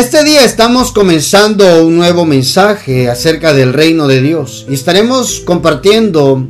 Este 0.00 0.24
día 0.24 0.46
estamos 0.46 0.92
comenzando 0.92 1.84
un 1.84 1.94
nuevo 1.94 2.24
mensaje 2.24 3.10
acerca 3.10 3.52
del 3.52 3.74
reino 3.74 4.08
de 4.08 4.22
Dios 4.22 4.64
y 4.66 4.72
estaremos 4.72 5.40
compartiendo 5.40 6.48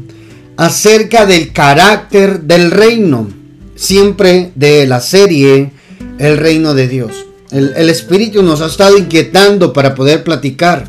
acerca 0.57 1.27
del 1.27 1.53
carácter 1.53 2.43
del 2.43 2.71
reino, 2.71 3.29
siempre 3.75 4.53
de 4.55 4.87
la 4.87 5.01
serie 5.01 5.73
El 6.21 6.37
reino 6.37 6.75
de 6.75 6.87
Dios. 6.87 7.27
El, 7.51 7.91
Espíritu 7.91 8.45
nos 8.45 8.61
ha 8.61 8.67
estado 8.67 8.97
inquietando 8.97 9.73
para 9.73 9.97
poder 9.97 10.23
platicar 10.23 10.87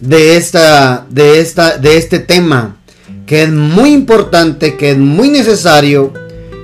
de, 0.00 0.38
esta, 0.38 1.06
de, 1.10 1.40
esta, 1.40 1.76
de 1.76 1.98
este 1.98 2.18
tema 2.18 2.78
que 3.26 3.42
es 3.42 3.50
muy 3.50 3.92
importante, 3.92 4.78
que 4.78 4.92
es 4.92 4.98
muy 4.98 5.28
necesario 5.28 6.14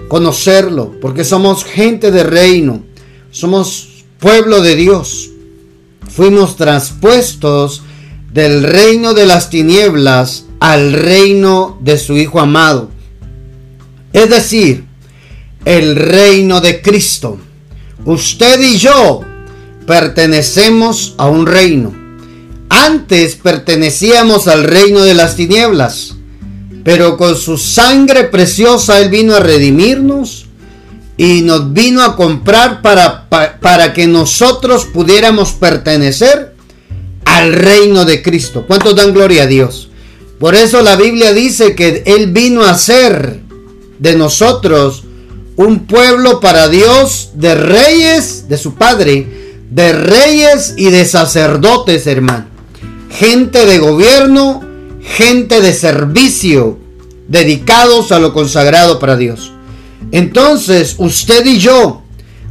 conocerlo, 0.09 0.99
porque 0.99 1.25
somos 1.25 1.67
gente 1.67 2.11
de 2.11 2.23
reino, 2.23 2.83
somos 3.31 3.90
pueblo 4.21 4.61
de 4.61 4.77
Dios. 4.77 5.31
Fuimos 6.09 6.57
traspuestos 6.57 7.83
del 8.33 8.63
reino 8.63 9.15
de 9.15 9.27
las 9.27 9.51
tinieblas 9.51 10.45
al 10.61 10.93
reino 10.93 11.79
de 11.81 11.99
su 11.99 12.17
Hijo 12.17 12.39
amado. 12.39 12.91
Es 14.13 14.29
decir, 14.29 14.85
el 15.65 15.97
reino 15.97 16.61
de 16.61 16.83
Cristo. 16.83 17.39
Usted 18.05 18.61
y 18.61 18.77
yo 18.77 19.23
pertenecemos 19.87 21.15
a 21.17 21.27
un 21.29 21.47
reino. 21.47 21.95
Antes 22.69 23.37
pertenecíamos 23.37 24.49
al 24.49 24.65
reino 24.65 25.01
de 25.01 25.15
las 25.15 25.35
tinieblas, 25.35 26.15
pero 26.85 27.17
con 27.17 27.37
su 27.37 27.59
sangre 27.59 28.25
preciosa 28.25 29.01
Él 29.01 29.09
vino 29.09 29.35
a 29.35 29.41
redimirnos 29.41 30.47
y 31.21 31.43
nos 31.43 31.75
vino 31.75 32.03
a 32.03 32.17
comprar 32.17 32.81
para, 32.81 33.29
para, 33.29 33.93
que 33.93 34.07
nosotros 34.07 34.87
pudiéramos 34.87 35.53
pertenecer 35.53 36.55
al 37.27 37.53
reino 37.53 38.07
de 38.07 38.23
Cristo. 38.23 38.65
¿Cuántos 38.67 38.97
dan 38.97 39.13
gloria 39.13 39.43
a 39.43 39.47
Dios? 39.47 39.91
Por 40.39 40.55
eso 40.55 40.81
la 40.81 40.97
Biblia 40.97 41.35
dice 41.35 41.75
que 41.75 42.05
Él 42.07 42.33
vino 42.33 42.63
a 42.63 42.73
ser 42.73 43.41
de 43.99 44.17
nosotros 44.17 45.05
un 45.57 45.81
pueblo 45.87 46.41
para 46.41 46.69
Dios 46.69 47.33
de 47.35 47.55
reyes, 47.55 48.49
de 48.49 48.57
su 48.57 48.77
Padre, 48.77 49.59
de 49.71 49.93
reyes 49.93 50.73
y 50.79 50.89
de 50.89 51.05
sacerdotes, 51.05 52.07
hermano. 52.07 52.47
Gente 53.11 53.67
de 53.67 53.79
gobierno, 53.79 54.63
gente 55.03 55.61
de 55.61 55.75
servicio, 55.75 56.79
dedicados 57.29 58.11
a 58.11 58.19
lo 58.19 58.33
consagrado 58.33 58.99
para 58.99 59.19
Dios. 59.19 59.53
Entonces, 60.13 60.97
usted 60.99 61.45
y 61.47 61.59
yo 61.59 62.03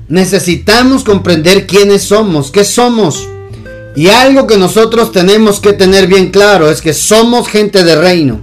necesitamos 0.08 1.04
comprender 1.04 1.68
quiénes 1.68 2.04
somos, 2.04 2.52
qué 2.52 2.64
somos. 2.64 3.28
Y 3.96 4.08
algo 4.08 4.48
que 4.48 4.58
nosotros 4.58 5.12
tenemos 5.12 5.60
que 5.60 5.74
tener 5.74 6.08
bien 6.08 6.32
claro 6.32 6.70
es 6.70 6.82
que 6.82 6.94
somos 6.94 7.48
gente 7.48 7.84
de 7.84 7.96
reino. 7.96 8.42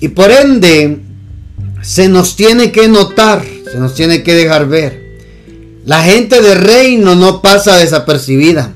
Y 0.00 0.08
por 0.08 0.30
ende, 0.30 1.00
se 1.82 2.08
nos 2.08 2.36
tiene 2.36 2.72
que 2.72 2.88
notar, 2.88 3.44
se 3.70 3.78
nos 3.78 3.94
tiene 3.94 4.22
que 4.22 4.34
dejar 4.34 4.68
ver. 4.68 5.08
La 5.84 6.02
gente 6.02 6.40
de 6.40 6.54
reino 6.54 7.14
no 7.14 7.40
pasa 7.40 7.76
desapercibida. 7.76 8.74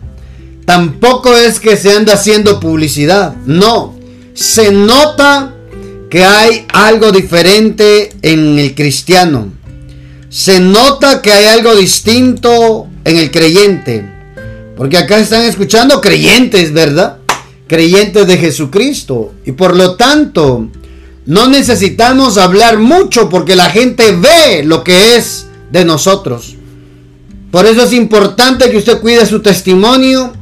Tampoco 0.64 1.36
es 1.36 1.60
que 1.60 1.76
se 1.76 1.92
anda 1.92 2.14
haciendo 2.14 2.60
publicidad. 2.60 3.34
No. 3.44 3.94
Se 4.34 4.72
nota 4.72 5.54
que 6.12 6.22
hay 6.22 6.66
algo 6.74 7.10
diferente 7.10 8.12
en 8.20 8.58
el 8.58 8.74
cristiano. 8.74 9.50
Se 10.28 10.60
nota 10.60 11.22
que 11.22 11.32
hay 11.32 11.46
algo 11.46 11.74
distinto 11.74 12.86
en 13.02 13.16
el 13.16 13.30
creyente. 13.30 14.06
Porque 14.76 14.98
acá 14.98 15.18
están 15.18 15.40
escuchando 15.46 16.02
creyentes, 16.02 16.74
¿verdad? 16.74 17.16
Creyentes 17.66 18.26
de 18.26 18.36
Jesucristo. 18.36 19.32
Y 19.46 19.52
por 19.52 19.74
lo 19.74 19.96
tanto, 19.96 20.68
no 21.24 21.48
necesitamos 21.48 22.36
hablar 22.36 22.76
mucho 22.78 23.30
porque 23.30 23.56
la 23.56 23.70
gente 23.70 24.12
ve 24.12 24.64
lo 24.64 24.84
que 24.84 25.16
es 25.16 25.46
de 25.70 25.86
nosotros. 25.86 26.56
Por 27.50 27.64
eso 27.64 27.84
es 27.84 27.94
importante 27.94 28.70
que 28.70 28.76
usted 28.76 29.00
cuide 29.00 29.24
su 29.24 29.40
testimonio. 29.40 30.34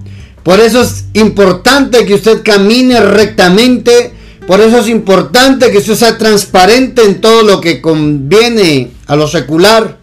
Por 0.43 0.59
eso 0.59 0.83
es 0.83 1.05
importante 1.13 2.05
que 2.07 2.15
usted 2.15 2.43
camine 2.43 2.99
rectamente 2.99 4.19
por 4.51 4.61
eso 4.61 4.81
es 4.81 4.89
importante 4.89 5.71
que 5.71 5.79
usted 5.79 5.95
sea 5.95 6.19
transparente 6.19 7.05
en 7.05 7.21
todo 7.21 7.45
lo 7.45 7.61
que 7.61 7.81
conviene 7.81 8.91
a 9.07 9.15
lo 9.15 9.29
secular, 9.29 9.99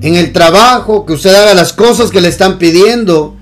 en 0.00 0.14
el 0.14 0.32
trabajo, 0.32 1.04
que 1.04 1.14
usted 1.14 1.34
haga 1.34 1.52
las 1.52 1.72
cosas 1.72 2.12
que 2.12 2.20
le 2.20 2.28
están 2.28 2.58
pidiendo, 2.58 3.34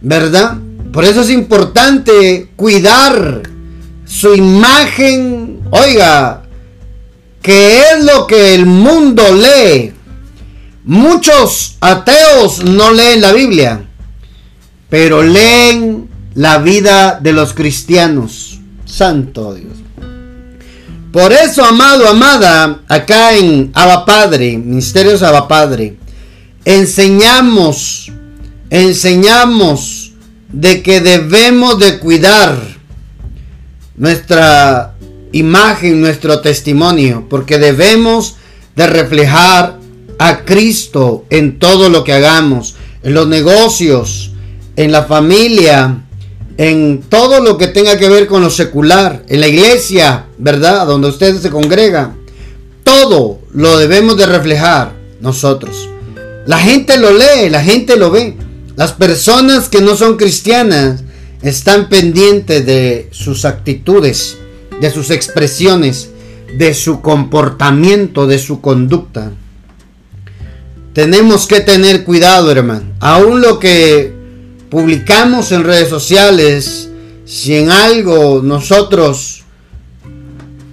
¿verdad? 0.00 0.56
Por 0.92 1.04
eso 1.04 1.20
es 1.20 1.30
importante 1.30 2.50
cuidar 2.56 3.42
su 4.04 4.34
imagen, 4.34 5.60
oiga, 5.70 6.42
que 7.40 7.78
es 7.78 8.04
lo 8.04 8.26
que 8.26 8.56
el 8.56 8.66
mundo 8.66 9.22
lee. 9.32 9.92
Muchos 10.86 11.76
ateos 11.80 12.64
no 12.64 12.90
leen 12.90 13.20
la 13.20 13.32
Biblia, 13.32 13.84
pero 14.88 15.22
leen 15.22 16.08
la 16.34 16.58
vida 16.58 17.20
de 17.22 17.32
los 17.32 17.52
cristianos. 17.52 18.58
Santo 18.84 19.54
Dios. 19.54 19.79
Por 21.12 21.32
eso, 21.32 21.64
amado, 21.64 22.08
amada, 22.08 22.82
acá 22.86 23.36
en 23.36 23.72
Abba 23.74 24.04
Padre, 24.04 24.56
Ministerios 24.56 25.22
Abba 25.24 25.48
Padre, 25.48 25.96
enseñamos, 26.64 28.12
enseñamos 28.70 30.12
de 30.52 30.82
que 30.82 31.00
debemos 31.00 31.80
de 31.80 31.98
cuidar 31.98 32.56
nuestra 33.96 34.94
imagen, 35.32 36.00
nuestro 36.00 36.40
testimonio, 36.40 37.26
porque 37.28 37.58
debemos 37.58 38.36
de 38.76 38.86
reflejar 38.86 39.78
a 40.18 40.44
Cristo 40.44 41.24
en 41.28 41.58
todo 41.58 41.88
lo 41.88 42.04
que 42.04 42.12
hagamos, 42.12 42.76
en 43.02 43.14
los 43.14 43.26
negocios, 43.26 44.30
en 44.76 44.92
la 44.92 45.04
familia, 45.04 46.04
en 46.60 47.00
todo 47.08 47.40
lo 47.40 47.56
que 47.56 47.68
tenga 47.68 47.96
que 47.96 48.10
ver 48.10 48.26
con 48.26 48.42
lo 48.42 48.50
secular, 48.50 49.24
en 49.28 49.40
la 49.40 49.48
iglesia, 49.48 50.26
¿verdad? 50.36 50.86
Donde 50.86 51.08
usted 51.08 51.40
se 51.40 51.48
congrega. 51.48 52.14
Todo 52.84 53.38
lo 53.54 53.78
debemos 53.78 54.18
de 54.18 54.26
reflejar 54.26 54.92
nosotros. 55.22 55.88
La 56.44 56.58
gente 56.58 56.98
lo 56.98 57.12
lee, 57.12 57.48
la 57.48 57.62
gente 57.62 57.96
lo 57.96 58.10
ve. 58.10 58.36
Las 58.76 58.92
personas 58.92 59.70
que 59.70 59.80
no 59.80 59.96
son 59.96 60.18
cristianas 60.18 61.02
están 61.40 61.88
pendientes 61.88 62.66
de 62.66 63.08
sus 63.10 63.46
actitudes, 63.46 64.36
de 64.82 64.90
sus 64.90 65.10
expresiones, 65.10 66.10
de 66.58 66.74
su 66.74 67.00
comportamiento, 67.00 68.26
de 68.26 68.38
su 68.38 68.60
conducta. 68.60 69.32
Tenemos 70.92 71.46
que 71.46 71.60
tener 71.60 72.04
cuidado, 72.04 72.50
hermano. 72.50 72.92
Aún 73.00 73.40
lo 73.40 73.58
que 73.58 74.19
publicamos 74.70 75.50
en 75.52 75.64
redes 75.64 75.88
sociales, 75.88 76.88
si 77.26 77.56
en 77.56 77.70
algo 77.70 78.40
nosotros 78.42 79.42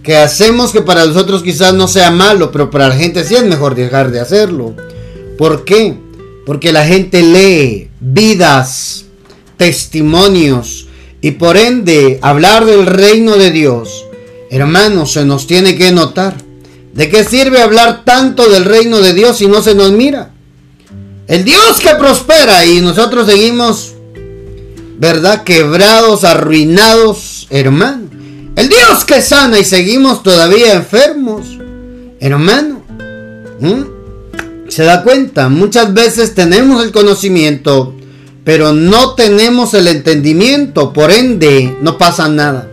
que 0.03 0.15
hacemos 0.15 0.71
que 0.71 0.81
para 0.81 1.05
nosotros 1.05 1.43
quizás 1.43 1.73
no 1.73 1.87
sea 1.87 2.11
malo, 2.11 2.51
pero 2.51 2.69
para 2.69 2.87
la 2.87 2.95
gente 2.95 3.25
sí 3.25 3.35
es 3.35 3.43
mejor 3.43 3.75
dejar 3.75 4.09
de 4.11 4.21
hacerlo. 4.21 4.73
¿Por 5.37 5.65
qué? 5.65 5.97
Porque 6.45 6.71
la 6.71 6.85
gente 6.85 7.21
lee 7.21 7.89
vidas, 7.99 9.05
testimonios 9.57 10.87
y 11.19 11.31
por 11.31 11.57
ende 11.57 12.19
hablar 12.21 12.65
del 12.65 12.85
reino 12.85 13.35
de 13.35 13.51
Dios, 13.51 14.05
hermanos, 14.49 15.11
se 15.11 15.25
nos 15.25 15.45
tiene 15.45 15.75
que 15.75 15.91
notar. 15.91 16.37
¿De 16.93 17.09
qué 17.09 17.25
sirve 17.25 17.61
hablar 17.61 18.05
tanto 18.05 18.49
del 18.49 18.63
reino 18.63 18.99
de 18.99 19.13
Dios 19.13 19.39
si 19.39 19.47
no 19.47 19.61
se 19.61 19.75
nos 19.75 19.91
mira? 19.91 20.31
El 21.27 21.43
Dios 21.43 21.81
que 21.81 21.93
prospera 21.95 22.65
y 22.65 22.79
nosotros 22.79 23.27
seguimos, 23.27 23.93
¿verdad? 24.97 25.43
Quebrados, 25.43 26.23
arruinados, 26.23 27.47
hermano. 27.49 28.07
El 28.55 28.69
Dios 28.69 29.03
que 29.05 29.21
sana 29.21 29.59
y 29.59 29.65
seguimos 29.65 30.23
todavía 30.23 30.73
enfermos, 30.73 31.59
hermano. 32.21 32.81
¿Mm? 33.59 34.69
¿Se 34.69 34.85
da 34.85 35.03
cuenta? 35.03 35.49
Muchas 35.49 35.93
veces 35.93 36.33
tenemos 36.33 36.81
el 36.81 36.93
conocimiento, 36.93 37.93
pero 38.45 38.71
no 38.71 39.13
tenemos 39.15 39.73
el 39.73 39.89
entendimiento, 39.89 40.93
por 40.93 41.11
ende 41.11 41.77
no 41.81 41.97
pasa 41.97 42.29
nada. 42.29 42.69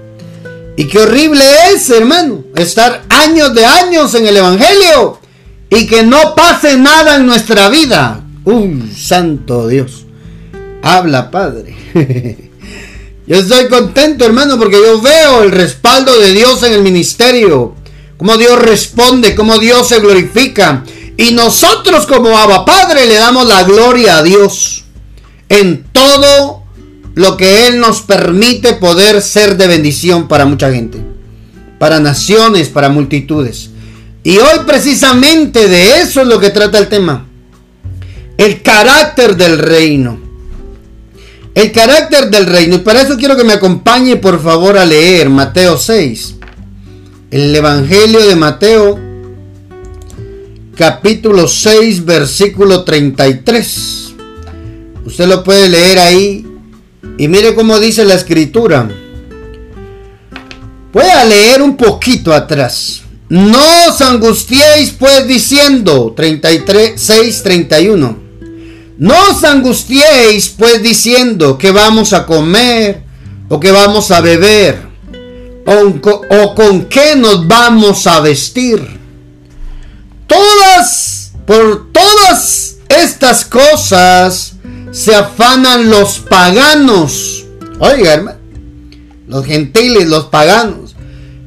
Y 0.76 0.86
qué 0.86 1.00
horrible 1.00 1.44
es, 1.72 1.90
hermano, 1.90 2.44
estar 2.54 3.02
años 3.08 3.52
de 3.52 3.66
años 3.66 4.14
en 4.14 4.28
el 4.28 4.36
Evangelio 4.36 5.18
y 5.70 5.86
que 5.88 6.04
no 6.04 6.36
pase 6.36 6.76
nada 6.76 7.16
en 7.16 7.26
nuestra 7.26 7.68
vida. 7.68 8.23
Un 8.44 8.90
santo 8.94 9.68
Dios. 9.68 10.04
Habla, 10.82 11.30
Padre. 11.30 11.74
yo 13.26 13.36
estoy 13.36 13.68
contento, 13.68 14.26
hermano, 14.26 14.58
porque 14.58 14.76
yo 14.76 15.00
veo 15.00 15.42
el 15.42 15.50
respaldo 15.50 16.18
de 16.20 16.32
Dios 16.32 16.62
en 16.62 16.74
el 16.74 16.82
ministerio. 16.82 17.74
Cómo 18.18 18.36
Dios 18.36 18.60
responde, 18.60 19.34
cómo 19.34 19.58
Dios 19.58 19.88
se 19.88 20.00
glorifica. 20.00 20.84
Y 21.16 21.32
nosotros 21.32 22.06
como 22.06 22.36
Abba 22.36 22.64
Padre 22.64 23.06
le 23.06 23.14
damos 23.14 23.46
la 23.46 23.62
gloria 23.62 24.18
a 24.18 24.22
Dios. 24.22 24.84
en 25.48 25.84
todo 25.92 26.62
lo 27.14 27.36
que 27.36 27.68
Él 27.68 27.78
nos 27.78 28.00
permite 28.00 28.74
poder 28.74 29.22
ser 29.22 29.56
de 29.56 29.68
bendición 29.68 30.26
para 30.26 30.46
mucha 30.46 30.72
gente, 30.72 30.98
para 31.78 32.00
naciones, 32.00 32.68
para 32.68 32.88
multitudes. 32.88 33.70
Y 34.24 34.38
hoy 34.38 34.60
precisamente 34.66 35.68
de 35.68 36.00
eso 36.00 36.22
es 36.22 36.26
lo 36.26 36.40
que 36.40 36.50
trata 36.50 36.78
el 36.78 36.88
tema. 36.88 37.26
El 38.36 38.62
carácter 38.62 39.36
del 39.36 39.58
reino. 39.58 40.18
El 41.54 41.70
carácter 41.70 42.30
del 42.30 42.46
reino. 42.46 42.76
Y 42.76 42.78
para 42.78 43.02
eso 43.02 43.16
quiero 43.16 43.36
que 43.36 43.44
me 43.44 43.52
acompañe 43.52 44.16
por 44.16 44.42
favor 44.42 44.76
a 44.76 44.84
leer 44.84 45.30
Mateo 45.30 45.78
6. 45.78 46.34
El 47.30 47.54
Evangelio 47.54 48.26
de 48.26 48.36
Mateo 48.36 48.98
capítulo 50.76 51.46
6 51.46 52.04
versículo 52.04 52.82
33. 52.82 54.14
Usted 55.06 55.26
lo 55.28 55.44
puede 55.44 55.68
leer 55.68 55.98
ahí. 55.98 56.46
Y 57.18 57.28
mire 57.28 57.54
cómo 57.54 57.78
dice 57.78 58.04
la 58.04 58.14
escritura. 58.14 58.88
Voy 60.92 61.04
a 61.04 61.24
leer 61.24 61.62
un 61.62 61.76
poquito 61.76 62.32
atrás. 62.32 63.02
No 63.28 63.58
os 63.88 64.00
angustiéis 64.00 64.90
pues 64.90 65.26
diciendo 65.26 66.12
33, 66.16 67.00
6, 67.00 67.42
31. 67.42 68.23
No 68.96 69.14
os 69.30 69.42
angustiéis 69.42 70.48
pues 70.48 70.82
diciendo 70.82 71.58
que 71.58 71.70
vamos 71.72 72.12
a 72.12 72.26
comer 72.26 73.02
o 73.48 73.58
que 73.58 73.72
vamos 73.72 74.10
a 74.10 74.20
beber 74.20 74.86
o, 75.66 76.42
o 76.42 76.54
con 76.54 76.86
qué 76.86 77.16
nos 77.16 77.46
vamos 77.46 78.06
a 78.06 78.20
vestir. 78.20 79.00
Todas, 80.26 81.32
por 81.46 81.92
todas 81.92 82.76
estas 82.88 83.44
cosas 83.44 84.52
se 84.92 85.14
afanan 85.14 85.90
los 85.90 86.20
paganos. 86.20 87.44
Oiga, 87.80 88.14
hermano, 88.14 88.38
los 89.26 89.44
gentiles, 89.44 90.06
los 90.06 90.26
paganos. 90.26 90.94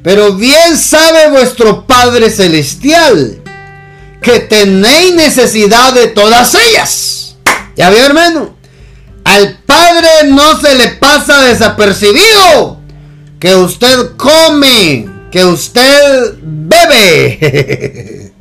Pero 0.03 0.33
bien 0.33 0.77
sabe 0.77 1.29
vuestro 1.31 1.85
Padre 1.85 2.29
Celestial 2.29 3.41
que 4.21 4.39
tenéis 4.41 5.15
necesidad 5.15 5.93
de 5.93 6.07
todas 6.07 6.55
ellas. 6.55 7.16
¿Ya 7.77 7.89
vio, 7.91 8.03
hermano? 8.03 8.57
Al 9.23 9.59
Padre 9.65 10.09
no 10.29 10.59
se 10.59 10.75
le 10.75 10.89
pasa 10.89 11.43
desapercibido 11.43 12.81
que 13.39 13.55
usted 13.55 14.15
come, 14.17 15.07
que 15.31 15.45
usted 15.45 16.33
bebe, 16.41 17.37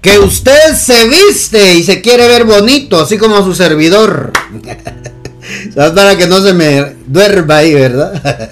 que 0.00 0.18
usted 0.20 0.76
se 0.76 1.08
viste 1.08 1.74
y 1.74 1.82
se 1.82 2.00
quiere 2.00 2.28
ver 2.28 2.44
bonito, 2.44 3.00
así 3.00 3.18
como 3.18 3.42
su 3.42 3.56
servidor. 3.56 4.32
Para 5.74 6.16
que 6.16 6.28
no 6.28 6.40
se 6.40 6.52
me 6.52 6.94
duerma 7.06 7.56
ahí, 7.56 7.74
¿verdad? 7.74 8.50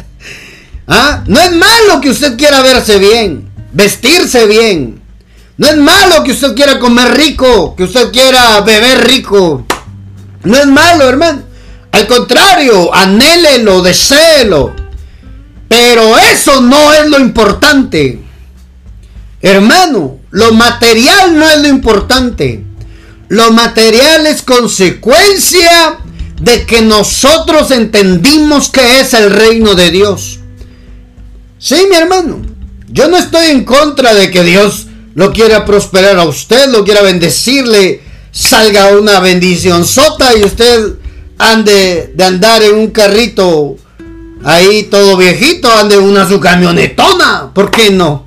¿Ah? 0.89 1.23
No 1.29 1.41
es 1.41 1.53
malo 1.53 2.01
que 2.01 2.11
usted 2.11 2.37
quiera 2.37 2.61
verse 2.63 2.99
bien, 2.99 3.49
vestirse 3.73 4.47
bien. 4.47 5.06
No 5.59 5.67
es 5.69 5.77
malo 5.77 6.23
que 6.23 6.33
usted 6.33 6.55
quiera 6.55 6.79
comer 6.79 7.17
rico, 7.17 7.75
que 7.77 7.85
usted 7.85 8.13
quiera 8.13 8.61
beber 8.61 9.07
rico. 9.07 9.67
No 10.45 10.57
es 10.57 10.67
malo, 10.67 11.09
hermano. 11.09 11.43
Al 11.93 12.07
contrario, 12.07 12.95
anhélelo, 12.95 13.81
deséelo. 13.83 14.75
Pero 15.69 16.19
eso 16.19 16.61
no 16.61 16.93
es 16.93 17.09
lo 17.09 17.19
importante. 17.19 18.23
Hermano, 19.41 20.19
lo 20.31 20.53
material 20.53 21.39
no 21.39 21.49
es 21.49 21.63
lo 21.63 21.69
importante. 21.69 22.65
Lo 23.29 23.51
material 23.53 24.27
es 24.27 24.43
consecuencia 24.43 25.99
de 26.41 26.67
que 26.67 26.83
nosotros 26.83 27.71
entendimos 27.71 28.69
que 28.69 29.01
es 29.01 29.15
el 29.15 29.31
reino 29.31 29.75
de 29.75 29.91
Dios. 29.91 30.41
Sí, 31.59 31.87
mi 31.89 31.97
hermano. 31.97 32.43
Yo 32.89 33.09
no 33.09 33.17
estoy 33.17 33.47
en 33.47 33.65
contra 33.65 34.15
de 34.15 34.31
que 34.31 34.45
Dios 34.45 34.87
lo 35.17 35.33
quiera 35.33 35.65
prosperar 35.65 36.19
a 36.19 36.25
usted, 36.25 36.69
lo 36.69 36.85
quiera 36.85 37.01
bendecirle, 37.01 38.03
salga 38.31 38.89
una 38.91 39.19
bendición 39.19 39.87
sota 39.87 40.37
y 40.37 40.45
usted 40.45 40.93
ande 41.39 42.13
de 42.15 42.23
andar 42.23 42.63
en 42.63 42.75
un 42.75 42.89
carrito 42.89 43.77
ahí 44.45 44.83
todo 44.85 45.17
viejito, 45.17 45.73
ande 45.73 45.97
una 45.97 46.29
su 46.29 46.39
camionetona. 46.39 47.51
¿Por 47.55 47.71
qué 47.71 47.91
no? 47.91 48.27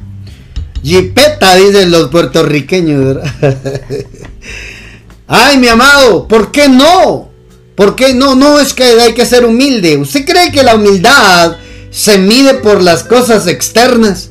Jipeta, 0.83 1.56
dicen 1.57 1.91
los 1.91 2.09
puertorriqueños. 2.09 3.18
Ay, 5.27 5.59
mi 5.59 5.68
amado, 5.68 6.27
¿por 6.27 6.50
qué 6.50 6.69
no? 6.69 7.30
¿Por 7.75 7.95
qué 7.95 8.15
no? 8.15 8.33
No 8.33 8.59
es 8.59 8.74
que 8.74 8.83
hay 8.83 9.13
que 9.13 9.27
ser 9.27 9.45
humilde. 9.45 9.95
¿Usted 9.95 10.25
cree 10.25 10.51
que 10.51 10.63
la 10.63 10.74
humildad 10.74 11.56
se 11.92 12.18
mide 12.18 12.56
por 12.56 12.81
las 12.81 13.03
cosas 13.03 13.47
externas. 13.47 14.29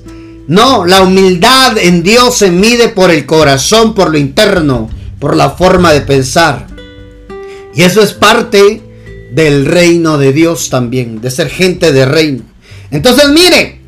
No, 0.48 0.86
la 0.86 1.02
humildad 1.02 1.76
en 1.76 2.02
Dios 2.02 2.38
se 2.38 2.50
mide 2.50 2.88
por 2.88 3.10
el 3.10 3.26
corazón, 3.26 3.94
por 3.94 4.10
lo 4.10 4.16
interno, 4.16 4.88
por 5.20 5.36
la 5.36 5.50
forma 5.50 5.92
de 5.92 6.00
pensar. 6.00 6.66
Y 7.74 7.82
eso 7.82 8.00
es 8.00 8.14
parte 8.14 8.82
del 9.30 9.66
reino 9.66 10.16
de 10.16 10.32
Dios 10.32 10.70
también, 10.70 11.20
de 11.20 11.30
ser 11.30 11.50
gente 11.50 11.92
de 11.92 12.06
reino. 12.06 12.44
Entonces 12.90 13.28
mire, 13.28 13.82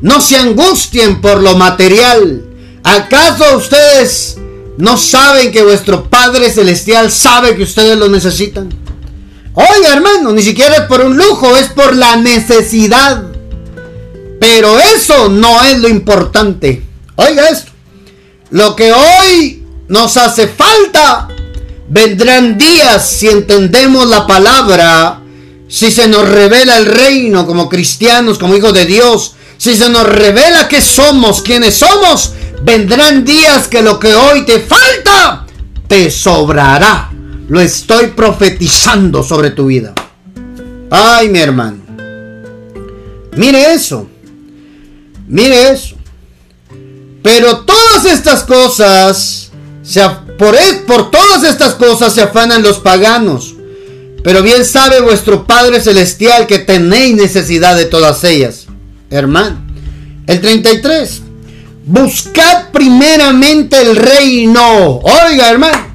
no 0.00 0.22
se 0.22 0.36
angustien 0.36 1.20
por 1.20 1.42
lo 1.42 1.54
material. 1.58 2.46
¿Acaso 2.82 3.54
ustedes 3.54 4.38
no 4.78 4.96
saben 4.96 5.52
que 5.52 5.62
vuestro 5.62 6.08
Padre 6.08 6.50
Celestial 6.50 7.12
sabe 7.12 7.56
que 7.56 7.64
ustedes 7.64 7.98
lo 7.98 8.08
necesitan? 8.08 8.70
Oiga, 9.52 9.92
hermano, 9.92 10.32
ni 10.32 10.40
siquiera 10.40 10.76
es 10.76 10.82
por 10.82 11.02
un 11.02 11.14
lujo, 11.18 11.54
es 11.58 11.68
por 11.68 11.94
la 11.94 12.16
necesidad. 12.16 13.35
Pero 14.40 14.78
eso 14.78 15.28
no 15.28 15.62
es 15.64 15.78
lo 15.78 15.88
importante. 15.88 16.82
Oiga 17.16 17.48
esto. 17.48 17.72
Lo 18.50 18.76
que 18.76 18.92
hoy 18.92 19.64
nos 19.88 20.16
hace 20.16 20.48
falta, 20.48 21.28
vendrán 21.88 22.58
días 22.58 23.08
si 23.08 23.28
entendemos 23.28 24.06
la 24.06 24.26
palabra, 24.26 25.20
si 25.68 25.90
se 25.90 26.06
nos 26.08 26.28
revela 26.28 26.76
el 26.76 26.86
reino 26.86 27.46
como 27.46 27.68
cristianos, 27.68 28.38
como 28.38 28.54
hijos 28.54 28.72
de 28.72 28.86
Dios, 28.86 29.34
si 29.58 29.74
se 29.74 29.88
nos 29.88 30.06
revela 30.06 30.68
que 30.68 30.80
somos, 30.80 31.42
quienes 31.42 31.76
somos, 31.76 32.32
vendrán 32.62 33.24
días 33.24 33.68
que 33.68 33.82
lo 33.82 33.98
que 33.98 34.14
hoy 34.14 34.44
te 34.44 34.60
falta, 34.60 35.46
te 35.88 36.10
sobrará. 36.10 37.10
Lo 37.48 37.60
estoy 37.60 38.08
profetizando 38.08 39.22
sobre 39.22 39.50
tu 39.50 39.66
vida. 39.66 39.94
Ay, 40.90 41.28
mi 41.28 41.38
hermano. 41.38 41.78
Mire 43.36 43.72
eso. 43.72 44.08
Mire 45.26 45.70
eso. 45.70 45.96
Pero 47.22 47.58
todas 47.60 48.04
estas 48.04 48.44
cosas, 48.44 49.50
por, 50.38 50.54
e, 50.54 50.74
por 50.86 51.10
todas 51.10 51.42
estas 51.44 51.74
cosas 51.74 52.14
se 52.14 52.22
afanan 52.22 52.62
los 52.62 52.78
paganos. 52.78 53.54
Pero 54.22 54.42
bien 54.42 54.64
sabe 54.64 55.00
vuestro 55.00 55.46
Padre 55.46 55.80
Celestial 55.80 56.46
que 56.46 56.58
tenéis 56.58 57.16
necesidad 57.16 57.76
de 57.76 57.84
todas 57.86 58.24
ellas. 58.24 58.66
Hermano. 59.10 59.64
El 60.26 60.40
33. 60.40 61.22
Buscad 61.86 62.70
primeramente 62.72 63.80
el 63.80 63.96
reino. 63.96 64.98
Oiga, 64.98 65.50
hermano. 65.50 65.86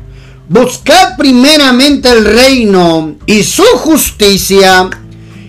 Buscad 0.52 1.16
primeramente 1.18 2.10
el 2.10 2.26
reino 2.26 3.16
y 3.26 3.42
su 3.42 3.64
justicia, 3.64 4.90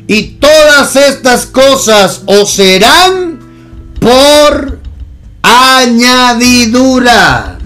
y 0.06 0.22
todas 0.38 0.94
estas 0.94 1.46
cosas 1.46 2.22
os 2.26 2.52
serán 2.52 3.31
por 4.02 4.80
añadidura. 5.42 7.58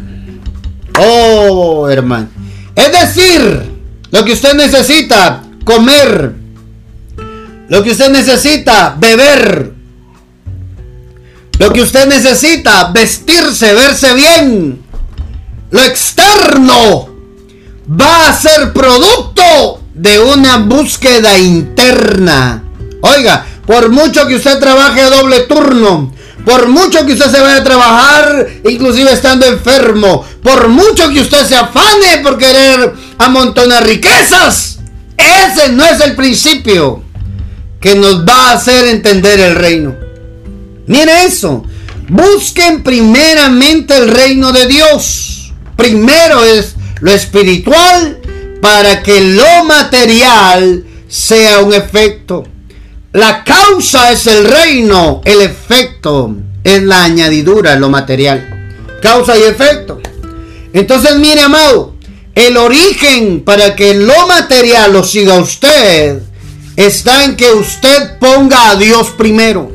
Oh, 0.99 1.88
hermano. 1.88 2.28
Es 2.75 2.93
decir, 2.93 3.73
lo 4.11 4.25
que 4.25 4.33
usted 4.33 4.55
necesita, 4.55 5.43
comer. 5.64 6.35
Lo 7.69 7.83
que 7.83 7.90
usted 7.90 8.11
necesita, 8.11 8.97
beber. 8.99 9.73
Lo 11.59 11.73
que 11.73 11.83
usted 11.83 12.07
necesita, 12.07 12.90
vestirse, 12.93 13.75
verse 13.75 14.14
bien. 14.14 14.83
Lo 15.71 15.83
externo 15.83 17.09
va 17.88 18.28
a 18.28 18.37
ser 18.37 18.73
producto 18.73 19.81
de 19.95 20.21
una 20.21 20.59
búsqueda 20.59 21.38
interna. 21.38 22.62
Oiga, 23.00 23.47
por 23.66 23.90
mucho 23.90 24.26
que 24.26 24.37
usted 24.37 24.59
trabaje 24.59 25.00
a 25.00 25.11
doble 25.11 25.40
turno, 25.40 26.12
por 26.47 26.69
mucho 26.69 27.05
que 27.05 27.15
usted 27.15 27.29
se 27.29 27.41
vaya 27.41 27.57
a 27.57 27.65
trabajar, 27.65 28.47
inclusive 28.65 29.12
estando 29.12 29.47
enfermo, 29.47 30.25
por 30.45 30.69
mucho 30.69 31.11
que 31.11 31.21
usted 31.21 31.45
se 31.45 31.57
afane 31.57 32.19
por 32.23 32.38
querer 32.38 32.95
amontonar 33.19 33.85
riquezas, 33.85 34.79
ese 35.17 35.71
no 35.73 35.85
es 35.85 36.00
el 36.00 36.15
principio 36.15 37.03
que 37.81 37.97
nos 37.97 38.25
va 38.25 38.50
a 38.50 38.53
hacer 38.53 38.87
entender 38.87 39.41
el 39.41 39.57
reino. 39.57 39.97
Mire 40.87 41.25
eso. 41.25 41.65
Busquen 42.09 42.85
primeramente 42.85 43.97
el 43.97 44.09
reino 44.09 44.53
de 44.53 44.69
Dios. 44.69 45.53
Primero 45.75 46.45
es 46.45 46.76
lo 47.00 47.11
espiritual, 47.11 48.21
para 48.62 49.03
que 49.03 49.21
lo 49.21 49.65
material 49.65 50.85
sea 51.09 51.59
un 51.59 51.75
efecto. 51.75 52.45
La 53.17 53.45
causa 53.45 54.13
es 54.13 54.27
el 54.27 54.45
reino, 54.45 55.23
el 55.25 55.41
efecto 55.41 56.37
es 56.63 56.83
la 56.83 57.03
añadidura, 57.05 57.75
lo 57.77 57.89
material. 57.89 58.77
Causa 59.01 59.39
y 59.39 59.43
efecto. 59.43 60.03
Entonces, 60.75 61.17
mire, 61.17 61.41
amado, 61.41 61.95
el 62.35 62.59
origen 62.59 63.43
para 63.43 63.75
que 63.75 63.95
lo 63.95 64.27
material 64.27 64.93
lo 64.93 65.03
siga 65.03 65.37
usted 65.37 66.21
está 66.77 67.25
en 67.25 67.37
que 67.37 67.51
usted 67.53 68.19
ponga 68.19 68.73
a 68.73 68.77
Dios 68.77 69.09
primero. 69.17 69.73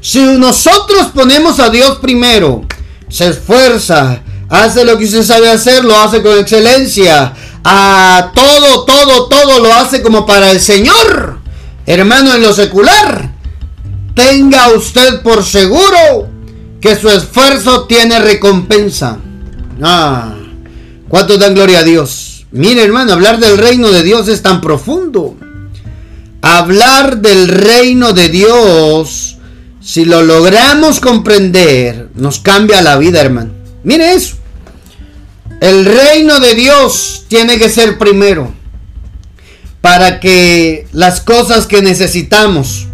Si 0.00 0.20
nosotros 0.20 1.08
ponemos 1.14 1.60
a 1.60 1.68
Dios 1.68 1.98
primero, 1.98 2.62
se 3.10 3.28
esfuerza, 3.28 4.22
hace 4.48 4.86
lo 4.86 4.96
que 4.96 5.04
usted 5.04 5.22
sabe 5.22 5.50
hacer, 5.50 5.84
lo 5.84 5.98
hace 5.98 6.22
con 6.22 6.38
excelencia, 6.38 7.34
a 7.62 8.32
todo, 8.34 8.86
todo, 8.86 9.28
todo 9.28 9.60
lo 9.60 9.74
hace 9.74 10.00
como 10.00 10.24
para 10.24 10.50
el 10.50 10.62
Señor. 10.62 11.43
Hermano, 11.86 12.34
en 12.34 12.42
lo 12.42 12.52
secular, 12.54 13.30
tenga 14.14 14.70
usted 14.70 15.20
por 15.22 15.44
seguro 15.44 16.28
que 16.80 16.96
su 16.96 17.10
esfuerzo 17.10 17.84
tiene 17.86 18.18
recompensa. 18.18 19.18
Ah, 19.82 20.34
¿cuánto 21.08 21.36
dan 21.36 21.54
gloria 21.54 21.80
a 21.80 21.84
Dios? 21.84 22.46
Mire, 22.52 22.84
hermano, 22.84 23.12
hablar 23.12 23.38
del 23.38 23.58
reino 23.58 23.90
de 23.90 24.02
Dios 24.02 24.28
es 24.28 24.40
tan 24.40 24.60
profundo. 24.60 25.36
Hablar 26.40 27.18
del 27.18 27.48
reino 27.48 28.12
de 28.12 28.28
Dios, 28.28 29.36
si 29.80 30.04
lo 30.04 30.22
logramos 30.22 31.00
comprender, 31.00 32.08
nos 32.14 32.38
cambia 32.38 32.80
la 32.80 32.96
vida, 32.96 33.20
hermano. 33.20 33.50
Mire 33.82 34.14
eso. 34.14 34.36
El 35.60 35.84
reino 35.84 36.40
de 36.40 36.54
Dios 36.54 37.24
tiene 37.28 37.58
que 37.58 37.68
ser 37.68 37.98
primero 37.98 38.52
para 39.84 40.18
que 40.18 40.86
las 40.92 41.20
cosas 41.20 41.66
que 41.66 41.82
necesitamos, 41.82 42.86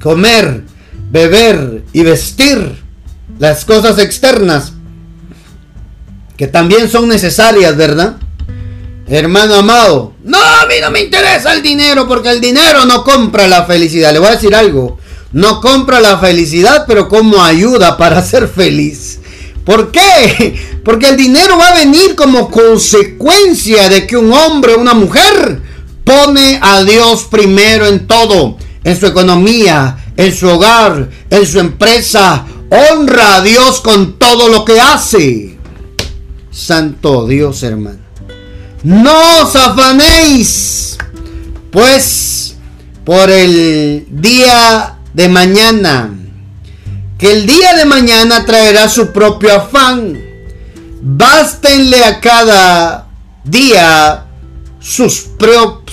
comer, 0.00 0.62
beber 1.10 1.82
y 1.92 2.02
vestir, 2.04 2.76
las 3.40 3.64
cosas 3.64 3.98
externas, 3.98 4.72
que 6.36 6.46
también 6.46 6.88
son 6.88 7.08
necesarias, 7.08 7.76
¿verdad? 7.76 8.18
Hermano 9.08 9.56
amado, 9.56 10.12
no, 10.22 10.38
a 10.38 10.64
mí 10.66 10.76
no 10.80 10.92
me 10.92 11.00
interesa 11.00 11.52
el 11.52 11.60
dinero 11.60 12.06
porque 12.06 12.30
el 12.30 12.40
dinero 12.40 12.84
no 12.84 13.02
compra 13.02 13.48
la 13.48 13.64
felicidad. 13.64 14.12
Le 14.12 14.20
voy 14.20 14.28
a 14.28 14.36
decir 14.36 14.54
algo, 14.54 15.00
no 15.32 15.60
compra 15.60 15.98
la 15.98 16.18
felicidad, 16.18 16.84
pero 16.86 17.08
como 17.08 17.42
ayuda 17.42 17.96
para 17.96 18.22
ser 18.22 18.46
feliz. 18.46 19.18
¿Por 19.64 19.90
qué? 19.90 20.54
Porque 20.84 21.08
el 21.08 21.16
dinero 21.16 21.58
va 21.58 21.70
a 21.70 21.78
venir 21.78 22.14
como 22.14 22.48
consecuencia 22.48 23.88
de 23.88 24.06
que 24.06 24.16
un 24.16 24.32
hombre 24.32 24.74
o 24.74 24.80
una 24.80 24.94
mujer 24.94 25.74
pone 26.06 26.60
a 26.62 26.84
Dios 26.84 27.24
primero 27.24 27.86
en 27.86 28.06
todo, 28.06 28.56
en 28.84 28.98
su 28.98 29.06
economía, 29.06 29.98
en 30.16 30.32
su 30.32 30.48
hogar, 30.48 31.10
en 31.28 31.46
su 31.46 31.58
empresa. 31.58 32.46
Honra 32.70 33.36
a 33.36 33.42
Dios 33.42 33.80
con 33.80 34.18
todo 34.18 34.48
lo 34.48 34.64
que 34.64 34.80
hace. 34.80 35.58
Santo 36.50 37.26
Dios, 37.26 37.62
hermano. 37.64 37.98
No 38.84 39.42
os 39.42 39.56
afanéis, 39.56 40.96
pues 41.72 42.56
por 43.04 43.28
el 43.28 44.06
día 44.08 44.98
de 45.12 45.28
mañana 45.28 46.12
que 47.18 47.32
el 47.32 47.46
día 47.46 47.74
de 47.74 47.84
mañana 47.84 48.44
traerá 48.44 48.88
su 48.88 49.12
propio 49.12 49.56
afán. 49.56 50.20
Bástenle 51.00 52.04
a 52.04 52.20
cada 52.20 53.08
día 53.44 54.25
sus, 54.86 55.26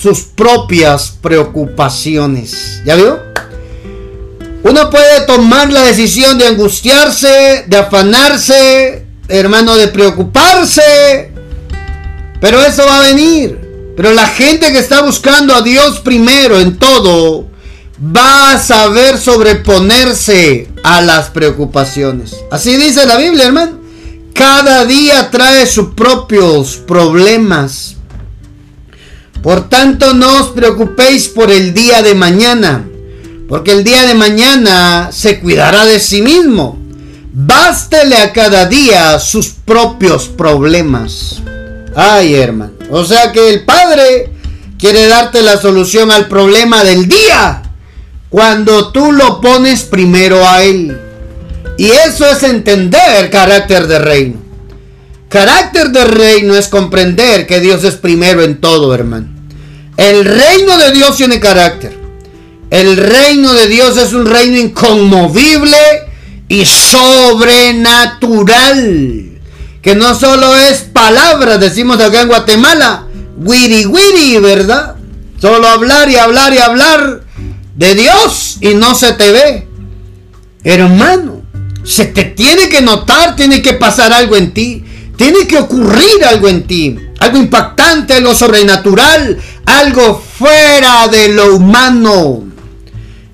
sus 0.00 0.20
propias 0.20 1.18
preocupaciones. 1.20 2.80
¿Ya 2.84 2.94
vio? 2.94 3.18
Uno 4.62 4.88
puede 4.88 5.22
tomar 5.26 5.72
la 5.72 5.82
decisión 5.82 6.38
de 6.38 6.46
angustiarse, 6.46 7.64
de 7.66 7.76
afanarse, 7.76 9.04
hermano, 9.28 9.76
de 9.76 9.88
preocuparse, 9.88 11.32
pero 12.40 12.62
eso 12.62 12.84
va 12.86 13.00
a 13.00 13.08
venir. 13.08 13.60
Pero 13.96 14.12
la 14.12 14.26
gente 14.26 14.72
que 14.72 14.78
está 14.78 15.02
buscando 15.02 15.54
a 15.54 15.62
Dios 15.62 16.00
primero 16.00 16.58
en 16.60 16.78
todo, 16.78 17.48
va 17.98 18.52
a 18.52 18.58
saber 18.58 19.18
sobreponerse 19.18 20.68
a 20.82 21.00
las 21.00 21.30
preocupaciones. 21.30 22.36
Así 22.50 22.76
dice 22.76 23.06
la 23.06 23.18
Biblia, 23.18 23.46
hermano. 23.46 23.80
Cada 24.32 24.84
día 24.84 25.30
trae 25.30 25.66
sus 25.66 25.94
propios 25.94 26.76
problemas. 26.76 27.96
Por 29.44 29.68
tanto, 29.68 30.14
no 30.14 30.40
os 30.40 30.52
preocupéis 30.52 31.28
por 31.28 31.52
el 31.52 31.74
día 31.74 32.00
de 32.00 32.14
mañana, 32.14 32.86
porque 33.46 33.72
el 33.72 33.84
día 33.84 34.06
de 34.06 34.14
mañana 34.14 35.10
se 35.12 35.38
cuidará 35.38 35.84
de 35.84 36.00
sí 36.00 36.22
mismo. 36.22 36.78
Bástele 37.30 38.16
a 38.16 38.32
cada 38.32 38.64
día 38.64 39.18
sus 39.18 39.50
propios 39.50 40.28
problemas. 40.28 41.42
Ay, 41.94 42.36
hermano. 42.36 42.72
O 42.88 43.04
sea 43.04 43.32
que 43.32 43.50
el 43.50 43.66
Padre 43.66 44.30
quiere 44.78 45.08
darte 45.08 45.42
la 45.42 45.58
solución 45.58 46.10
al 46.10 46.26
problema 46.26 46.82
del 46.82 47.06
día 47.06 47.64
cuando 48.30 48.92
tú 48.92 49.12
lo 49.12 49.42
pones 49.42 49.82
primero 49.82 50.48
a 50.48 50.62
Él. 50.62 50.98
Y 51.76 51.90
eso 51.90 52.26
es 52.30 52.42
entender 52.44 53.28
carácter 53.28 53.88
de 53.88 53.98
reino. 53.98 54.38
Carácter 55.28 55.90
de 55.90 56.04
reino 56.06 56.54
es 56.54 56.68
comprender 56.68 57.46
que 57.46 57.60
Dios 57.60 57.84
es 57.84 57.96
primero 57.96 58.42
en 58.42 58.58
todo, 58.58 58.94
hermano. 58.94 59.33
El 59.96 60.24
reino 60.24 60.76
de 60.76 60.92
Dios 60.92 61.16
tiene 61.16 61.40
carácter. 61.40 61.98
El 62.70 62.96
reino 62.96 63.52
de 63.52 63.68
Dios 63.68 63.96
es 63.96 64.12
un 64.12 64.26
reino 64.26 64.58
inconmovible 64.58 65.78
y 66.48 66.64
sobrenatural. 66.64 69.30
Que 69.80 69.94
no 69.94 70.14
solo 70.14 70.56
es 70.56 70.80
palabra, 70.80 71.58
decimos 71.58 72.00
acá 72.00 72.22
en 72.22 72.28
Guatemala, 72.28 73.06
wiri 73.36 73.86
wiri, 73.86 74.38
¿verdad? 74.38 74.96
Solo 75.40 75.68
hablar 75.68 76.08
y 76.08 76.16
hablar 76.16 76.54
y 76.54 76.58
hablar 76.58 77.22
de 77.76 77.94
Dios 77.94 78.56
y 78.60 78.74
no 78.74 78.94
se 78.94 79.12
te 79.12 79.30
ve. 79.30 79.68
Hermano, 80.64 81.42
se 81.84 82.06
te 82.06 82.24
tiene 82.24 82.70
que 82.70 82.80
notar, 82.80 83.36
tiene 83.36 83.60
que 83.60 83.74
pasar 83.74 84.12
algo 84.12 84.36
en 84.36 84.54
ti, 84.54 84.82
tiene 85.16 85.46
que 85.46 85.58
ocurrir 85.58 86.24
algo 86.26 86.48
en 86.48 86.66
ti, 86.66 86.98
algo 87.20 87.38
impactante, 87.38 88.14
algo 88.14 88.34
sobrenatural, 88.34 89.38
algo 89.66 90.20
fuera 90.38 91.08
de 91.08 91.28
lo 91.28 91.56
humano. 91.56 92.44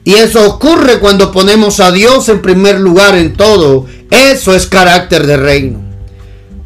Y 0.05 0.15
eso 0.15 0.47
ocurre 0.47 0.99
cuando 0.99 1.31
ponemos 1.31 1.81
a 1.81 1.93
Dios 1.93 2.29
en 2.29 2.43
primer 2.43 2.81
lugar 2.81 3.17
en 3.17 3.35
todo. 3.35 3.87
Eso 4.11 4.55
es 4.55 4.67
carácter 4.67 5.27
de 5.27 5.37
reino. 5.37 5.81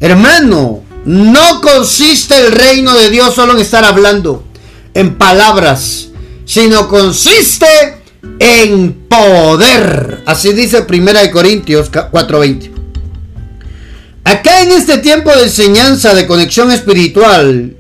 Hermano, 0.01 0.83
no 1.05 1.61
consiste 1.61 2.39
el 2.39 2.53
reino 2.53 2.95
de 2.95 3.11
Dios 3.11 3.35
solo 3.35 3.53
en 3.53 3.59
estar 3.59 3.85
hablando, 3.85 4.45
en 4.95 5.17
palabras 5.17 6.09
sino 6.45 6.89
consiste 6.89 7.67
en 8.39 8.93
poder. 9.09 10.23
Así 10.27 10.53
dice 10.53 10.85
1 10.89 11.31
Corintios 11.33 11.91
4:20. 11.91 12.71
Acá 14.25 14.63
en 14.63 14.73
este 14.73 14.99
tiempo 14.99 15.31
de 15.35 15.45
enseñanza, 15.45 16.15
de 16.15 16.27
conexión 16.27 16.71
espiritual, 16.71 17.77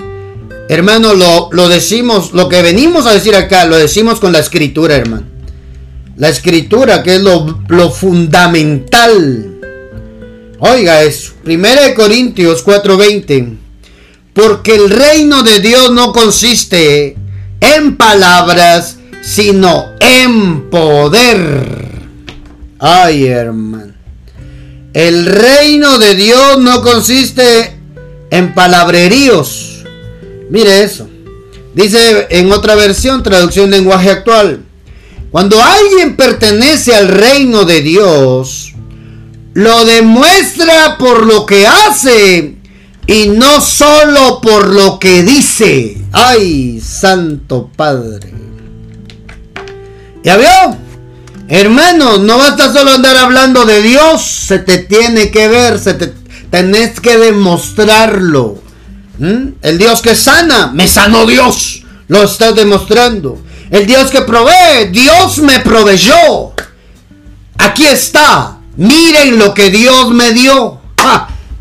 hermano, 0.68 1.14
lo, 1.14 1.48
lo 1.52 1.68
decimos, 1.68 2.32
lo 2.32 2.48
que 2.48 2.62
venimos 2.62 3.06
a 3.06 3.12
decir 3.12 3.34
acá, 3.34 3.64
lo 3.66 3.76
decimos 3.76 4.20
con 4.20 4.32
la 4.32 4.38
escritura, 4.38 4.96
hermano. 4.96 5.26
La 6.16 6.28
escritura, 6.28 7.02
que 7.02 7.16
es 7.16 7.20
lo, 7.20 7.60
lo 7.68 7.90
fundamental. 7.90 9.54
Oiga 10.60 11.02
eso, 11.02 11.32
1 11.44 11.60
Corintios 11.96 12.64
4:20. 12.64 13.58
Porque 14.32 14.74
el 14.74 14.90
reino 14.90 15.42
de 15.42 15.60
Dios 15.60 15.92
no 15.92 16.12
consiste 16.12 17.16
en 17.60 17.96
palabras, 17.96 18.96
sino 19.22 19.92
en 20.00 20.70
poder. 20.70 21.84
Ay, 22.78 23.26
hermano. 23.26 23.94
El 24.92 25.26
reino 25.26 25.98
de 25.98 26.14
Dios 26.14 26.58
no 26.60 26.82
consiste 26.82 27.76
en 28.30 28.54
palabreríos. 28.54 29.73
Mire 30.50 30.82
eso. 30.82 31.08
Dice 31.74 32.26
en 32.30 32.52
otra 32.52 32.74
versión, 32.74 33.22
traducción 33.22 33.70
lenguaje 33.70 34.10
actual. 34.10 34.64
Cuando 35.30 35.60
alguien 35.60 36.16
pertenece 36.16 36.94
al 36.94 37.08
reino 37.08 37.64
de 37.64 37.80
Dios, 37.80 38.72
lo 39.54 39.84
demuestra 39.84 40.96
por 40.98 41.26
lo 41.26 41.46
que 41.46 41.66
hace 41.66 42.56
y 43.06 43.28
no 43.28 43.60
solo 43.60 44.40
por 44.40 44.72
lo 44.72 44.98
que 44.98 45.22
dice. 45.22 45.96
Ay, 46.12 46.80
Santo 46.80 47.70
Padre. 47.74 48.32
¿Ya 50.22 50.36
vio? 50.36 50.78
Hermano, 51.48 52.18
no 52.18 52.38
basta 52.38 52.72
solo 52.72 52.92
andar 52.92 53.16
hablando 53.16 53.66
de 53.66 53.82
Dios, 53.82 54.24
se 54.24 54.58
te 54.58 54.78
tiene 54.78 55.30
que 55.30 55.48
ver, 55.48 55.78
se 55.78 55.94
te 55.94 56.14
tenés 56.50 57.00
que 57.00 57.18
demostrarlo. 57.18 58.63
¿Mm? 59.18 59.54
El 59.62 59.78
Dios 59.78 60.00
que 60.00 60.14
sana, 60.14 60.68
me 60.72 60.88
sanó 60.88 61.26
Dios. 61.26 61.82
Lo 62.08 62.22
está 62.22 62.52
demostrando. 62.52 63.42
El 63.70 63.86
Dios 63.86 64.10
que 64.10 64.22
provee, 64.22 64.88
Dios 64.90 65.38
me 65.38 65.60
proveyó. 65.60 66.52
Aquí 67.58 67.84
está. 67.84 68.58
Miren 68.76 69.38
lo 69.38 69.54
que 69.54 69.70
Dios 69.70 70.10
me 70.10 70.32
dio. 70.32 70.80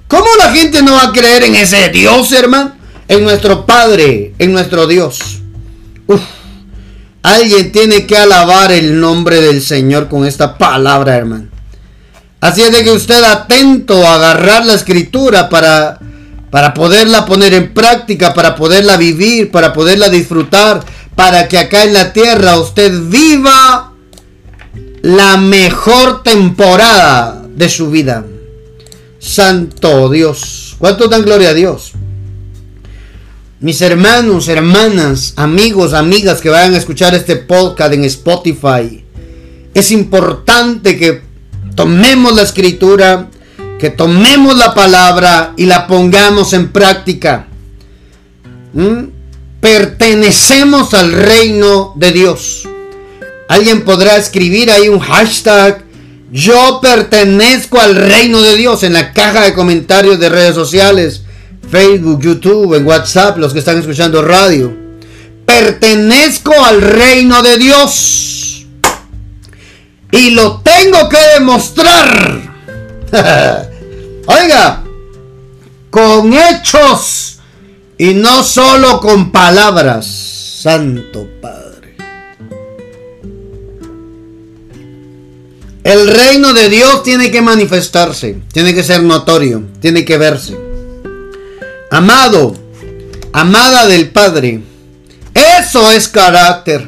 ¿Cómo 0.07 0.27
la 0.37 0.51
gente 0.51 0.81
no 0.81 0.93
va 0.93 1.05
a 1.05 1.11
creer 1.11 1.43
en 1.43 1.55
ese 1.55 1.89
Dios, 1.89 2.31
hermano? 2.31 2.75
En 3.07 3.23
nuestro 3.23 3.65
Padre, 3.65 4.33
en 4.37 4.53
nuestro 4.53 4.85
Dios. 4.87 5.39
Alguien 7.23 7.71
tiene 7.71 8.05
que 8.05 8.17
alabar 8.17 8.71
el 8.71 8.99
nombre 8.99 9.41
del 9.41 9.61
Señor 9.61 10.09
con 10.09 10.25
esta 10.25 10.57
palabra, 10.57 11.15
hermano. 11.15 11.47
Así 12.41 12.61
es 12.61 12.73
de 12.73 12.83
que 12.83 12.91
usted 12.91 13.23
atento 13.23 14.05
a 14.05 14.15
agarrar 14.15 14.65
la 14.65 14.73
escritura 14.73 15.47
para, 15.47 15.99
para 16.53 16.75
poderla 16.75 17.25
poner 17.25 17.51
en 17.55 17.73
práctica, 17.73 18.31
para 18.31 18.55
poderla 18.55 18.95
vivir, 18.95 19.49
para 19.49 19.73
poderla 19.73 20.07
disfrutar, 20.09 20.85
para 21.15 21.47
que 21.47 21.57
acá 21.57 21.83
en 21.83 21.95
la 21.95 22.13
tierra 22.13 22.59
usted 22.59 22.93
viva 23.05 23.93
la 25.01 25.37
mejor 25.37 26.21
temporada 26.21 27.41
de 27.55 27.67
su 27.69 27.89
vida. 27.89 28.23
Santo 29.17 30.11
Dios. 30.11 30.75
¿Cuánto 30.77 31.07
dan 31.07 31.23
gloria 31.23 31.49
a 31.49 31.53
Dios? 31.55 31.93
Mis 33.59 33.81
hermanos, 33.81 34.47
hermanas, 34.47 35.33
amigos, 35.37 35.93
amigas 35.93 36.39
que 36.39 36.49
vayan 36.49 36.75
a 36.75 36.77
escuchar 36.77 37.15
este 37.15 37.35
podcast 37.35 37.93
en 37.93 38.03
Spotify. 38.03 39.03
Es 39.73 39.89
importante 39.89 40.99
que 40.99 41.19
tomemos 41.73 42.35
la 42.35 42.43
escritura, 42.43 43.31
que 43.79 43.89
tomemos 43.89 44.57
la 44.57 44.73
palabra 44.73 45.53
y 45.57 45.65
la 45.65 45.87
pongamos 45.87 46.53
en 46.53 46.71
práctica. 46.71 47.47
¿Mm? 48.73 49.05
Pertenecemos 49.59 50.93
al 50.93 51.11
reino 51.11 51.93
de 51.95 52.11
Dios. 52.11 52.67
Alguien 53.49 53.83
podrá 53.83 54.17
escribir 54.17 54.71
ahí 54.71 54.89
un 54.89 54.99
hashtag. 54.99 55.83
Yo 56.31 56.79
pertenezco 56.81 57.79
al 57.79 57.95
reino 57.95 58.41
de 58.41 58.55
Dios 58.55 58.83
en 58.83 58.93
la 58.93 59.13
caja 59.13 59.41
de 59.41 59.53
comentarios 59.53 60.19
de 60.19 60.29
redes 60.29 60.55
sociales 60.55 61.23
Facebook, 61.73 62.21
YouTube, 62.21 62.75
en 62.75 62.85
WhatsApp, 62.85 63.37
los 63.39 63.51
que 63.51 63.57
están 63.57 63.79
escuchando 63.79 64.21
radio. 64.21 64.71
Pertenezco 65.43 66.53
al 66.63 66.79
reino 66.81 67.41
de 67.41 67.57
Dios. 67.57 68.67
Y 70.11 70.29
lo 70.29 70.61
tengo 70.61 71.09
que 71.09 71.17
demostrar. 71.39 72.52
Oiga, 74.25 74.83
con 75.89 76.33
hechos 76.33 77.39
y 77.97 78.13
no 78.15 78.43
solo 78.43 78.99
con 78.99 79.31
palabras. 79.31 80.33
Santo 80.63 81.27
Padre. 81.41 81.97
El 85.83 86.07
reino 86.07 86.53
de 86.53 86.69
Dios 86.69 87.03
tiene 87.03 87.29
que 87.29 87.41
manifestarse, 87.41 88.41
tiene 88.53 88.73
que 88.73 88.81
ser 88.81 89.03
notorio, 89.03 89.63
tiene 89.81 90.05
que 90.05 90.17
verse. 90.17 90.57
Amado, 91.91 92.55
amada 93.33 93.85
del 93.87 94.09
Padre. 94.09 94.61
Eso 95.33 95.91
es 95.91 96.07
carácter. 96.07 96.87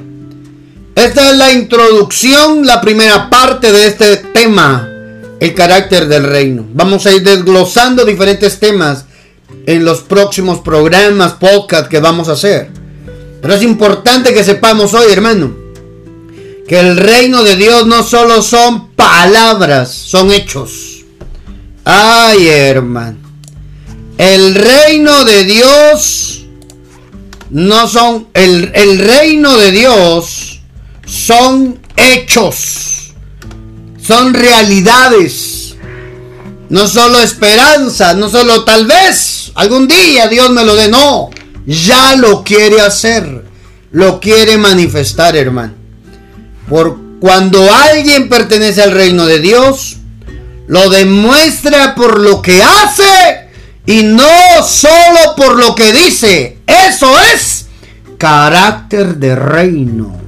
Esta 0.96 1.29
es 1.29 1.38
la 1.38 1.51
introducción, 1.51 2.65
la 2.65 2.79
primera 2.79 3.29
parte 3.29 3.74
de 3.74 3.88
este 3.88 4.15
tema, 4.34 4.94
el 5.39 5.54
carácter 5.54 6.08
del 6.08 6.24
reino. 6.24 6.65
Vamos 6.74 7.06
a 7.06 7.12
ir 7.12 7.24
desglosando 7.24 8.06
diferentes 8.06 8.60
temas 8.60 9.06
en 9.65 9.84
los 9.84 10.02
próximos 10.02 10.60
programas, 10.60 11.34
podcast 11.34 11.88
que 11.88 12.00
vamos 12.00 12.30
a 12.30 12.34
hacer. 12.34 12.69
Pero 13.41 13.54
es 13.54 13.63
importante 13.63 14.34
que 14.34 14.43
sepamos 14.43 14.93
hoy, 14.93 15.12
hermano, 15.12 15.56
que 16.67 16.80
el 16.80 16.98
reino 16.98 17.43
de 17.43 17.56
Dios 17.56 17.86
no 17.86 18.04
solo 18.04 18.41
son 18.41 18.89
palabras, 18.91 19.91
son 19.91 20.32
hechos. 20.32 21.04
Ay, 21.84 22.48
hermano. 22.48 23.17
El 24.17 24.56
reino 24.56 25.26
de 25.26 25.43
Dios 25.43 26.45
no 27.50 27.88
son, 27.88 28.28
el, 28.34 28.71
el 28.74 29.00
reino 29.00 29.58
de 29.58 29.71
Dios 29.71 30.62
son 31.06 31.80
hechos, 31.95 32.94
son 34.06 34.34
realidades, 34.34 35.76
no 36.70 36.88
solo 36.88 37.20
esperanza, 37.20 38.13
no 38.13 38.30
solo 38.30 38.63
tal 38.63 38.86
vez 38.86 39.52
algún 39.56 39.88
día 39.88 40.28
Dios 40.28 40.50
me 40.52 40.63
lo 40.63 40.76
dé, 40.76 40.89
no, 40.89 41.30
ya 41.65 42.15
lo 42.15 42.44
quiere 42.44 42.82
hacer, 42.82 43.46
lo 43.91 44.20
quiere 44.20 44.58
manifestar, 44.58 45.36
hermano. 45.36 45.74
Por 46.70 46.98
cuando 47.20 47.74
alguien 47.74 48.30
pertenece 48.30 48.84
al 48.84 48.91
reino 48.91 49.26
de 49.26 49.39
Dios, 49.39 49.98
lo 50.68 50.89
demuestra 50.89 51.96
por 51.96 52.20
lo 52.20 52.41
que 52.41 52.62
hace 52.62 53.50
y 53.86 54.04
no 54.04 54.63
solo 54.63 55.36
por 55.36 55.58
lo 55.58 55.74
que 55.76 55.94
dice. 55.94 56.58
Eso 56.68 57.20
es 57.34 57.68
carácter 58.18 59.15
de 59.15 59.36
reino. 59.36 60.24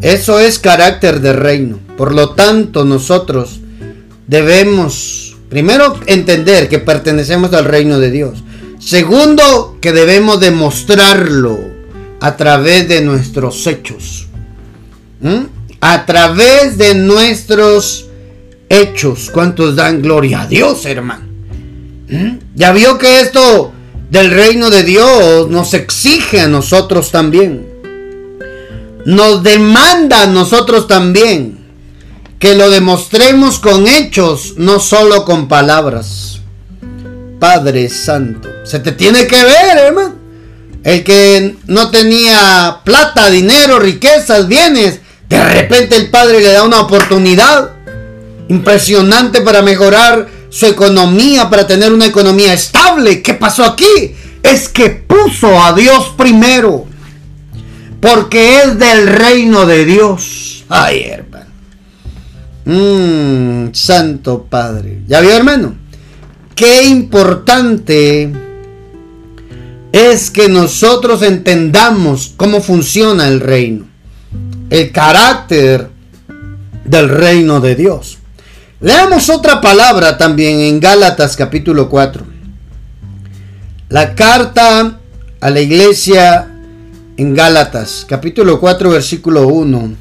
Eso 0.00 0.40
es 0.40 0.58
carácter 0.58 1.20
de 1.20 1.32
reino. 1.32 1.78
Por 1.96 2.14
lo 2.14 2.30
tanto, 2.30 2.84
nosotros 2.84 3.60
debemos, 4.26 5.36
primero, 5.48 5.98
entender 6.06 6.68
que 6.68 6.78
pertenecemos 6.78 7.52
al 7.52 7.66
reino 7.66 7.98
de 7.98 8.10
Dios. 8.10 8.42
Segundo, 8.78 9.78
que 9.80 9.92
debemos 9.92 10.40
demostrarlo 10.40 11.58
a 12.20 12.36
través 12.36 12.88
de 12.88 13.02
nuestros 13.02 13.66
hechos. 13.66 14.26
¿Mm? 15.20 15.44
A 15.80 16.06
través 16.06 16.78
de 16.78 16.94
nuestros 16.94 18.06
hechos. 18.68 19.30
¿Cuántos 19.32 19.76
dan 19.76 20.02
gloria 20.02 20.42
a 20.42 20.46
Dios, 20.46 20.84
hermano? 20.86 21.24
¿Mm? 22.08 22.38
Ya 22.54 22.72
vio 22.72 22.98
que 22.98 23.20
esto 23.20 23.72
del 24.10 24.30
reino 24.30 24.68
de 24.68 24.82
Dios 24.82 25.48
nos 25.48 25.74
exige 25.74 26.40
a 26.40 26.48
nosotros 26.48 27.10
también. 27.10 27.71
Nos 29.04 29.42
demanda 29.42 30.22
a 30.22 30.26
nosotros 30.26 30.86
también 30.86 31.58
que 32.38 32.54
lo 32.54 32.70
demostremos 32.70 33.58
con 33.58 33.86
hechos, 33.86 34.54
no 34.56 34.80
solo 34.80 35.24
con 35.24 35.48
palabras. 35.48 36.40
Padre 37.38 37.88
Santo, 37.88 38.48
se 38.64 38.78
te 38.80 38.92
tiene 38.92 39.26
que 39.26 39.44
ver, 39.44 39.78
hermano. 39.78 40.14
El 40.84 41.04
que 41.04 41.56
no 41.66 41.90
tenía 41.90 42.80
plata, 42.84 43.30
dinero, 43.30 43.78
riquezas, 43.78 44.48
bienes, 44.48 45.00
de 45.28 45.44
repente 45.44 45.96
el 45.96 46.10
Padre 46.10 46.40
le 46.40 46.52
da 46.52 46.64
una 46.64 46.80
oportunidad 46.80 47.70
impresionante 48.48 49.40
para 49.40 49.62
mejorar 49.62 50.28
su 50.52 50.66
economía 50.66 51.48
para 51.48 51.66
tener 51.66 51.92
una 51.92 52.06
economía 52.06 52.52
estable. 52.52 53.22
¿Qué 53.22 53.32
pasó 53.34 53.64
aquí? 53.64 54.14
Es 54.42 54.68
que 54.68 54.90
puso 54.90 55.58
a 55.60 55.72
Dios 55.72 56.12
primero. 56.16 56.86
Porque 58.02 58.62
es 58.62 58.80
del 58.80 59.06
reino 59.06 59.64
de 59.64 59.84
Dios. 59.84 60.64
Ay, 60.68 61.04
hermano. 61.04 61.52
Mmm, 62.64 63.72
Santo 63.72 64.44
Padre. 64.50 65.02
¿Ya 65.06 65.20
vio, 65.20 65.30
hermano? 65.30 65.76
Qué 66.56 66.82
importante 66.82 68.32
es 69.92 70.30
que 70.32 70.48
nosotros 70.48 71.22
entendamos 71.22 72.34
cómo 72.36 72.60
funciona 72.60 73.28
el 73.28 73.38
reino. 73.38 73.86
El 74.68 74.90
carácter 74.90 75.88
del 76.84 77.08
reino 77.08 77.60
de 77.60 77.76
Dios. 77.76 78.18
Leamos 78.80 79.30
otra 79.30 79.60
palabra 79.60 80.18
también 80.18 80.58
en 80.58 80.80
Gálatas 80.80 81.36
capítulo 81.36 81.88
4. 81.88 82.26
La 83.90 84.16
carta 84.16 84.98
a 85.40 85.50
la 85.50 85.60
iglesia 85.60 86.51
en 87.16 87.34
Gálatas 87.34 88.06
capítulo 88.08 88.60
4 88.60 88.90
versículo 88.90 89.48
1. 89.48 89.94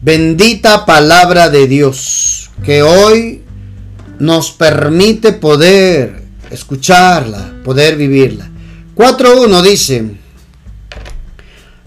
Bendita 0.00 0.86
palabra 0.86 1.48
de 1.48 1.66
Dios 1.66 2.50
que 2.64 2.82
hoy 2.82 3.42
nos 4.18 4.50
permite 4.52 5.32
poder 5.32 6.22
escucharla, 6.50 7.54
poder 7.64 7.96
vivirla. 7.96 8.48
4.1 8.94 9.62
dice, 9.62 10.16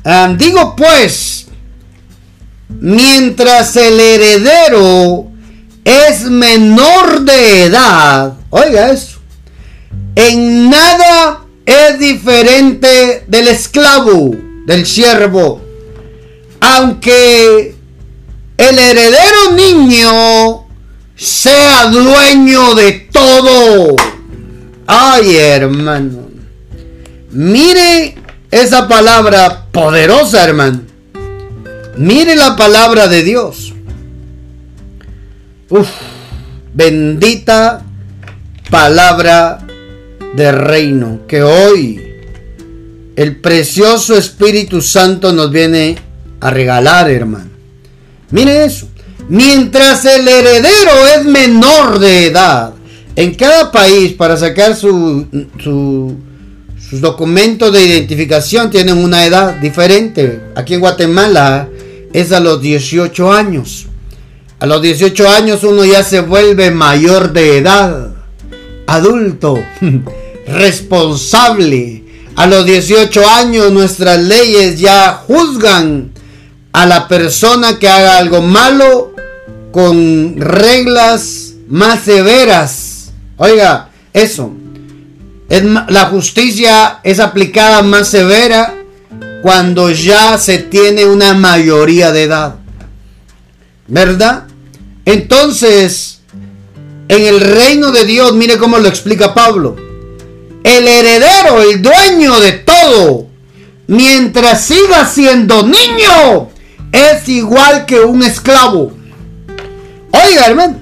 ah, 0.04 0.34
digo 0.38 0.76
pues, 0.76 1.48
mientras 2.70 3.76
el 3.78 4.00
heredero 4.00 5.32
es 5.84 6.30
menor 6.30 7.22
de 7.22 7.64
edad, 7.64 8.34
oiga 8.52 8.92
eso, 8.92 9.20
en 10.16 10.70
nada 10.70 11.49
es 11.70 12.00
diferente 12.00 13.26
del 13.28 13.48
esclavo, 13.48 14.36
del 14.66 14.88
siervo, 14.88 15.62
aunque 16.60 17.76
el 18.58 18.80
heredero 18.80 19.52
niño 19.56 20.66
sea 21.16 21.86
dueño 21.88 22.74
de 22.74 22.92
todo. 23.12 23.96
Ay, 24.88 25.36
hermano. 25.36 26.30
Mire 27.32 28.16
esa 28.50 28.88
palabra 28.88 29.68
poderosa, 29.72 30.44
hermano. 30.44 30.82
Mire 31.98 32.36
la 32.36 32.56
palabra 32.56 33.08
de 33.08 33.22
Dios. 33.22 33.74
Uf, 35.70 35.88
bendita 36.74 37.84
palabra 38.72 39.60
de 40.36 40.52
reino 40.52 41.22
que 41.28 41.42
hoy 41.42 42.02
el 43.16 43.36
precioso 43.38 44.16
Espíritu 44.16 44.82
Santo 44.82 45.34
nos 45.34 45.52
viene 45.52 45.98
a 46.40 46.50
regalar, 46.50 47.10
hermano. 47.10 47.50
Mire 48.32 48.64
eso. 48.64 48.88
Mientras 49.28 50.06
el 50.06 50.28
heredero 50.28 51.08
es 51.18 51.26
menor 51.26 52.00
de 52.00 52.28
edad, 52.28 52.74
en 53.16 53.36
cada 53.36 53.72
país 53.72 54.14
para 54.14 54.38
sacar 54.38 54.76
su, 54.76 55.28
sus 56.90 57.02
documentos 57.02 57.72
de 57.74 57.86
identificación 57.86 58.72
tienen 58.72 58.98
una 58.98 59.26
edad 59.26 59.56
diferente. 59.56 60.42
Aquí 60.56 60.76
en 60.76 60.80
Guatemala 60.80 61.68
es 62.14 62.32
a 62.32 62.40
los 62.40 62.62
18 62.62 63.32
años. 63.32 63.88
A 64.60 64.66
los 64.66 64.82
18 64.82 65.30
años 65.30 65.64
uno 65.64 65.86
ya 65.86 66.04
se 66.04 66.22
vuelve 66.22 66.72
mayor 66.72 67.32
de 67.32 67.58
edad, 67.58 68.10
adulto, 68.96 69.64
responsable. 70.48 72.04
A 72.36 72.48
los 72.48 72.66
18 72.66 73.30
años 73.30 73.72
nuestras 73.72 74.20
leyes 74.20 74.80
ya 74.80 75.24
juzgan 75.28 76.12
a 76.72 76.86
la 76.86 77.08
persona 77.08 77.80
que 77.80 77.90
haga 77.90 78.18
algo 78.18 78.42
malo 78.42 79.14
con 79.72 80.36
reglas 80.38 81.54
más 81.68 82.04
severas. 82.04 83.12
Oiga, 83.38 83.90
eso. 84.14 84.54
Es, 85.50 85.64
la 85.64 86.06
justicia 86.06 87.00
es 87.04 87.20
aplicada 87.20 87.82
más 87.82 88.08
severa 88.08 88.76
cuando 89.42 89.90
ya 89.92 90.38
se 90.38 90.60
tiene 90.60 91.06
una 91.06 91.34
mayoría 91.34 92.12
de 92.12 92.24
edad. 92.24 92.56
¿Verdad? 93.88 94.44
Entonces, 95.06 96.19
en 97.10 97.26
el 97.26 97.42
reino 97.42 97.92
de 97.92 98.06
Dios, 98.06 98.34
mire 98.34 98.58
cómo 98.60 98.78
lo 98.78 98.88
explica 98.88 99.34
Pablo. 99.34 99.76
El 100.64 100.88
heredero, 100.88 101.62
el 101.64 101.82
dueño 101.82 102.40
de 102.40 102.52
todo, 102.52 103.26
mientras 103.88 104.64
siga 104.64 105.06
siendo 105.08 105.64
niño, 105.64 106.50
es 106.92 107.28
igual 107.28 107.88
que 107.88 108.00
un 108.00 108.22
esclavo. 108.22 108.94
Oiga, 110.12 110.46
hermano. 110.46 110.78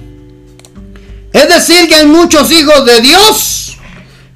Es 1.32 1.48
decir, 1.48 1.88
que 1.88 1.94
hay 1.94 2.06
muchos 2.06 2.50
hijos 2.52 2.84
de 2.84 3.00
Dios 3.00 3.78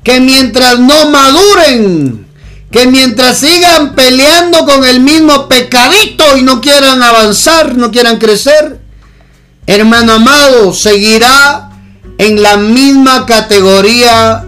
que 0.02 0.18
mientras 0.18 0.78
no 0.78 1.10
maduren, 1.10 2.26
que 2.70 2.86
mientras 2.86 3.38
sigan 3.38 3.94
peleando 3.94 4.64
con 4.64 4.82
el 4.84 5.00
mismo 5.00 5.46
pecadito 5.46 6.38
y 6.38 6.42
no 6.42 6.62
quieran 6.62 7.02
avanzar, 7.02 7.76
no 7.76 7.90
quieran 7.90 8.16
crecer, 8.16 8.80
hermano 9.66 10.14
amado, 10.14 10.72
seguirá 10.72 11.71
en 12.18 12.42
la 12.42 12.56
misma 12.56 13.26
categoría 13.26 14.44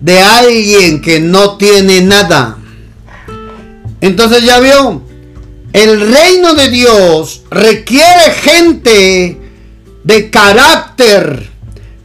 de 0.00 0.20
alguien 0.20 1.00
que 1.00 1.20
no 1.20 1.56
tiene 1.56 2.00
nada. 2.02 2.58
Entonces 4.00 4.44
ya 4.44 4.60
vio, 4.60 5.02
el 5.72 6.00
reino 6.12 6.54
de 6.54 6.68
Dios 6.70 7.42
requiere 7.50 8.30
gente 8.42 9.38
de 10.04 10.30
carácter 10.30 11.50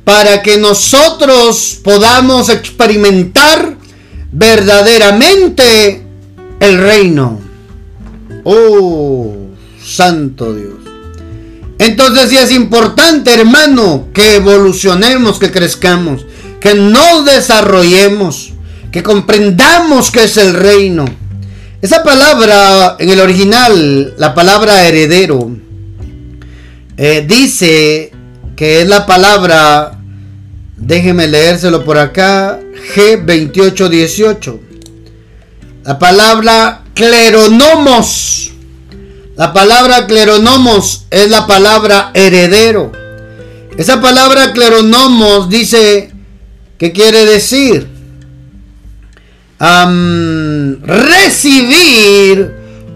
para 0.03 0.41
que 0.41 0.57
nosotros 0.57 1.79
podamos 1.83 2.49
experimentar 2.49 3.77
verdaderamente 4.31 6.01
el 6.59 6.77
reino. 6.79 7.39
Oh, 8.43 9.35
santo 9.83 10.53
Dios. 10.53 10.80
Entonces 11.81 12.29
sí 12.29 12.37
es 12.37 12.51
importante, 12.51 13.33
hermano, 13.33 14.09
que 14.13 14.35
evolucionemos, 14.35 15.39
que 15.39 15.49
crezcamos, 15.49 16.27
que 16.59 16.75
nos 16.75 17.25
desarrollemos, 17.25 18.53
que 18.91 19.01
comprendamos 19.01 20.11
que 20.11 20.25
es 20.25 20.37
el 20.37 20.53
reino. 20.53 21.05
Esa 21.81 22.03
palabra 22.03 22.97
en 22.99 23.09
el 23.09 23.19
original, 23.19 24.13
la 24.19 24.35
palabra 24.35 24.87
heredero, 24.87 25.57
eh, 26.97 27.25
dice 27.27 28.11
que 28.55 28.81
es 28.81 28.87
la 28.87 29.07
palabra, 29.07 29.99
déjeme 30.77 31.27
leérselo 31.27 31.83
por 31.83 31.97
acá, 31.97 32.59
G2818. 32.95 34.59
La 35.83 35.97
palabra 35.97 36.83
cleronomos. 36.93 38.50
La 39.35 39.53
palabra 39.53 40.07
cleronomos 40.07 41.05
es 41.09 41.29
la 41.29 41.47
palabra 41.47 42.11
heredero. 42.13 42.91
Esa 43.77 44.01
palabra 44.01 44.51
cleronomos 44.51 45.49
dice, 45.49 46.11
¿qué 46.77 46.91
quiere 46.91 47.25
decir? 47.25 47.87
recibir 50.83 52.51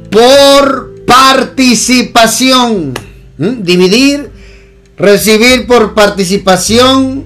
por 0.10 1.06
participación. 1.06 2.94
Dividir, 3.38 4.32
recibir 4.98 5.68
por 5.68 5.94
participación, 5.94 7.26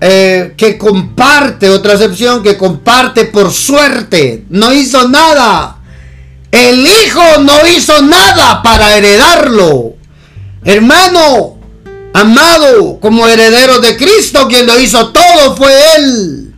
eh, 0.00 0.54
que 0.56 0.78
comparte, 0.78 1.68
otra 1.68 1.92
excepción, 1.94 2.42
que 2.42 2.56
comparte 2.56 3.26
por 3.26 3.52
suerte. 3.52 4.44
No 4.48 4.72
hizo 4.72 5.08
nada. 5.08 5.73
El 6.54 6.86
hijo 6.86 7.38
no 7.40 7.66
hizo 7.66 8.00
nada 8.02 8.62
para 8.62 8.96
heredarlo. 8.96 9.94
Hermano, 10.64 11.58
amado, 12.12 13.00
como 13.00 13.26
heredero 13.26 13.80
de 13.80 13.96
Cristo, 13.96 14.46
quien 14.48 14.66
lo 14.66 14.78
hizo 14.78 15.10
todo 15.10 15.56
fue 15.56 15.72
Él. 15.96 16.54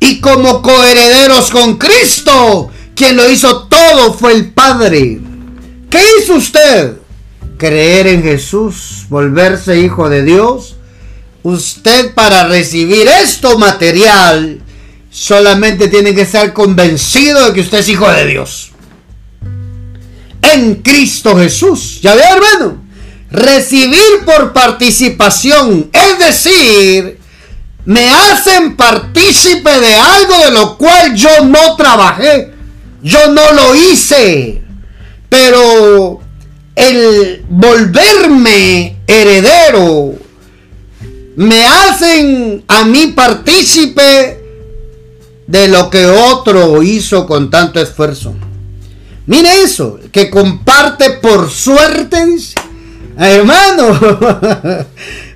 Y 0.00 0.20
como 0.20 0.60
coherederos 0.60 1.50
con 1.50 1.76
Cristo, 1.78 2.70
quien 2.94 3.16
lo 3.16 3.30
hizo 3.30 3.68
todo 3.68 4.12
fue 4.12 4.32
el 4.32 4.52
Padre. 4.52 5.20
¿Qué 5.88 6.00
hizo 6.18 6.34
usted? 6.34 7.00
creer 7.60 8.06
en 8.06 8.22
Jesús, 8.22 9.04
volverse 9.10 9.78
hijo 9.78 10.08
de 10.08 10.24
Dios, 10.24 10.76
usted 11.42 12.14
para 12.14 12.48
recibir 12.48 13.06
esto 13.06 13.58
material 13.58 14.62
solamente 15.10 15.88
tiene 15.88 16.14
que 16.14 16.22
estar 16.22 16.54
convencido 16.54 17.44
de 17.44 17.52
que 17.52 17.60
usted 17.60 17.80
es 17.80 17.88
hijo 17.90 18.10
de 18.10 18.26
Dios. 18.26 18.72
En 20.42 20.76
Cristo 20.76 21.36
Jesús. 21.36 22.00
¿Ya 22.02 22.14
ve, 22.14 22.22
hermano? 22.22 22.82
Recibir 23.30 24.24
por 24.24 24.52
participación, 24.52 25.88
es 25.92 26.18
decir, 26.18 27.20
me 27.84 28.08
hacen 28.10 28.76
partícipe 28.76 29.70
de 29.70 29.94
algo 29.94 30.38
de 30.44 30.50
lo 30.50 30.76
cual 30.76 31.14
yo 31.14 31.44
no 31.44 31.76
trabajé, 31.76 32.52
yo 33.02 33.28
no 33.28 33.52
lo 33.52 33.74
hice, 33.76 34.62
pero 35.28 36.20
el 36.74 37.44
volverme 37.48 38.96
heredero 39.06 40.14
me 41.36 41.64
hacen 41.64 42.64
a 42.68 42.84
mí 42.84 43.08
partícipe 43.08 44.44
de 45.46 45.68
lo 45.68 45.88
que 45.90 46.04
otro 46.06 46.82
hizo 46.82 47.26
con 47.26 47.50
tanto 47.50 47.80
esfuerzo. 47.80 48.34
Mire 49.30 49.62
eso, 49.62 50.00
que 50.10 50.28
comparte 50.28 51.10
por 51.10 51.48
suerte. 51.48 52.16
Hermano, 53.16 53.90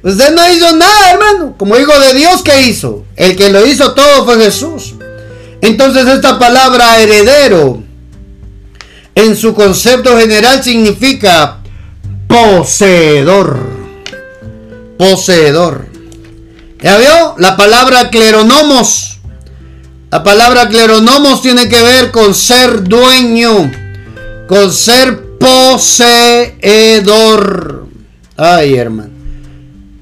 usted 0.02 0.35
no 0.35 0.52
hizo 0.52 0.76
nada, 0.76 1.12
hermano. 1.12 1.54
Como 1.57 1.76
hijo 1.76 1.96
de 2.00 2.14
Dios, 2.14 2.42
¿qué 2.42 2.62
hizo? 2.62 3.04
El 3.14 3.37
que 3.37 3.50
lo 3.50 3.64
hizo 3.64 3.94
todo 3.94 4.24
fue 4.24 4.42
Jesús. 4.42 4.94
Entonces 5.61 6.09
esta 6.09 6.40
palabra 6.40 6.98
heredero 6.98 7.85
en 9.14 9.37
su 9.37 9.54
concepto 9.54 10.18
general 10.18 10.64
significa 10.64 11.59
poseedor. 12.26 13.61
Poseedor. 14.98 15.87
¿Ya 16.83 16.98
vio? 16.98 17.37
La 17.38 17.57
palabra 17.57 18.11
cleronomos. 18.11 19.20
La 20.11 20.24
palabra 20.24 20.68
cleronomos 20.68 21.42
tiene 21.42 21.68
que 21.68 21.80
ver 21.80 22.11
con 22.11 22.35
ser 22.35 22.85
dueño, 22.85 23.83
con 24.48 24.72
ser 24.72 25.38
poseedor. 25.38 26.54
Ay, 28.37 28.74
hermano. 28.74 29.11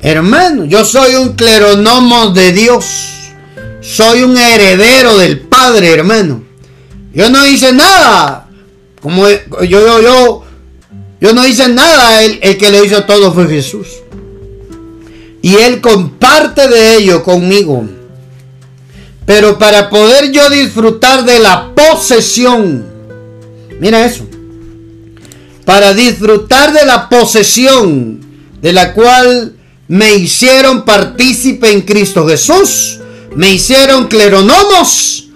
Hermano, 0.01 0.65
yo 0.65 0.85
soy 0.85 1.15
un 1.15 1.35
cleronomos 1.35 2.35
de 2.35 2.53
Dios. 2.53 2.85
Soy 3.81 4.23
un 4.23 4.37
heredero 4.37 5.17
del 5.19 5.41
Padre, 5.41 5.93
hermano. 5.93 6.43
Yo 7.13 7.31
no 7.31 7.47
hice 7.47 7.73
nada. 7.73 8.49
Como 9.01 9.29
yo, 9.29 9.65
yo, 9.65 10.01
yo, 10.01 10.45
yo 11.21 11.33
no 11.33 11.47
hice 11.47 11.69
nada, 11.69 12.23
el, 12.23 12.39
el 12.43 12.57
que 12.57 12.71
lo 12.71 12.85
hizo 12.85 13.05
todo 13.05 13.33
fue 13.33 13.49
Jesús. 13.49 13.89
Y 15.41 15.57
Él 15.57 15.81
comparte 15.81 16.69
de 16.69 16.97
ello 16.97 17.23
conmigo. 17.23 17.85
Pero 19.27 19.59
para 19.59 19.89
poder 19.91 20.31
yo 20.33 20.51
disfrutar 20.51 21.25
de 21.25 21.39
la 21.39 21.73
posesión, 21.75 22.85
mira 23.81 24.05
eso, 24.05 24.25
para 25.73 25.95
disfrutar 25.95 26.71
de 26.75 26.85
la 26.85 27.09
posesión 27.09 28.21
de 28.61 28.75
la 28.75 28.93
cual 28.93 29.57
me 29.89 30.17
hicieron 30.17 30.85
partícipe 30.85 31.73
en 31.73 31.81
Cristo 31.81 32.29
Jesús, 32.29 33.01
me 33.37 33.53
hicieron 33.53 34.07
cleronomos, 34.07 35.31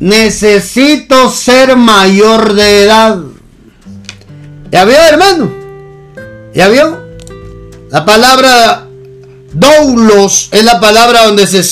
necesito 0.00 1.30
ser 1.30 1.76
mayor 1.76 2.54
de 2.54 2.84
edad. 2.84 3.18
¿Ya 4.70 4.86
vio, 4.86 4.96
hermano? 4.96 5.52
¿Ya 6.54 6.68
vio? 6.68 6.98
La 7.90 8.06
palabra 8.06 8.88
doulos 9.52 10.48
es 10.52 10.64
la 10.64 10.80
palabra 10.80 11.26
donde 11.26 11.46
se 11.46 11.62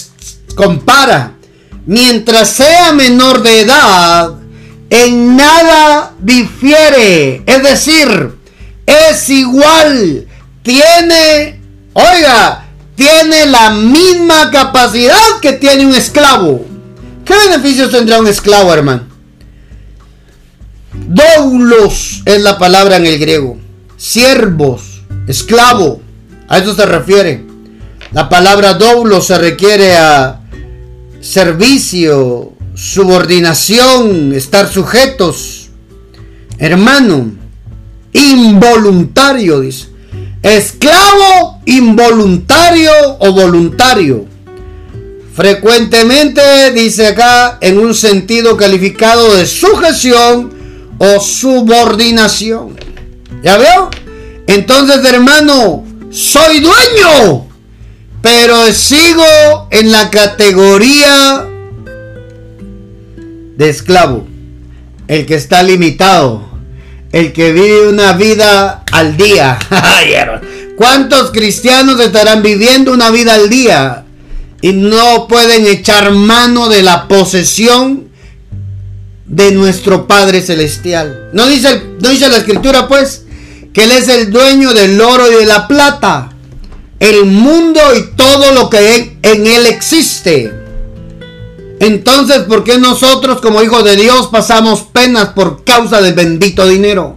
compara. 0.54 1.38
Mientras 1.86 2.50
sea 2.50 2.92
menor 2.92 3.42
de 3.42 3.60
edad, 3.62 4.39
en 4.90 5.36
nada 5.36 6.14
difiere. 6.20 7.42
Es 7.46 7.62
decir, 7.62 8.32
es 8.84 9.28
igual. 9.30 10.26
Tiene, 10.62 11.60
oiga, 11.94 12.66
tiene 12.96 13.46
la 13.46 13.70
misma 13.70 14.50
capacidad 14.50 15.40
que 15.40 15.54
tiene 15.54 15.86
un 15.86 15.94
esclavo. 15.94 16.66
¿Qué 17.24 17.34
beneficios 17.48 17.90
tendrá 17.90 18.18
un 18.18 18.26
esclavo, 18.26 18.74
hermano? 18.74 19.04
Doulos 20.92 22.22
es 22.26 22.42
la 22.42 22.58
palabra 22.58 22.96
en 22.96 23.06
el 23.06 23.18
griego. 23.18 23.58
Siervos, 23.96 25.02
esclavo. 25.28 26.02
A 26.48 26.58
eso 26.58 26.74
se 26.74 26.84
refiere. 26.84 27.46
La 28.12 28.28
palabra 28.28 28.74
doulos 28.74 29.28
se 29.28 29.38
requiere 29.38 29.96
a 29.96 30.40
servicio, 31.20 32.54
subordinación, 32.74 34.32
estar 34.34 34.68
sujetos. 34.68 35.68
Hermano, 36.58 37.32
involuntario, 38.12 39.60
dice. 39.60 39.88
Esclavo, 40.42 41.60
involuntario 41.66 42.92
o 43.18 43.32
voluntario. 43.32 44.26
Frecuentemente, 45.34 46.72
dice 46.72 47.08
acá, 47.08 47.58
en 47.60 47.78
un 47.78 47.94
sentido 47.94 48.56
calificado 48.56 49.36
de 49.36 49.46
sujeción 49.46 50.52
o 50.98 51.20
subordinación. 51.20 52.76
¿Ya 53.42 53.56
veo? 53.56 53.90
Entonces, 54.46 55.04
hermano, 55.04 55.84
soy 56.10 56.60
dueño, 56.60 57.46
pero 58.20 58.72
sigo 58.72 59.68
en 59.70 59.92
la 59.92 60.10
categoría 60.10 61.49
de 63.60 63.68
esclavo, 63.68 64.26
el 65.06 65.26
que 65.26 65.34
está 65.34 65.62
limitado, 65.62 66.48
el 67.12 67.34
que 67.34 67.52
vive 67.52 67.88
una 67.88 68.14
vida 68.14 68.84
al 68.90 69.18
día. 69.18 69.58
¿Cuántos 70.76 71.30
cristianos 71.30 72.00
estarán 72.00 72.42
viviendo 72.42 72.90
una 72.90 73.10
vida 73.10 73.34
al 73.34 73.50
día 73.50 74.06
y 74.62 74.72
no 74.72 75.28
pueden 75.28 75.66
echar 75.66 76.10
mano 76.12 76.70
de 76.70 76.82
la 76.82 77.06
posesión 77.06 78.08
de 79.26 79.52
nuestro 79.52 80.06
Padre 80.06 80.40
Celestial? 80.40 81.28
¿No 81.34 81.46
dice, 81.46 81.82
no 82.00 82.08
dice 82.08 82.30
la 82.30 82.38
escritura 82.38 82.88
pues 82.88 83.26
que 83.74 83.84
Él 83.84 83.90
es 83.90 84.08
el 84.08 84.30
dueño 84.30 84.72
del 84.72 84.98
oro 85.02 85.30
y 85.30 85.34
de 85.34 85.44
la 85.44 85.68
plata? 85.68 86.30
El 86.98 87.26
mundo 87.26 87.80
y 87.94 88.16
todo 88.16 88.52
lo 88.52 88.70
que 88.70 89.18
en 89.22 89.46
Él 89.46 89.66
existe. 89.66 90.59
Entonces, 91.80 92.40
¿por 92.40 92.62
qué 92.62 92.76
nosotros 92.76 93.40
como 93.40 93.62
hijos 93.62 93.82
de 93.84 93.96
Dios 93.96 94.28
pasamos 94.28 94.82
penas 94.82 95.30
por 95.30 95.64
causa 95.64 96.02
del 96.02 96.12
bendito 96.12 96.68
dinero? 96.68 97.16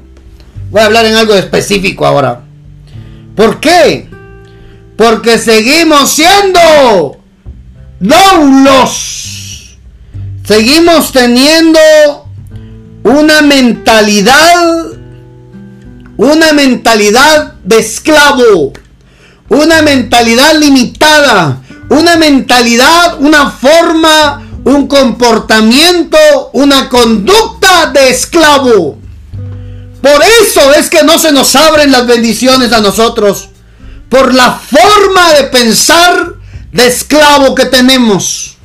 Voy 0.72 0.82
a 0.82 0.86
hablar 0.86 1.06
en 1.06 1.16
algo 1.16 1.34
específico 1.34 2.06
ahora. 2.06 2.46
¿Por 3.36 3.60
qué? 3.60 4.08
Porque 4.96 5.38
seguimos 5.38 6.10
siendo 6.12 7.18
doulos. 8.00 9.78
Seguimos 10.46 11.12
teniendo 11.12 11.80
una 13.04 13.42
mentalidad, 13.42 14.86
una 16.16 16.54
mentalidad 16.54 17.56
de 17.66 17.80
esclavo, 17.80 18.72
una 19.50 19.82
mentalidad 19.82 20.56
limitada, 20.58 21.62
una 21.90 22.16
mentalidad, 22.16 23.20
una 23.20 23.50
forma 23.50 24.44
un 24.66 24.88
comportamiento, 24.88 26.18
una 26.54 26.90
conducta 26.90 27.88
de 27.88 28.10
esclavo. 28.10 28.98
Por 30.02 30.22
eso 30.42 30.74
es 30.74 30.90
que 30.90 31.04
no 31.04 31.18
se 31.18 31.32
nos 31.32 31.56
abren 31.56 31.92
las 31.92 32.06
bendiciones 32.06 32.72
a 32.74 32.82
nosotros. 32.82 33.50
Por 34.10 34.34
la 34.34 34.52
forma 34.52 35.34
de 35.34 35.46
pensar 35.46 36.36
de 36.72 36.88
esclavo 36.88 37.56
que 37.56 37.66
tenemos. 37.66 38.58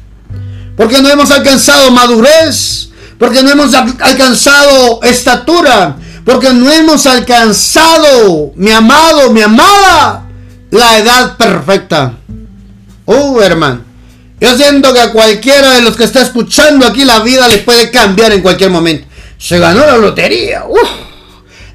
Porque 0.76 1.00
no 1.00 1.08
hemos 1.08 1.30
alcanzado 1.30 1.90
madurez. 1.90 2.90
Porque 3.18 3.42
no 3.42 3.50
hemos 3.50 3.74
alcanzado 3.74 5.00
estatura. 5.02 5.96
Porque 6.24 6.52
no 6.52 6.70
hemos 6.70 7.06
alcanzado, 7.06 8.52
mi 8.54 8.70
amado, 8.70 9.32
mi 9.32 9.40
amada, 9.40 10.26
la 10.70 10.98
edad 10.98 11.37
perfecta. 11.38 12.12
Oh, 13.06 13.40
hermano. 13.40 13.88
Yo 14.40 14.57
siento 14.57 14.92
que 14.92 15.01
a 15.01 15.12
cualquiera 15.12 15.72
de 15.72 15.83
los 15.83 15.96
que 15.96 16.05
está 16.05 16.22
escuchando 16.22 16.87
aquí 16.87 17.05
la 17.05 17.20
vida 17.20 17.48
le 17.48 17.59
puede 17.59 17.90
cambiar 17.90 18.33
en 18.33 18.40
cualquier 18.40 18.70
momento. 18.70 19.07
Se 19.37 19.59
ganó 19.59 19.85
la 19.85 19.96
lotería. 19.96 20.64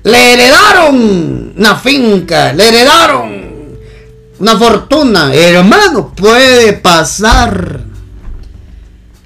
le 0.03 0.33
heredaron 0.33 1.53
una 1.57 1.75
finca. 1.75 2.53
Le 2.53 2.69
heredaron 2.69 3.77
una 4.39 4.57
fortuna. 4.57 5.33
Hermano, 5.33 6.13
puede 6.15 6.73
pasar. 6.73 7.81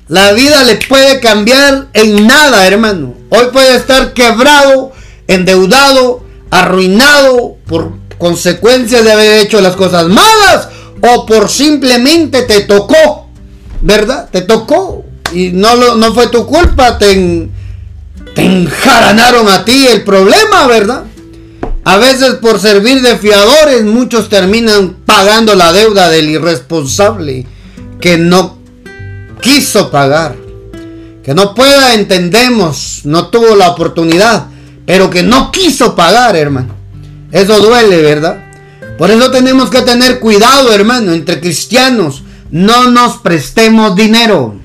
La 0.08 0.32
vida 0.32 0.64
le 0.64 0.78
puede 0.78 1.20
cambiar 1.20 1.88
en 1.94 2.26
nada, 2.26 2.66
hermano. 2.66 3.14
Hoy 3.30 3.48
puede 3.52 3.76
estar 3.76 4.14
quebrado, 4.14 4.94
endeudado, 5.28 6.24
arruinado 6.50 7.58
por 7.68 7.92
consecuencias 8.18 9.04
de 9.04 9.12
haber 9.12 9.46
hecho 9.46 9.62
las 9.62 9.76
cosas 9.76 10.08
malas 10.08 10.70
o 11.02 11.26
por 11.26 11.50
simplemente 11.50 12.44
te 12.44 12.62
tocó 12.62 13.17
¿verdad? 13.82 14.30
Te 14.32 14.42
tocó 14.42 15.06
y 15.34 15.50
no, 15.50 15.96
no 15.96 16.14
fue 16.14 16.28
tu 16.28 16.46
culpa, 16.46 16.98
te, 16.98 17.50
te 18.36 18.46
enjaranaron 18.46 19.48
a 19.50 19.66
ti 19.66 19.88
el 19.88 20.04
problema, 20.04 20.68
¿verdad? 20.68 21.04
A 21.84 21.98
veces 21.98 22.36
por 22.36 22.60
servir 22.60 23.02
de 23.02 23.18
fiadores 23.18 23.84
muchos 23.84 24.30
terminan 24.30 24.98
pagando 25.06 25.56
la 25.56 25.72
deuda 25.72 26.10
del 26.10 26.30
irresponsable 26.30 27.46
que 28.02 28.18
no 28.18 28.58
quiso 29.42 29.90
pagar. 29.90 30.36
Que 31.24 31.34
no 31.34 31.54
pueda, 31.56 31.94
entendemos, 31.94 33.02
no 33.04 33.28
tuvo 33.28 33.56
la 33.56 33.70
oportunidad, 33.70 34.48
pero 34.86 35.10
que 35.10 35.24
no 35.24 35.52
quiso 35.52 35.96
pagar, 35.96 36.36
hermano. 36.36 36.74
Eso 37.32 37.60
duele, 37.60 38.02
¿verdad? 38.02 38.46
Por 38.98 39.12
eso 39.12 39.30
tenemos 39.32 39.70
que 39.70 39.82
tener 39.82 40.20
cuidado, 40.20 40.74
hermano, 40.74 41.12
entre 41.14 41.40
cristianos 41.40 42.24
no 42.52 42.90
nos 42.90 43.18
prestemos 43.18 43.96
dinero. 43.96 44.56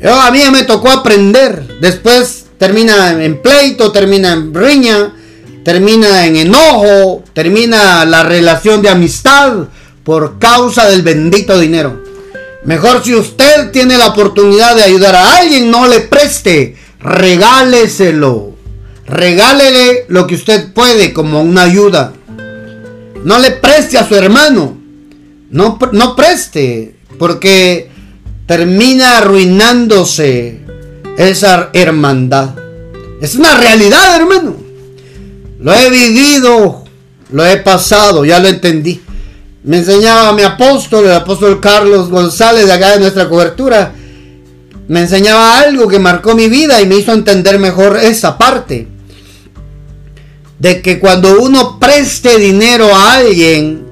Yo, 0.00 0.20
a 0.20 0.30
mí 0.30 0.40
me 0.52 0.64
tocó 0.64 0.90
aprender. 0.90 1.78
Después 1.80 2.46
termina 2.58 3.22
en 3.22 3.40
pleito, 3.40 3.92
termina 3.92 4.32
en 4.32 4.54
riña, 4.54 5.14
termina 5.64 6.26
en 6.26 6.36
enojo, 6.36 7.24
termina 7.32 8.04
la 8.04 8.22
relación 8.22 8.82
de 8.82 8.90
amistad 8.90 9.68
por 10.04 10.38
causa 10.38 10.88
del 10.88 11.02
bendito 11.02 11.58
dinero. 11.58 12.02
Mejor 12.64 13.02
si 13.04 13.14
usted 13.14 13.70
tiene 13.70 13.96
la 13.96 14.08
oportunidad 14.08 14.74
de 14.74 14.82
ayudar 14.82 15.14
a 15.14 15.36
alguien, 15.38 15.70
no 15.70 15.86
le 15.86 16.00
preste, 16.00 16.76
regáleselo. 17.00 18.54
Regálele 19.06 20.04
lo 20.08 20.26
que 20.26 20.34
usted 20.34 20.72
puede 20.72 21.12
como 21.12 21.40
una 21.40 21.62
ayuda. 21.62 22.12
No 23.22 23.38
le 23.38 23.52
preste 23.52 23.98
a 23.98 24.06
su 24.06 24.16
hermano. 24.16 24.76
No, 25.48 25.78
no 25.92 26.16
preste 26.16 26.95
porque 27.18 27.90
termina 28.46 29.18
arruinándose 29.18 30.60
esa 31.16 31.70
hermandad. 31.72 32.50
Es 33.20 33.34
una 33.34 33.56
realidad, 33.58 34.16
hermano. 34.16 34.56
Lo 35.58 35.72
he 35.72 35.90
vivido, 35.90 36.84
lo 37.32 37.46
he 37.46 37.56
pasado, 37.58 38.24
ya 38.24 38.38
lo 38.38 38.48
entendí. 38.48 39.00
Me 39.64 39.78
enseñaba 39.78 40.32
mi 40.32 40.42
apóstol, 40.42 41.06
el 41.06 41.12
apóstol 41.12 41.60
Carlos 41.60 42.08
González 42.08 42.66
de 42.66 42.72
acá 42.72 42.92
de 42.92 43.00
nuestra 43.00 43.28
cobertura. 43.28 43.92
Me 44.86 45.00
enseñaba 45.00 45.58
algo 45.58 45.88
que 45.88 45.98
marcó 45.98 46.34
mi 46.36 46.48
vida 46.48 46.80
y 46.80 46.86
me 46.86 46.96
hizo 46.96 47.12
entender 47.12 47.58
mejor 47.58 47.96
esa 47.96 48.38
parte. 48.38 48.86
De 50.58 50.80
que 50.82 51.00
cuando 51.00 51.40
uno 51.40 51.78
preste 51.80 52.38
dinero 52.38 52.94
a 52.94 53.14
alguien, 53.14 53.85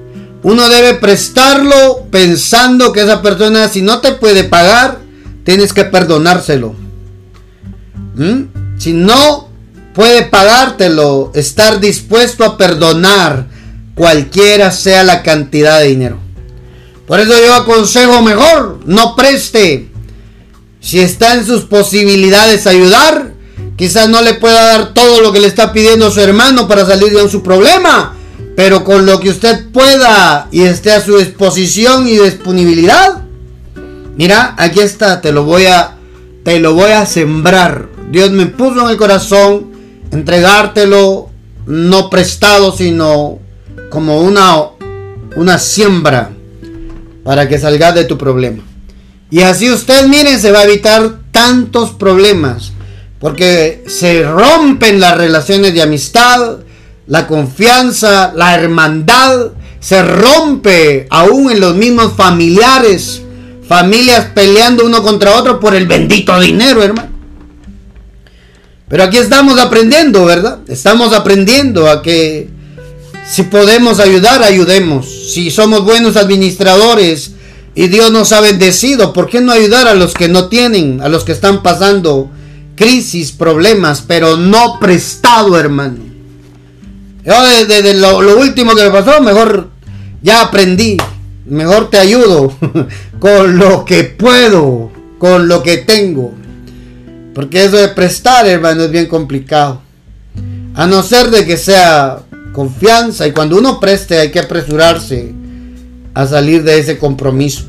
uno 0.45 0.69
debe 0.69 0.93
prestarlo 0.93 2.05
pensando 2.11 2.91
que 2.93 3.01
esa 3.01 3.23
persona 3.23 3.67
si 3.67 3.81
no 3.81 3.99
te 3.99 4.11
puede 4.11 4.43
pagar, 4.43 4.99
tienes 5.43 5.73
que 5.73 5.85
perdonárselo. 5.85 6.75
¿Mm? 8.13 8.43
Si 8.77 8.93
no 8.93 9.49
puede 9.95 10.21
pagártelo, 10.21 11.31
estar 11.33 11.79
dispuesto 11.79 12.45
a 12.45 12.59
perdonar 12.59 13.47
cualquiera 13.95 14.69
sea 14.69 15.03
la 15.03 15.23
cantidad 15.23 15.79
de 15.79 15.87
dinero. 15.87 16.19
Por 17.07 17.19
eso 17.19 17.33
yo 17.43 17.55
aconsejo 17.55 18.21
mejor, 18.21 18.81
no 18.85 19.15
preste. 19.15 19.89
Si 20.79 20.99
está 20.99 21.33
en 21.33 21.47
sus 21.47 21.63
posibilidades 21.63 22.67
ayudar, 22.67 23.31
quizás 23.77 24.09
no 24.09 24.21
le 24.21 24.35
pueda 24.35 24.77
dar 24.77 24.93
todo 24.93 25.21
lo 25.21 25.33
que 25.33 25.39
le 25.39 25.47
está 25.47 25.73
pidiendo 25.73 26.11
su 26.11 26.21
hermano 26.21 26.67
para 26.67 26.85
salir 26.85 27.11
de 27.13 27.27
su 27.31 27.41
problema. 27.41 28.14
Pero 28.55 28.83
con 28.83 29.05
lo 29.05 29.19
que 29.19 29.29
usted 29.29 29.69
pueda 29.71 30.47
y 30.51 30.61
esté 30.61 30.91
a 30.91 31.01
su 31.01 31.17
disposición 31.17 32.07
y 32.07 32.17
disponibilidad, 32.17 33.23
mira, 34.17 34.55
aquí 34.57 34.79
está, 34.79 35.21
te 35.21 35.31
lo 35.31 35.43
voy 35.43 35.65
a 35.65 35.91
te 36.43 36.59
lo 36.59 36.73
voy 36.73 36.91
a 36.91 37.05
sembrar. 37.05 37.89
Dios 38.11 38.31
me 38.31 38.45
puso 38.45 38.85
en 38.85 38.91
el 38.91 38.97
corazón 38.97 39.71
entregártelo 40.11 41.29
no 41.65 42.09
prestado, 42.09 42.71
sino 42.71 43.39
como 43.89 44.21
una 44.21 44.75
una 45.35 45.59
siembra 45.59 46.31
para 47.23 47.49
que 47.49 47.59
salgas 47.59 47.95
de 47.95 48.05
tu 48.05 48.17
problema. 48.17 48.63
Y 49.31 49.41
así 49.41 49.71
usted, 49.71 50.07
miren, 50.07 50.39
se 50.39 50.51
va 50.51 50.59
a 50.59 50.65
evitar 50.65 51.19
tantos 51.31 51.91
problemas. 51.91 52.71
Porque 53.19 53.83
se 53.87 54.23
rompen 54.23 54.99
las 54.99 55.17
relaciones 55.17 55.73
de 55.73 55.81
amistad, 55.81 56.59
la 57.07 57.27
confianza, 57.27 58.33
la 58.35 58.55
hermandad. 58.55 59.51
Se 59.79 60.01
rompe 60.01 61.07
aún 61.09 61.51
en 61.51 61.59
los 61.59 61.75
mismos 61.75 62.13
familiares. 62.13 63.21
Familias 63.67 64.27
peleando 64.33 64.85
uno 64.85 65.03
contra 65.03 65.35
otro 65.35 65.59
por 65.59 65.75
el 65.75 65.87
bendito 65.87 66.39
dinero, 66.39 66.83
hermano. 66.83 67.09
Pero 68.87 69.03
aquí 69.03 69.17
estamos 69.17 69.59
aprendiendo, 69.59 70.25
¿verdad? 70.25 70.59
Estamos 70.67 71.13
aprendiendo 71.13 71.89
a 71.89 72.03
que 72.03 72.49
si 73.27 73.43
podemos 73.43 73.99
ayudar, 73.99 74.43
ayudemos. 74.43 75.07
Si 75.33 75.49
somos 75.49 75.83
buenos 75.83 76.15
administradores 76.15 77.31
y 77.73 77.87
Dios 77.87 78.11
nos 78.11 78.31
ha 78.31 78.41
bendecido, 78.41 79.13
¿por 79.13 79.27
qué 79.27 79.41
no 79.41 79.51
ayudar 79.51 79.87
a 79.87 79.95
los 79.95 80.13
que 80.13 80.27
no 80.27 80.47
tienen, 80.47 81.01
a 81.01 81.09
los 81.09 81.23
que 81.23 81.31
están 81.31 81.63
pasando 81.63 82.29
crisis, 82.75 83.31
problemas, 83.31 84.03
pero 84.07 84.37
no 84.37 84.79
prestado, 84.79 85.59
hermano? 85.59 86.14
Yo 87.25 87.33
desde, 87.43 87.95
lo, 87.95 88.19
último 88.39 88.75
que 88.75 88.83
me 88.83 88.91
pasó, 88.91 89.19
mejor 89.19 89.69
ya 90.21 90.41
aprendí, 90.41 90.97
mejor 91.45 91.89
te 91.89 91.97
ayudo 91.97 92.55
con 93.19 93.57
lo 93.57 93.83
que 93.83 94.03
puedo, 94.03 94.91
con 95.17 95.47
lo 95.47 95.63
que 95.63 95.77
tengo. 95.77 96.33
Porque 97.33 97.65
eso 97.65 97.77
de 97.77 97.87
prestar, 97.89 98.47
hermano, 98.47 98.83
es 98.83 98.91
bien 98.91 99.07
complicado. 99.07 99.81
A 100.75 100.85
no 100.85 101.01
ser 101.01 101.31
de 101.31 101.45
que 101.45 101.57
sea 101.57 102.19
confianza 102.53 103.27
y 103.27 103.31
cuando 103.31 103.57
uno 103.57 103.79
preste 103.79 104.19
hay 104.19 104.29
que 104.29 104.39
apresurarse 104.39 105.33
a 106.13 106.27
salir 106.27 106.63
de 106.63 106.77
ese 106.77 106.99
compromiso. 106.99 107.63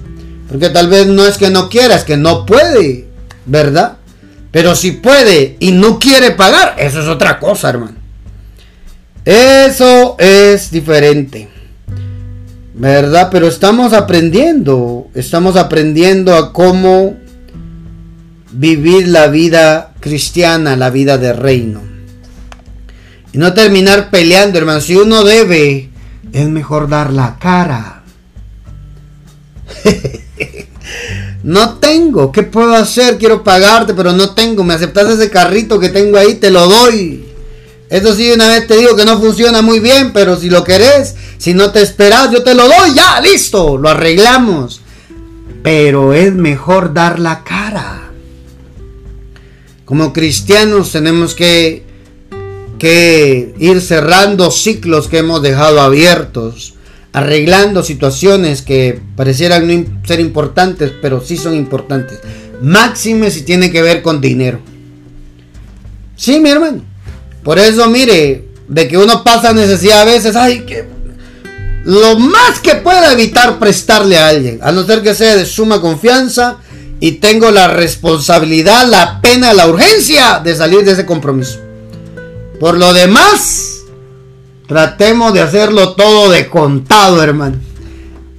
Porque 0.48 0.68
tal 0.68 0.88
vez 0.88 1.06
no 1.06 1.26
es 1.26 1.38
que 1.38 1.50
no 1.50 1.68
quiera, 1.70 1.96
es 1.96 2.04
que 2.04 2.16
no 2.16 2.44
puede, 2.44 3.06
¿verdad? 3.46 3.96
Pero 4.52 4.76
si 4.76 4.92
puede 4.92 5.56
y 5.60 5.72
no 5.72 5.98
quiere 5.98 6.32
pagar, 6.32 6.76
eso 6.78 7.00
es 7.00 7.08
otra 7.08 7.38
cosa, 7.38 7.70
hermano. 7.70 8.05
Eso 9.26 10.14
es 10.20 10.70
diferente. 10.70 11.48
¿Verdad? 12.74 13.28
Pero 13.32 13.48
estamos 13.48 13.92
aprendiendo, 13.92 15.08
estamos 15.14 15.56
aprendiendo 15.56 16.36
a 16.36 16.52
cómo 16.52 17.16
vivir 18.52 19.08
la 19.08 19.26
vida 19.26 19.94
cristiana, 19.98 20.76
la 20.76 20.90
vida 20.90 21.18
de 21.18 21.32
reino. 21.32 21.82
Y 23.32 23.38
no 23.38 23.52
terminar 23.52 24.10
peleando, 24.10 24.58
hermano. 24.58 24.80
Si 24.80 24.94
uno 24.94 25.24
debe, 25.24 25.90
es 26.32 26.48
mejor 26.48 26.88
dar 26.88 27.12
la 27.12 27.36
cara. 27.40 28.04
no 31.42 31.74
tengo. 31.78 32.30
¿Qué 32.30 32.44
puedo 32.44 32.76
hacer? 32.76 33.18
Quiero 33.18 33.42
pagarte, 33.42 33.92
pero 33.92 34.12
no 34.12 34.30
tengo. 34.34 34.62
Me 34.62 34.74
aceptas 34.74 35.10
ese 35.10 35.30
carrito 35.30 35.80
que 35.80 35.88
tengo 35.88 36.16
ahí, 36.16 36.34
te 36.36 36.52
lo 36.52 36.68
doy. 36.68 37.25
Eso 37.88 38.14
sí, 38.14 38.30
una 38.32 38.48
vez 38.48 38.66
te 38.66 38.76
digo 38.76 38.96
que 38.96 39.04
no 39.04 39.20
funciona 39.20 39.62
muy 39.62 39.80
bien, 39.80 40.12
pero 40.12 40.36
si 40.36 40.50
lo 40.50 40.64
querés, 40.64 41.14
si 41.38 41.54
no 41.54 41.70
te 41.70 41.82
esperas, 41.82 42.30
yo 42.30 42.42
te 42.42 42.54
lo 42.54 42.64
doy, 42.66 42.94
ya, 42.94 43.20
listo, 43.20 43.76
lo 43.76 43.88
arreglamos. 43.88 44.80
Pero 45.62 46.12
es 46.12 46.32
mejor 46.34 46.94
dar 46.94 47.18
la 47.18 47.44
cara. 47.44 48.10
Como 49.84 50.12
cristianos 50.12 50.90
tenemos 50.90 51.34
que 51.34 51.86
que 52.78 53.54
ir 53.58 53.80
cerrando 53.80 54.50
ciclos 54.50 55.08
que 55.08 55.18
hemos 55.18 55.42
dejado 55.42 55.80
abiertos, 55.80 56.74
arreglando 57.12 57.82
situaciones 57.82 58.62
que 58.62 59.00
parecieran 59.16 59.66
no 59.68 60.06
ser 60.06 60.20
importantes, 60.20 60.92
pero 61.00 61.20
sí 61.20 61.36
son 61.36 61.54
importantes. 61.54 62.20
Máxime 62.62 63.30
si 63.30 63.42
tiene 63.42 63.70
que 63.70 63.82
ver 63.82 64.02
con 64.02 64.20
dinero. 64.20 64.60
Sí, 66.16 66.40
mi 66.40 66.50
hermano. 66.50 66.82
Por 67.46 67.60
eso, 67.60 67.88
mire, 67.88 68.48
de 68.66 68.88
que 68.88 68.98
uno 68.98 69.22
pasa 69.22 69.52
necesidad 69.52 70.00
a 70.00 70.04
veces, 70.04 70.34
ay, 70.34 70.62
que 70.66 70.84
lo 71.84 72.18
más 72.18 72.58
que 72.60 72.74
pueda 72.74 73.12
evitar 73.12 73.60
prestarle 73.60 74.18
a 74.18 74.26
alguien, 74.26 74.58
a 74.62 74.72
no 74.72 74.84
ser 74.84 75.00
que 75.00 75.14
sea 75.14 75.36
de 75.36 75.46
suma 75.46 75.80
confianza 75.80 76.56
y 76.98 77.12
tengo 77.12 77.52
la 77.52 77.68
responsabilidad, 77.68 78.88
la 78.88 79.20
pena, 79.20 79.52
la 79.52 79.68
urgencia 79.68 80.40
de 80.42 80.56
salir 80.56 80.84
de 80.84 80.90
ese 80.90 81.06
compromiso. 81.06 81.60
Por 82.58 82.78
lo 82.78 82.92
demás, 82.92 83.82
tratemos 84.66 85.32
de 85.32 85.42
hacerlo 85.42 85.92
todo 85.92 86.32
de 86.32 86.48
contado, 86.48 87.22
hermano. 87.22 87.58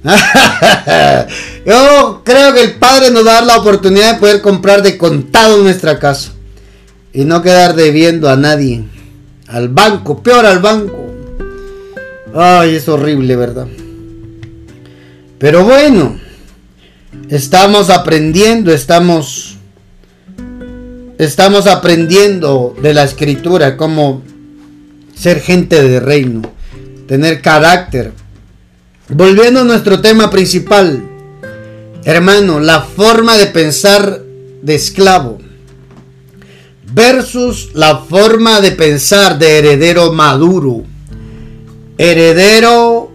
Yo 1.64 2.20
creo 2.26 2.52
que 2.52 2.60
el 2.60 2.74
Padre 2.74 3.10
nos 3.10 3.24
da 3.24 3.40
la 3.40 3.56
oportunidad 3.56 4.12
de 4.12 4.20
poder 4.20 4.42
comprar 4.42 4.82
de 4.82 4.98
contado 4.98 5.62
nuestra 5.62 5.98
casa. 5.98 6.32
Y 7.14 7.24
no 7.24 7.40
quedar 7.40 7.74
debiendo 7.74 8.28
a 8.28 8.36
nadie. 8.36 8.84
Al 9.48 9.68
banco, 9.68 10.22
peor 10.22 10.44
al 10.44 10.58
banco. 10.58 11.06
Ay, 12.34 12.76
es 12.76 12.88
horrible, 12.88 13.34
¿verdad? 13.34 13.66
Pero 15.38 15.64
bueno, 15.64 16.18
estamos 17.30 17.88
aprendiendo, 17.88 18.72
estamos 18.72 19.56
estamos 21.16 21.66
aprendiendo 21.66 22.76
de 22.80 22.94
la 22.94 23.04
escritura 23.04 23.76
cómo 23.76 24.22
ser 25.14 25.40
gente 25.40 25.82
de 25.82 25.98
reino, 25.98 26.42
tener 27.06 27.40
carácter. 27.40 28.12
Volviendo 29.08 29.60
a 29.60 29.64
nuestro 29.64 30.00
tema 30.00 30.30
principal, 30.30 31.02
hermano, 32.04 32.60
la 32.60 32.82
forma 32.82 33.38
de 33.38 33.46
pensar 33.46 34.22
de 34.62 34.74
esclavo 34.74 35.38
versus 36.92 37.70
la 37.74 37.98
forma 37.98 38.60
de 38.60 38.72
pensar 38.72 39.38
de 39.38 39.58
heredero 39.58 40.12
maduro. 40.12 40.84
Heredero 41.96 43.10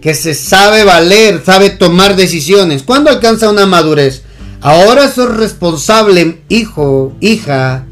que 0.00 0.14
se 0.14 0.34
sabe 0.34 0.84
valer, 0.84 1.42
sabe 1.44 1.70
tomar 1.70 2.16
decisiones. 2.16 2.82
¿Cuándo 2.82 3.10
alcanza 3.10 3.50
una 3.50 3.66
madurez? 3.66 4.22
Ahora 4.60 5.10
sos 5.10 5.36
responsable, 5.36 6.42
hijo, 6.48 7.12
hija. 7.20 7.84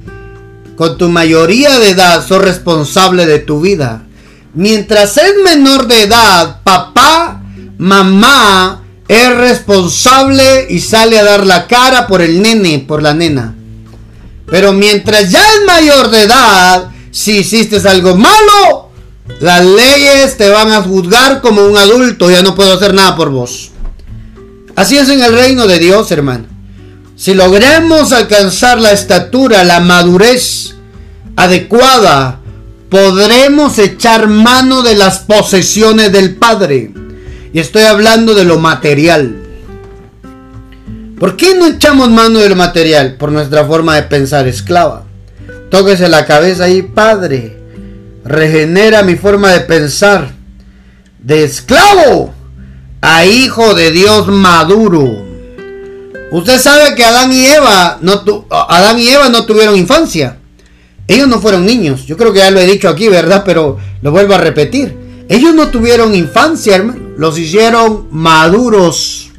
Con 0.77 0.99
tu 0.99 1.09
mayoría 1.09 1.79
de 1.79 1.91
edad 1.91 2.27
sos 2.27 2.43
responsable 2.43 3.27
de 3.27 3.39
tu 3.39 3.61
vida. 3.61 4.05
Mientras 4.55 5.17
es 5.17 5.35
menor 5.45 5.87
de 5.87 6.05
edad, 6.05 6.63
papá, 6.63 7.43
mamá 7.79 8.83
es 9.09 9.37
responsable 9.37 10.67
y 10.71 10.81
sale 10.81 11.19
a 11.19 11.25
dar 11.25 11.47
la 11.47 11.67
cara 11.67 12.07
por 12.07 12.23
el 12.23 12.43
nene, 12.43 12.85
por 12.87 13.03
la 13.03 13.15
nena. 13.15 13.56
Pero 14.47 14.73
mientras 14.73 15.31
ya 15.31 15.41
es 15.41 15.67
mayor 15.67 16.11
de 16.11 16.23
edad, 16.23 16.89
si 17.11 17.39
hiciste 17.39 17.77
algo 17.89 18.17
malo, 18.17 18.91
las 19.41 19.65
leyes 19.65 20.37
te 20.37 20.49
van 20.49 20.73
a 20.73 20.83
juzgar 20.83 21.41
como 21.41 21.65
un 21.65 21.77
adulto, 21.77 22.31
ya 22.31 22.43
no 22.43 22.55
puedo 22.55 22.75
hacer 22.75 22.95
nada 22.95 23.17
por 23.17 23.31
vos. 23.31 23.71
Así 24.77 24.97
es 24.97 25.09
en 25.09 25.23
el 25.23 25.33
reino 25.33 25.67
de 25.67 25.79
Dios, 25.79 26.11
hermano. 26.11 26.45
Si 27.17 27.35
logramos 27.35 28.13
alcanzar 28.13 28.79
la 28.79 28.93
estatura, 28.93 29.65
la 29.65 29.81
madurez 29.81 30.75
adecuada, 31.35 32.41
podremos 32.91 33.79
echar 33.79 34.29
mano 34.29 34.83
de 34.83 34.95
las 34.95 35.21
posesiones 35.21 36.13
del 36.13 36.37
Padre. 36.37 36.93
Y 37.53 37.59
estoy 37.59 37.83
hablando 37.83 38.35
de 38.35 38.45
lo 38.45 38.59
material. 38.59 39.46
¿Por 41.19 41.37
qué 41.37 41.55
no 41.55 41.67
echamos 41.67 42.11
mano 42.11 42.41
de 42.41 42.49
lo 42.49 42.57
material? 42.57 43.15
Por 43.15 43.33
nuestra 43.33 43.65
forma 43.65 43.97
de 43.97 44.03
pensar 44.03 44.47
esclava. 44.47 45.05
Tóquese 45.71 46.09
la 46.09 46.27
cabeza 46.27 46.65
ahí, 46.65 46.83
Padre. 46.83 47.57
Regenera 48.25 49.03
mi 49.03 49.17
forma 49.17 49.53
de 49.53 49.61
pensar. 49.61 50.33
De 51.19 51.45
esclavo 51.45 52.35
a 53.01 53.25
hijo 53.25 53.75
de 53.75 53.91
Dios 53.91 54.29
maduro 54.29 55.27
Usted 56.31 56.59
sabe 56.59 56.95
que 56.95 57.05
Adán 57.05 57.33
y 57.33 57.47
Eva 57.47 57.99
no 58.01 58.47
Adán 58.51 58.99
y 58.99 59.09
Eva 59.09 59.29
no 59.29 59.47
tuvieron 59.47 59.77
infancia. 59.77 60.39
Ellos 61.07 61.29
no 61.29 61.41
fueron 61.41 61.65
niños. 61.65 62.05
Yo 62.05 62.17
creo 62.17 62.33
que 62.33 62.41
ya 62.41 62.51
lo 62.51 62.59
he 62.59 62.67
dicho 62.67 62.89
aquí, 62.89 63.09
¿verdad? 63.09 63.43
Pero 63.47 63.79
lo 64.03 64.11
vuelvo 64.11 64.35
a 64.35 64.39
repetir. 64.39 65.25
Ellos 65.29 65.55
no 65.55 65.69
tuvieron 65.69 66.15
infancia, 66.15 66.77
hermano. 66.77 67.01
Los 67.17 67.39
hicieron 67.39 68.09
maduros. 68.11 69.31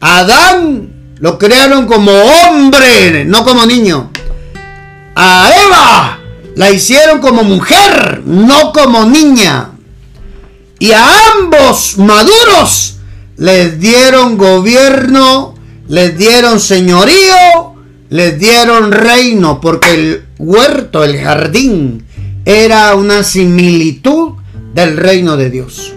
Adán 0.00 1.14
lo 1.18 1.38
crearon 1.38 1.86
como 1.86 2.12
hombre, 2.12 3.24
no 3.24 3.44
como 3.44 3.64
niño. 3.66 4.10
A 5.14 5.50
Eva 5.66 6.18
la 6.54 6.70
hicieron 6.70 7.20
como 7.20 7.42
mujer, 7.42 8.22
no 8.24 8.72
como 8.72 9.04
niña. 9.06 9.70
Y 10.78 10.92
a 10.92 11.06
ambos 11.32 11.96
maduros 11.98 12.98
les 13.36 13.80
dieron 13.80 14.36
gobierno, 14.36 15.54
les 15.88 16.16
dieron 16.18 16.60
señorío, 16.60 17.74
les 18.10 18.38
dieron 18.38 18.92
reino, 18.92 19.60
porque 19.60 19.94
el 19.94 20.24
huerto, 20.38 21.02
el 21.02 21.18
jardín, 21.18 22.06
era 22.44 22.94
una 22.94 23.24
similitud 23.24 24.34
del 24.74 24.96
reino 24.96 25.36
de 25.36 25.50
Dios. 25.50 25.94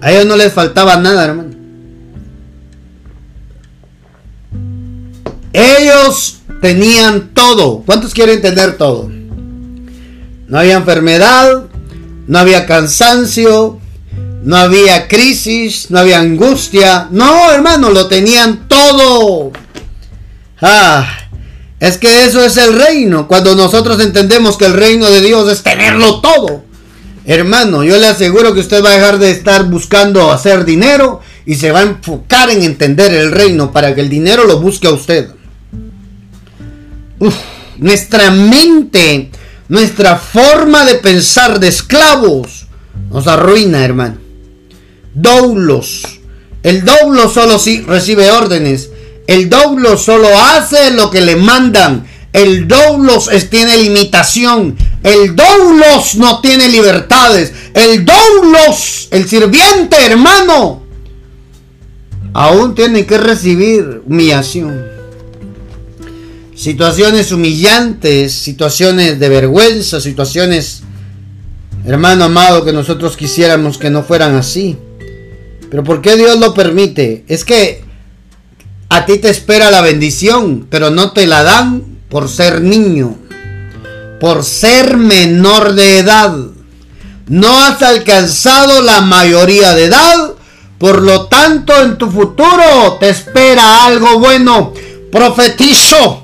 A 0.00 0.10
ellos 0.10 0.26
no 0.26 0.36
les 0.36 0.52
faltaba 0.52 0.96
nada, 0.96 1.24
hermano. 1.24 1.51
Tenían 6.62 7.34
todo. 7.34 7.82
¿Cuántos 7.84 8.14
quieren 8.14 8.40
tener 8.40 8.78
todo? 8.78 9.10
No 10.46 10.58
había 10.58 10.76
enfermedad, 10.76 11.64
no 12.28 12.38
había 12.38 12.66
cansancio, 12.66 13.80
no 14.44 14.56
había 14.56 15.08
crisis, 15.08 15.90
no 15.90 15.98
había 15.98 16.20
angustia. 16.20 17.08
No, 17.10 17.50
hermano, 17.50 17.90
lo 17.90 18.06
tenían 18.06 18.68
todo. 18.68 19.50
Ah, 20.60 21.06
es 21.80 21.98
que 21.98 22.24
eso 22.24 22.44
es 22.44 22.56
el 22.56 22.78
reino. 22.78 23.26
Cuando 23.26 23.56
nosotros 23.56 24.00
entendemos 24.00 24.56
que 24.56 24.66
el 24.66 24.74
reino 24.74 25.10
de 25.10 25.20
Dios 25.20 25.50
es 25.50 25.64
tenerlo 25.64 26.20
todo. 26.20 26.62
Hermano, 27.24 27.82
yo 27.82 27.98
le 27.98 28.06
aseguro 28.06 28.54
que 28.54 28.60
usted 28.60 28.84
va 28.84 28.90
a 28.90 28.96
dejar 28.96 29.18
de 29.18 29.32
estar 29.32 29.64
buscando 29.64 30.30
hacer 30.30 30.64
dinero 30.64 31.20
y 31.44 31.56
se 31.56 31.72
va 31.72 31.80
a 31.80 31.82
enfocar 31.82 32.50
en 32.50 32.62
entender 32.62 33.12
el 33.12 33.32
reino 33.32 33.72
para 33.72 33.96
que 33.96 34.00
el 34.00 34.08
dinero 34.08 34.44
lo 34.44 34.60
busque 34.60 34.86
a 34.86 34.92
usted. 34.92 35.41
Nuestra 37.78 38.30
mente, 38.30 39.30
nuestra 39.68 40.16
forma 40.16 40.84
de 40.84 40.96
pensar 40.96 41.60
de 41.60 41.68
esclavos 41.68 42.66
nos 43.10 43.26
arruina, 43.26 43.84
hermano. 43.84 44.16
Doulos. 45.14 46.02
El 46.62 46.84
doulo 46.84 47.28
solo 47.28 47.60
recibe 47.86 48.30
órdenes. 48.30 48.90
El 49.26 49.50
doulo 49.50 49.96
solo 49.96 50.28
hace 50.38 50.90
lo 50.92 51.10
que 51.10 51.20
le 51.20 51.36
mandan. 51.36 52.06
El 52.32 52.66
doulos 52.66 53.28
tiene 53.50 53.76
limitación. 53.76 54.76
El 55.02 55.36
doulos 55.36 56.14
no 56.14 56.40
tiene 56.40 56.68
libertades. 56.68 57.52
El 57.74 58.04
doulos, 58.04 59.08
el 59.10 59.28
sirviente, 59.28 59.96
hermano, 60.06 60.82
aún 62.32 62.74
tiene 62.74 63.04
que 63.04 63.18
recibir 63.18 64.02
humillación. 64.06 64.91
Situaciones 66.62 67.32
humillantes, 67.32 68.34
situaciones 68.34 69.18
de 69.18 69.28
vergüenza, 69.28 70.00
situaciones, 70.00 70.84
hermano 71.84 72.26
amado, 72.26 72.64
que 72.64 72.72
nosotros 72.72 73.16
quisiéramos 73.16 73.78
que 73.78 73.90
no 73.90 74.04
fueran 74.04 74.36
así. 74.36 74.78
Pero 75.68 75.82
¿por 75.82 76.00
qué 76.00 76.14
Dios 76.14 76.38
lo 76.38 76.54
permite? 76.54 77.24
Es 77.26 77.44
que 77.44 77.82
a 78.90 79.04
ti 79.06 79.18
te 79.18 79.28
espera 79.28 79.72
la 79.72 79.80
bendición, 79.80 80.68
pero 80.70 80.90
no 80.90 81.10
te 81.10 81.26
la 81.26 81.42
dan 81.42 81.82
por 82.08 82.28
ser 82.28 82.60
niño, 82.60 83.18
por 84.20 84.44
ser 84.44 84.96
menor 84.98 85.72
de 85.72 85.98
edad. 85.98 86.32
No 87.26 87.58
has 87.58 87.82
alcanzado 87.82 88.82
la 88.82 89.00
mayoría 89.00 89.74
de 89.74 89.86
edad, 89.86 90.34
por 90.78 91.02
lo 91.02 91.26
tanto 91.26 91.72
en 91.82 91.98
tu 91.98 92.08
futuro 92.08 92.98
te 93.00 93.08
espera 93.08 93.84
algo 93.84 94.20
bueno. 94.20 94.72
Profetizo 95.10 96.21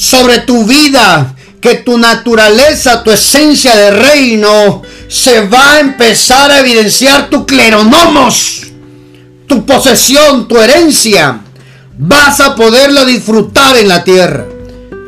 sobre 0.00 0.38
tu 0.40 0.64
vida 0.64 1.34
que 1.60 1.74
tu 1.76 1.98
naturaleza, 1.98 3.02
tu 3.02 3.10
esencia 3.10 3.76
de 3.76 3.90
reino, 3.90 4.82
se 5.08 5.46
va 5.46 5.74
a 5.74 5.80
empezar 5.80 6.50
a 6.50 6.60
evidenciar 6.60 7.28
tu 7.28 7.44
cleronomos 7.44 8.70
tu 9.50 9.66
posesión, 9.66 10.46
tu 10.46 10.56
herencia, 10.58 11.40
vas 11.98 12.40
a 12.40 12.54
poderla 12.54 13.04
disfrutar 13.04 13.76
en 13.76 13.88
la 13.88 14.04
tierra. 14.04 14.46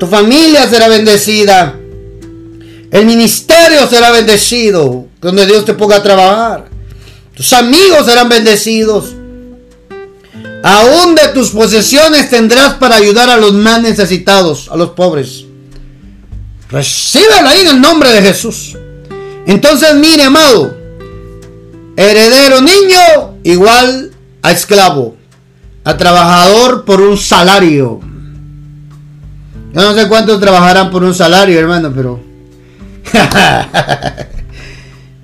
Tu 0.00 0.06
familia 0.08 0.68
será 0.68 0.88
bendecida. 0.88 1.78
El 2.90 3.06
ministerio 3.06 3.86
será 3.88 4.10
bendecido, 4.10 5.06
donde 5.20 5.46
Dios 5.46 5.64
te 5.64 5.74
ponga 5.74 5.98
a 5.98 6.02
trabajar. 6.02 6.68
Tus 7.36 7.52
amigos 7.52 8.04
serán 8.04 8.28
bendecidos. 8.28 9.14
Aún 10.62 11.14
de 11.16 11.28
tus 11.28 11.50
posesiones 11.50 12.30
tendrás 12.30 12.74
para 12.74 12.96
ayudar 12.96 13.28
a 13.28 13.36
los 13.36 13.52
más 13.52 13.82
necesitados, 13.82 14.68
a 14.70 14.76
los 14.76 14.90
pobres. 14.90 15.44
Recíbelo 16.70 17.48
ahí 17.48 17.62
en 17.62 17.68
el 17.68 17.80
nombre 17.80 18.12
de 18.12 18.22
Jesús. 18.22 18.76
Entonces, 19.46 19.94
mire, 19.96 20.22
amado, 20.22 20.76
heredero 21.96 22.60
niño 22.60 23.38
igual 23.42 24.12
a 24.40 24.52
esclavo, 24.52 25.16
a 25.84 25.96
trabajador 25.96 26.84
por 26.84 27.00
un 27.00 27.18
salario. 27.18 28.00
Yo 29.74 29.80
no 29.80 29.94
sé 29.94 30.06
cuántos 30.06 30.38
trabajarán 30.40 30.90
por 30.90 31.02
un 31.02 31.14
salario, 31.14 31.58
hermano, 31.58 31.92
pero... 31.94 32.20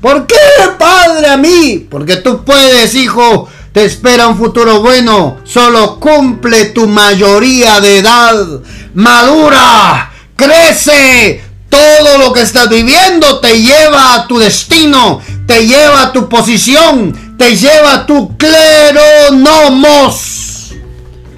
¿Por 0.01 0.27
qué, 0.27 0.37
padre, 0.79 1.29
a 1.29 1.37
mí? 1.37 1.87
Porque 1.91 2.17
tú 2.17 2.45
puedes, 2.45 2.95
hijo. 2.95 3.49
Te 3.73 3.85
espera 3.85 4.29
un 4.29 4.39
futuro 4.39 4.81
bueno. 4.81 5.39
Solo 5.45 5.99
cumple 6.01 6.67
tu 6.67 6.87
mayoría 6.87 7.81
de 7.81 7.99
edad. 7.99 8.61
Madura. 8.95 10.13
Crece. 10.37 11.43
Todo 11.69 12.19
lo 12.19 12.33
que 12.33 12.43
estás 12.43 12.69
viviendo 12.69 13.41
te 13.41 13.61
lleva 13.61 14.15
a 14.15 14.27
tu 14.27 14.39
destino. 14.39 15.21
Te 15.47 15.67
lleva 15.67 16.03
a 16.03 16.13
tu 16.13 16.29
posición 16.29 17.29
te 17.39 17.57
lleva 17.57 18.05
tu 18.05 18.37
cleronomos. 18.37 19.55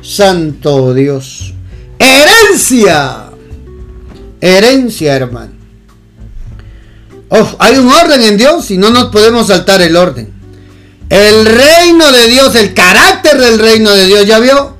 Santo 0.02 0.92
Dios. 0.94 1.52
Herencia. 1.98 3.26
Herencia, 4.40 5.14
hermano. 5.14 5.52
hay 7.58 7.76
un 7.76 7.92
orden 7.92 8.22
en 8.22 8.38
Dios 8.38 8.70
y 8.70 8.78
no 8.78 8.88
nos 8.90 9.10
podemos 9.12 9.48
saltar 9.48 9.82
el 9.82 9.94
orden. 9.94 10.39
El 11.10 11.44
reino 11.44 12.10
de 12.12 12.28
Dios, 12.28 12.54
el 12.54 12.72
carácter 12.72 13.38
del 13.38 13.58
reino 13.58 13.90
de 13.90 14.06
Dios, 14.06 14.24
¿ya 14.26 14.38
vio? 14.38 14.76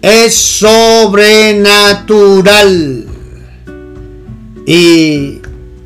Es 0.00 0.34
sobrenatural. 0.34 3.04
Y 4.64 5.40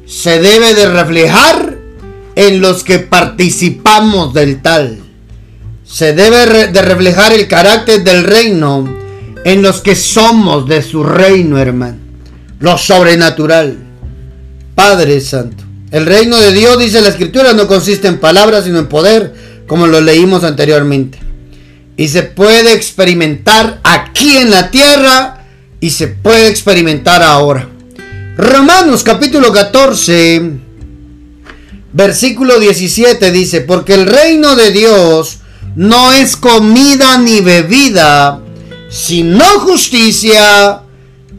se 0.07 0.39
debe 0.39 0.75
de 0.75 0.87
reflejar 0.87 1.79
en 2.37 2.61
los 2.61 2.85
que 2.85 2.99
participamos 2.99 4.35
del 4.35 4.61
tal. 4.61 4.99
Se 5.85 6.13
debe 6.13 6.69
de 6.69 6.83
reflejar 6.83 7.33
el 7.33 7.49
carácter 7.49 8.05
del 8.05 8.25
reino 8.25 8.87
en 9.45 9.63
los 9.63 9.81
que 9.81 9.97
somos 9.97 10.69
de 10.69 10.83
su 10.83 11.03
reino, 11.03 11.59
hermano. 11.59 11.97
Lo 12.59 12.77
sobrenatural. 12.77 13.79
Padre 14.75 15.23
Santo. 15.23 15.71
El 15.91 16.07
reino 16.07 16.39
de 16.39 16.53
Dios, 16.53 16.79
dice 16.79 17.01
la 17.01 17.09
escritura, 17.09 17.53
no 17.53 17.67
consiste 17.67 18.07
en 18.07 18.19
palabras, 18.19 18.65
sino 18.65 18.79
en 18.79 18.87
poder, 18.87 19.35
como 19.71 19.87
lo 19.87 20.01
leímos 20.01 20.43
anteriormente. 20.43 21.21
Y 21.97 22.09
se 22.09 22.25
puede 22.25 22.73
experimentar 22.73 23.79
aquí 23.85 24.37
en 24.37 24.51
la 24.51 24.69
tierra 24.69 25.47
y 25.79 25.91
se 25.91 26.09
puede 26.09 26.49
experimentar 26.49 27.23
ahora. 27.23 27.69
Romanos 28.37 29.05
capítulo 29.05 29.53
14 29.53 30.43
Versículo 31.93 32.59
17 32.59 33.31
dice, 33.31 33.61
porque 33.61 33.95
el 33.95 34.07
reino 34.07 34.57
de 34.57 34.73
Dios 34.73 35.39
no 35.77 36.11
es 36.11 36.35
comida 36.37 37.19
ni 37.19 37.41
bebida, 37.41 38.43
sino 38.89 39.45
justicia, 39.61 40.83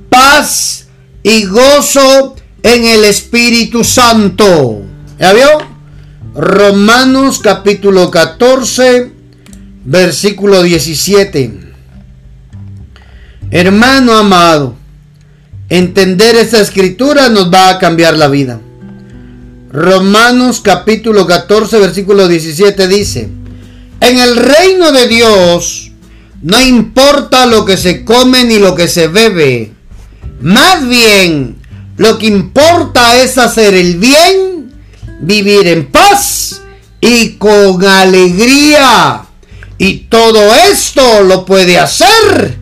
paz 0.08 0.88
y 1.22 1.44
gozo 1.48 2.38
en 2.64 2.86
el 2.86 3.04
Espíritu 3.04 3.84
Santo. 3.84 4.84
¿Ya 5.20 5.34
vio? 5.34 5.71
Romanos 6.34 7.40
capítulo 7.40 8.10
14, 8.10 9.12
versículo 9.84 10.64
17. 10.64 11.60
Hermano 13.52 14.14
amado, 14.14 14.76
entender 15.68 16.38
esta 16.38 16.62
escritura 16.62 17.28
nos 17.28 17.52
va 17.54 17.72
a 17.72 17.80
cambiar 17.80 18.16
la 18.16 18.30
vida. 18.30 18.62
Romanos 19.74 20.62
capítulo 20.62 21.28
14 21.28 21.80
versículo 21.80 22.30
17 22.30 22.88
dice, 22.88 23.30
en 24.00 24.18
el 24.18 24.38
reino 24.38 24.94
de 24.94 25.08
Dios 25.08 25.92
no 26.42 26.62
importa 26.62 27.46
lo 27.46 27.66
que 27.66 27.76
se 27.76 28.06
come 28.06 28.46
ni 28.46 28.58
lo 28.58 28.74
que 28.74 28.88
se 28.88 29.10
bebe. 29.10 29.74
Más 30.40 30.88
bien, 30.88 31.58
lo 31.98 32.18
que 32.18 32.28
importa 32.28 33.22
es 33.22 33.38
hacer 33.38 33.74
el 33.74 33.98
bien, 33.98 34.51
vivir 35.22 35.68
en 35.68 35.88
paz 35.88 36.62
y 37.00 37.34
con 37.34 37.84
alegría. 37.86 39.26
Y 39.78 40.06
todo 40.10 40.54
esto 40.56 41.24
lo 41.24 41.46
puede 41.46 41.78
hacer. 41.78 42.58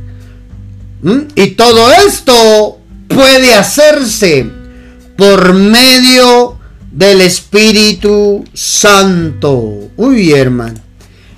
Y 1.36 1.48
todo 1.52 1.92
esto 1.92 2.80
puede 3.08 3.54
hacerse 3.54 4.50
por 5.18 5.54
medio 5.54 6.58
del 6.92 7.22
Espíritu 7.22 8.46
Santo. 8.54 9.90
Uy, 9.98 10.32
hermano. 10.32 10.80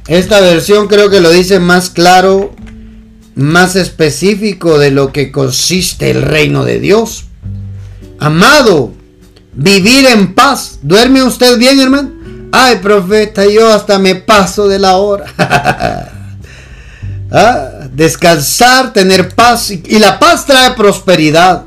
Esta 0.07 0.41
versión 0.41 0.87
creo 0.87 1.09
que 1.09 1.21
lo 1.21 1.31
dice 1.31 1.59
más 1.59 1.89
claro, 1.89 2.53
más 3.35 3.75
específico 3.75 4.77
de 4.77 4.91
lo 4.91 5.11
que 5.11 5.31
consiste 5.31 6.11
el 6.11 6.21
reino 6.21 6.65
de 6.65 6.79
Dios. 6.79 7.25
Amado, 8.19 8.93
vivir 9.53 10.07
en 10.07 10.33
paz. 10.33 10.79
¿Duerme 10.81 11.23
usted 11.23 11.57
bien, 11.57 11.79
hermano? 11.79 12.11
Ay, 12.51 12.77
profeta, 12.77 13.45
yo 13.45 13.73
hasta 13.73 13.97
me 13.97 14.15
paso 14.15 14.67
de 14.67 14.79
la 14.79 14.95
hora. 14.97 15.25
Ah, 17.33 17.87
descansar, 17.93 18.91
tener 18.91 19.33
paz. 19.33 19.71
Y 19.71 19.99
la 19.99 20.19
paz 20.19 20.45
trae 20.45 20.71
prosperidad. 20.71 21.63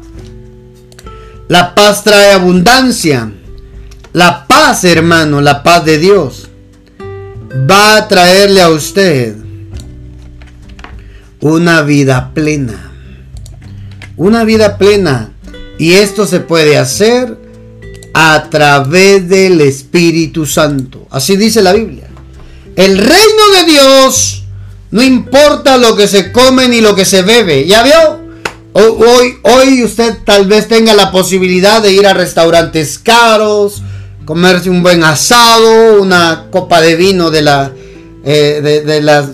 La 1.49 1.75
paz 1.75 2.05
trae 2.05 2.33
abundancia. 2.33 3.33
La 4.13 4.47
paz, 4.47 4.85
hermano, 4.85 5.41
la 5.41 5.63
paz 5.63 5.87
de 5.87 5.97
Dios 5.97 6.51
va 7.71 7.97
a 7.97 8.09
traerle 8.09 8.61
a 8.61 8.69
usted 8.69 9.37
una 11.41 11.81
vida 11.81 12.33
plena. 12.35 12.93
Una 14.19 14.45
vida 14.45 14.77
plena. 14.77 15.31
Y 15.79 15.95
esto 15.95 16.27
se 16.27 16.41
puede 16.41 16.77
hacer 16.77 17.44
a 18.15 18.49
través 18.49 19.29
del 19.29 19.61
Espíritu 19.61 20.47
Santo. 20.47 21.07
Así 21.11 21.37
dice 21.37 21.61
la 21.61 21.73
Biblia. 21.73 22.09
El 22.77 22.99
reino 22.99 23.43
de 23.59 23.73
Dios 23.73 24.45
no 24.93 25.03
importa 25.03 25.77
lo 25.77 25.97
que 25.97 26.07
se 26.07 26.31
come 26.31 26.69
ni 26.69 26.81
lo 26.81 26.95
que 26.95 27.05
se 27.05 27.23
bebe. 27.23 27.67
¿Ya 27.67 27.83
vio? 27.83 28.21
Hoy, 28.73 29.35
hoy 29.43 29.83
usted 29.83 30.19
tal 30.25 30.47
vez 30.47 30.69
tenga 30.69 30.95
la 30.95 31.11
posibilidad 31.11 31.83
de 31.83 31.93
ir 31.93 32.07
a 32.07 32.15
restaurantes 32.15 32.99
caros, 32.99 33.83
comerse 34.25 34.71
un 34.71 34.83
buen 34.83 35.03
asado, 35.03 36.01
una 36.01 36.47
copa 36.51 36.81
de 36.81 36.97
vino 36.97 37.31
de 37.31 37.41
eh, 38.25 38.83
de, 38.85 39.03
las 39.03 39.27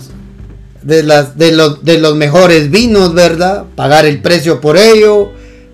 de 0.81 1.03
las 1.03 1.37
de 1.37 1.51
los, 1.51 1.83
de 1.83 1.99
los 1.99 2.15
mejores 2.15 2.71
vinos, 2.71 3.13
¿verdad? 3.13 3.65
Pagar 3.75 4.05
el 4.05 4.21
precio 4.21 4.61
por 4.61 4.77
ello, 4.77 5.31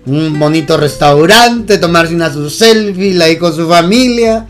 un 0.08 0.38
bonito 0.38 0.76
restaurante, 0.76 1.78
tomarse 1.78 2.14
una 2.14 2.32
su 2.32 2.50
selfie 2.50 3.22
ahí 3.22 3.36
con 3.36 3.54
su 3.54 3.68
familia. 3.68 4.46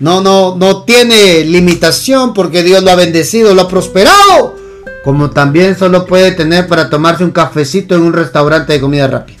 No, 0.00 0.20
no, 0.20 0.56
no 0.56 0.84
tiene 0.84 1.44
limitación 1.44 2.34
porque 2.34 2.62
Dios 2.62 2.82
lo 2.82 2.90
ha 2.90 2.96
bendecido, 2.96 3.54
lo 3.54 3.62
ha 3.62 3.68
prosperado. 3.68 4.56
Como 5.04 5.30
también 5.30 5.78
solo 5.78 6.06
puede 6.06 6.32
tener 6.32 6.66
para 6.66 6.90
tomarse 6.90 7.24
un 7.24 7.30
cafecito 7.30 7.94
en 7.94 8.02
un 8.02 8.12
restaurante 8.12 8.72
de 8.72 8.80
comida 8.80 9.06
rápida. 9.06 9.38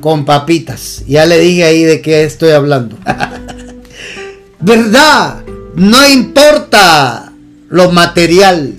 Con 0.00 0.24
papitas. 0.24 1.04
Ya 1.06 1.26
le 1.26 1.38
dije 1.38 1.64
ahí 1.64 1.82
de 1.82 2.00
qué 2.00 2.24
estoy 2.24 2.50
hablando. 2.50 2.96
¿Verdad? 4.60 5.42
No 5.74 6.08
importa 6.08 7.32
lo 7.68 7.90
material. 7.90 8.74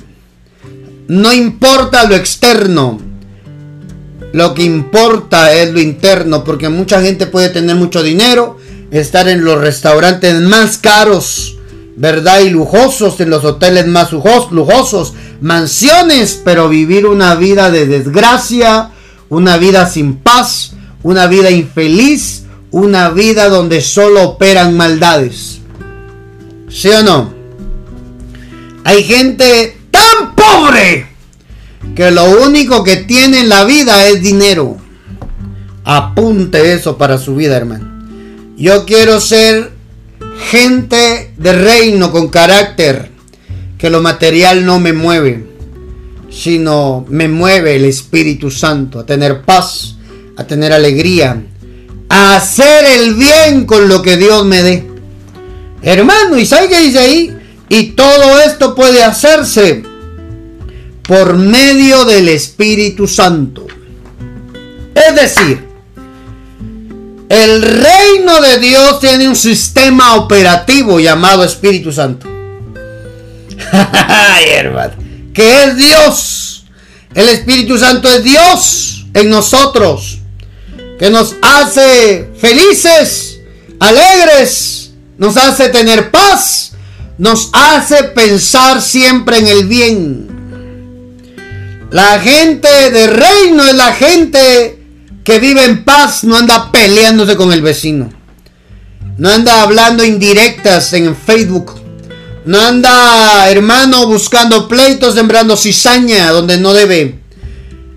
No 1.07 1.33
importa 1.33 2.05
lo 2.05 2.15
externo. 2.15 3.08
Lo 4.31 4.53
que 4.53 4.63
importa 4.63 5.53
es 5.53 5.71
lo 5.71 5.79
interno. 5.79 6.43
Porque 6.43 6.69
mucha 6.69 7.01
gente 7.01 7.27
puede 7.27 7.49
tener 7.49 7.75
mucho 7.75 8.03
dinero. 8.03 8.57
Estar 8.91 9.27
en 9.27 9.43
los 9.43 9.59
restaurantes 9.59 10.35
más 10.41 10.77
caros. 10.77 11.57
¿Verdad? 11.95 12.41
Y 12.41 12.49
lujosos. 12.49 13.19
En 13.19 13.29
los 13.29 13.43
hoteles 13.45 13.87
más 13.87 14.11
lujosos. 14.11 15.13
Mansiones. 15.41 16.41
Pero 16.43 16.69
vivir 16.69 17.05
una 17.05 17.35
vida 17.35 17.71
de 17.71 17.85
desgracia. 17.85 18.91
Una 19.29 19.57
vida 19.57 19.87
sin 19.87 20.15
paz. 20.15 20.73
Una 21.03 21.27
vida 21.27 21.51
infeliz. 21.51 22.43
Una 22.71 23.09
vida 23.09 23.49
donde 23.49 23.81
solo 23.81 24.23
operan 24.23 24.77
maldades. 24.77 25.59
¿Sí 26.69 26.89
o 26.89 27.01
no? 27.01 27.33
Hay 28.83 29.03
gente 29.03 29.77
tan 29.91 30.35
pobre 30.35 31.08
que 31.95 32.11
lo 32.11 32.43
único 32.43 32.83
que 32.83 32.97
tiene 32.97 33.41
en 33.41 33.49
la 33.49 33.65
vida 33.65 34.07
es 34.07 34.21
dinero. 34.21 34.77
Apunte 35.83 36.73
eso 36.73 36.97
para 36.97 37.17
su 37.17 37.35
vida, 37.35 37.57
hermano. 37.57 37.87
Yo 38.57 38.85
quiero 38.85 39.19
ser 39.19 39.71
gente 40.49 41.33
de 41.37 41.53
reino 41.53 42.11
con 42.11 42.29
carácter. 42.29 43.09
Que 43.77 43.89
lo 43.89 44.01
material 44.01 44.65
no 44.65 44.77
me 44.79 44.91
mueve, 44.91 45.45
sino 46.29 47.05
me 47.07 47.29
mueve 47.29 47.77
el 47.77 47.85
Espíritu 47.85 48.51
Santo 48.51 48.99
a 48.99 49.05
tener 49.05 49.43
paz, 49.43 49.95
a 50.35 50.43
tener 50.43 50.73
alegría, 50.73 51.41
a 52.09 52.35
hacer 52.35 52.83
el 52.83 53.15
bien 53.15 53.65
con 53.65 53.87
lo 53.87 54.01
que 54.01 54.17
Dios 54.17 54.45
me 54.45 54.63
dé. 54.63 54.85
Hermano, 55.81 56.37
¿y 56.37 56.45
sabe 56.45 56.67
qué 56.67 56.81
dice 56.81 56.99
ahí? 56.99 57.37
Y 57.69 57.91
todo 57.91 58.41
esto 58.41 58.75
puede 58.75 59.01
hacerse 59.01 59.83
por 61.09 61.35
medio 61.35 62.05
del 62.05 62.29
Espíritu 62.29 63.05
Santo. 63.07 63.65
Es 64.93 65.15
decir, 65.15 65.67
el 67.27 67.63
reino 67.63 68.39
de 68.41 68.59
Dios 68.59 68.99
tiene 68.99 69.27
un 69.27 69.35
sistema 69.35 70.17
operativo 70.17 70.99
llamado 70.99 71.43
Espíritu 71.43 71.91
Santo. 71.91 72.27
que 75.33 75.63
es 75.63 75.77
Dios. 75.77 76.65
El 77.15 77.29
Espíritu 77.29 77.79
Santo 77.79 78.07
es 78.07 78.23
Dios 78.23 79.07
en 79.15 79.31
nosotros, 79.31 80.19
que 80.99 81.09
nos 81.09 81.37
hace 81.41 82.29
felices, 82.37 83.39
alegres, 83.79 84.91
nos 85.17 85.37
hace 85.37 85.69
tener 85.69 86.11
paz, 86.11 86.73
nos 87.17 87.49
hace 87.51 88.03
pensar 88.03 88.79
siempre 88.79 89.39
en 89.39 89.47
el 89.47 89.65
bien. 89.65 90.38
La 91.91 92.19
gente 92.19 92.91
de 92.91 93.07
reino 93.07 93.65
es 93.65 93.73
la 93.73 93.93
gente 93.93 94.79
que 95.23 95.39
vive 95.39 95.63
en 95.63 95.83
paz, 95.83 96.23
no 96.23 96.37
anda 96.37 96.71
peleándose 96.71 97.35
con 97.35 97.51
el 97.51 97.61
vecino. 97.61 98.11
No 99.17 99.29
anda 99.29 99.63
hablando 99.63 100.03
indirectas 100.03 100.93
en 100.93 101.15
Facebook. 101.15 101.73
No 102.45 102.61
anda, 102.61 103.49
hermano, 103.49 104.07
buscando 104.07 104.67
pleitos, 104.67 105.15
sembrando 105.15 105.57
cizaña 105.57 106.31
donde 106.31 106.57
no 106.57 106.73
debe. 106.73 107.19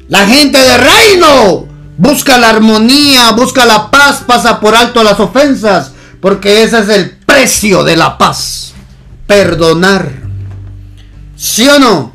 La 0.09 0.27
gente 0.27 0.59
de 0.59 0.79
reino 0.79 1.69
busca 1.97 2.39
la 2.39 2.51
armonía, 2.51 3.31
busca 3.33 3.67
la 3.67 3.91
paz, 3.91 4.25
pasa 4.27 4.59
por 4.59 4.75
alto 4.75 5.03
las 5.03 5.21
ofensas, 5.21 5.93
porque 6.21 6.63
ese 6.63 6.81
es 6.81 6.89
el 6.89 7.11
precio 7.11 7.85
de 7.85 7.97
la 7.97 8.17
paz. 8.19 8.73
Perdonar. 9.27 10.11
¿Sí 11.37 11.69
o 11.69 11.79
no? 11.79 12.12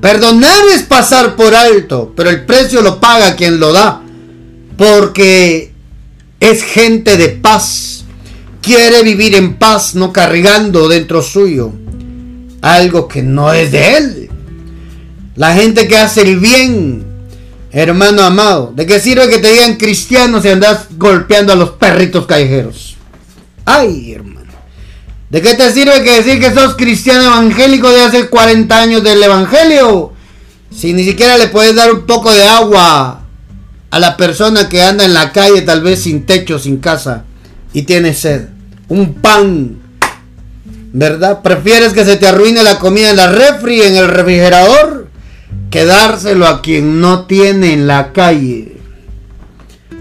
Perdonar 0.00 0.64
es 0.74 0.82
pasar 0.82 1.36
por 1.36 1.54
alto, 1.54 2.12
pero 2.16 2.30
el 2.30 2.44
precio 2.44 2.82
lo 2.82 3.00
paga 3.00 3.36
quien 3.36 3.58
lo 3.58 3.72
da. 3.72 4.02
Porque 4.76 5.72
es 6.40 6.62
gente 6.62 7.16
de 7.16 7.28
paz. 7.30 8.04
Quiere 8.62 9.02
vivir 9.02 9.34
en 9.34 9.56
paz, 9.56 9.94
no 9.94 10.12
cargando 10.12 10.88
dentro 10.88 11.22
suyo 11.22 11.72
algo 12.60 13.08
que 13.08 13.22
no 13.22 13.52
es 13.52 13.72
de 13.72 13.96
él. 13.96 14.30
La 15.36 15.54
gente 15.54 15.86
que 15.86 15.96
hace 15.96 16.22
el 16.22 16.40
bien, 16.40 17.04
hermano 17.70 18.22
amado, 18.22 18.72
¿de 18.74 18.86
qué 18.86 18.98
sirve 18.98 19.28
que 19.28 19.38
te 19.38 19.52
digan 19.52 19.76
cristianos 19.76 20.42
si 20.42 20.48
andas 20.48 20.86
golpeando 20.96 21.52
a 21.52 21.56
los 21.56 21.70
perritos 21.70 22.26
callejeros? 22.26 22.96
Ay, 23.64 24.12
hermano. 24.12 24.27
¿De 25.30 25.42
qué 25.42 25.54
te 25.54 25.70
sirve 25.72 26.02
que 26.02 26.22
decir 26.22 26.40
que 26.40 26.54
sos 26.54 26.74
cristiano 26.74 27.24
evangélico 27.24 27.90
de 27.90 28.02
hace 28.02 28.28
40 28.28 28.80
años 28.80 29.02
del 29.02 29.22
evangelio? 29.22 30.12
Si 30.74 30.94
ni 30.94 31.04
siquiera 31.04 31.36
le 31.36 31.48
puedes 31.48 31.74
dar 31.74 31.92
un 31.92 32.06
poco 32.06 32.32
de 32.32 32.44
agua 32.44 33.26
a 33.90 33.98
la 33.98 34.16
persona 34.16 34.68
que 34.68 34.82
anda 34.82 35.04
en 35.04 35.12
la 35.12 35.32
calle, 35.32 35.62
tal 35.62 35.82
vez 35.82 36.02
sin 36.02 36.24
techo, 36.24 36.58
sin 36.58 36.78
casa, 36.78 37.24
y 37.74 37.82
tiene 37.82 38.14
sed. 38.14 38.48
Un 38.88 39.14
pan. 39.14 39.78
¿Verdad? 40.92 41.42
¿Prefieres 41.42 41.92
que 41.92 42.06
se 42.06 42.16
te 42.16 42.26
arruine 42.26 42.62
la 42.62 42.78
comida 42.78 43.10
en 43.10 43.16
la 43.16 43.30
refri, 43.30 43.82
en 43.82 43.96
el 43.96 44.08
refrigerador, 44.08 45.08
que 45.70 45.84
dárselo 45.84 46.46
a 46.46 46.62
quien 46.62 47.00
no 47.00 47.26
tiene 47.26 47.74
en 47.74 47.86
la 47.86 48.12
calle? 48.12 48.78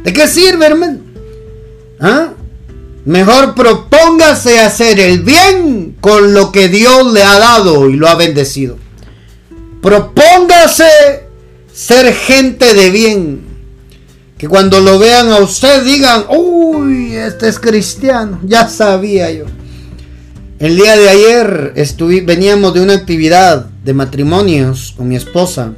¿De 0.04 0.14
qué 0.14 0.28
sirve, 0.28 0.66
hermano? 0.66 1.00
¿Ah? 2.00 2.30
Mejor 3.08 3.56
propóngase 3.56 4.60
hacer 4.60 5.00
el 5.00 5.22
bien 5.22 5.96
con 6.02 6.34
lo 6.34 6.52
que 6.52 6.68
Dios 6.68 7.14
le 7.14 7.24
ha 7.24 7.40
dado 7.40 7.90
y 7.90 7.96
lo 7.96 8.10
ha 8.10 8.16
bendecido. 8.16 8.78
Propóngase 9.82 10.90
ser 11.74 12.14
gente 12.14 12.74
de 12.74 12.90
bien. 12.90 13.48
Que 14.38 14.50
cuando 14.50 14.82
lo 14.82 15.00
vean 15.00 15.32
a 15.32 15.38
usted 15.38 15.86
digan, 15.86 16.26
uy, 16.28 17.16
este 17.16 17.48
es 17.48 17.60
cristiano. 17.60 18.42
Ya 18.44 18.68
sabía 18.68 19.32
yo. 19.32 19.46
El 20.60 20.76
día 20.76 20.98
de 20.98 21.08
ayer 21.08 21.74
veníamos 22.26 22.74
de 22.74 22.82
una 22.82 22.94
actividad 22.96 23.68
de 23.86 23.94
matrimonios 23.94 24.94
con 24.98 25.08
mi 25.08 25.16
esposa. 25.16 25.76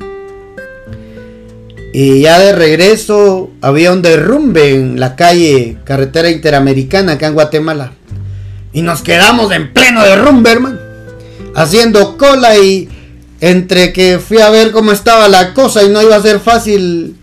Y 1.91 2.21
ya 2.21 2.39
de 2.39 2.53
regreso 2.53 3.49
había 3.61 3.91
un 3.91 4.01
derrumbe 4.01 4.75
en 4.75 4.99
la 4.99 5.15
calle 5.15 5.77
carretera 5.85 6.29
interamericana 6.29 7.13
acá 7.13 7.27
en 7.27 7.33
Guatemala. 7.33 7.93
Y 8.73 8.83
nos 8.83 9.01
quedamos 9.01 9.51
en 9.51 9.73
pleno 9.73 10.03
derrumbe, 10.03 10.51
hermano. 10.51 10.77
Haciendo 11.55 12.17
cola 12.17 12.57
y 12.57 12.87
entre 13.41 13.91
que 13.93 14.19
fui 14.19 14.39
a 14.39 14.49
ver 14.49 14.71
cómo 14.71 14.91
estaba 14.91 15.27
la 15.27 15.53
cosa 15.53 15.83
y 15.83 15.89
no 15.89 16.01
iba 16.01 16.15
a 16.15 16.21
ser 16.21 16.39
fácil 16.39 17.15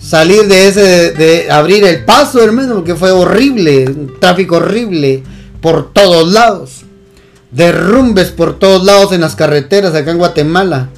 salir 0.00 0.46
de 0.46 0.68
ese, 0.68 1.10
de, 1.12 1.50
abrir 1.50 1.84
el 1.84 2.04
paso, 2.04 2.42
hermano, 2.42 2.76
porque 2.76 2.94
fue 2.94 3.10
horrible, 3.10 3.86
un 3.86 4.18
tráfico 4.20 4.56
horrible 4.56 5.22
por 5.60 5.92
todos 5.92 6.32
lados. 6.32 6.82
Derrumbes 7.50 8.30
por 8.30 8.58
todos 8.58 8.84
lados 8.84 9.12
en 9.12 9.20
las 9.20 9.36
carreteras 9.36 9.94
acá 9.94 10.12
en 10.12 10.18
Guatemala. 10.18 10.88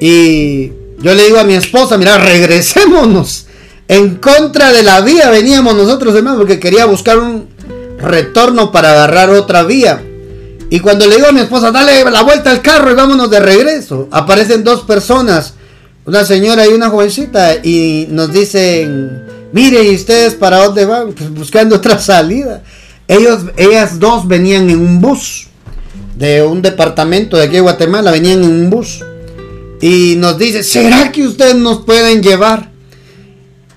Y 0.00 0.72
yo 1.02 1.14
le 1.14 1.24
digo 1.24 1.38
a 1.38 1.44
mi 1.44 1.54
esposa, 1.54 1.96
mira, 1.96 2.18
regresémonos. 2.18 3.46
En 3.88 4.16
contra 4.16 4.70
de 4.70 4.82
la 4.82 5.00
vía 5.00 5.30
veníamos 5.30 5.74
nosotros, 5.74 6.14
hermano, 6.14 6.38
porque 6.38 6.60
quería 6.60 6.84
buscar 6.84 7.18
un 7.18 7.48
retorno 7.98 8.70
para 8.70 8.92
agarrar 8.92 9.30
otra 9.30 9.62
vía. 9.62 10.02
Y 10.70 10.78
cuando 10.78 11.06
le 11.06 11.16
digo 11.16 11.28
a 11.28 11.32
mi 11.32 11.40
esposa, 11.40 11.72
dale 11.72 12.04
la 12.08 12.22
vuelta 12.22 12.50
al 12.50 12.62
carro 12.62 12.90
y 12.90 12.94
vámonos 12.94 13.28
de 13.28 13.40
regreso, 13.40 14.08
aparecen 14.12 14.62
dos 14.62 14.82
personas, 14.82 15.54
una 16.04 16.24
señora 16.24 16.64
y 16.66 16.72
una 16.72 16.90
jovencita, 16.90 17.56
y 17.56 18.06
nos 18.10 18.32
dicen, 18.32 19.24
mire, 19.52 19.82
¿y 19.82 19.96
ustedes 19.96 20.34
para 20.34 20.58
dónde 20.64 20.84
van? 20.84 21.12
Pues 21.12 21.30
buscando 21.30 21.76
otra 21.76 21.98
salida. 21.98 22.62
Ellos, 23.08 23.40
ellas 23.56 23.98
dos 23.98 24.28
venían 24.28 24.70
en 24.70 24.78
un 24.78 25.00
bus 25.00 25.48
de 26.16 26.44
un 26.44 26.62
departamento 26.62 27.36
de 27.36 27.44
aquí 27.44 27.54
de 27.54 27.60
Guatemala, 27.60 28.12
venían 28.12 28.44
en 28.44 28.50
un 28.50 28.70
bus. 28.70 29.04
Y 29.80 30.16
nos 30.18 30.38
dice, 30.38 30.62
¿será 30.62 31.10
que 31.10 31.26
ustedes 31.26 31.54
nos 31.54 31.82
pueden 31.84 32.22
llevar? 32.22 32.70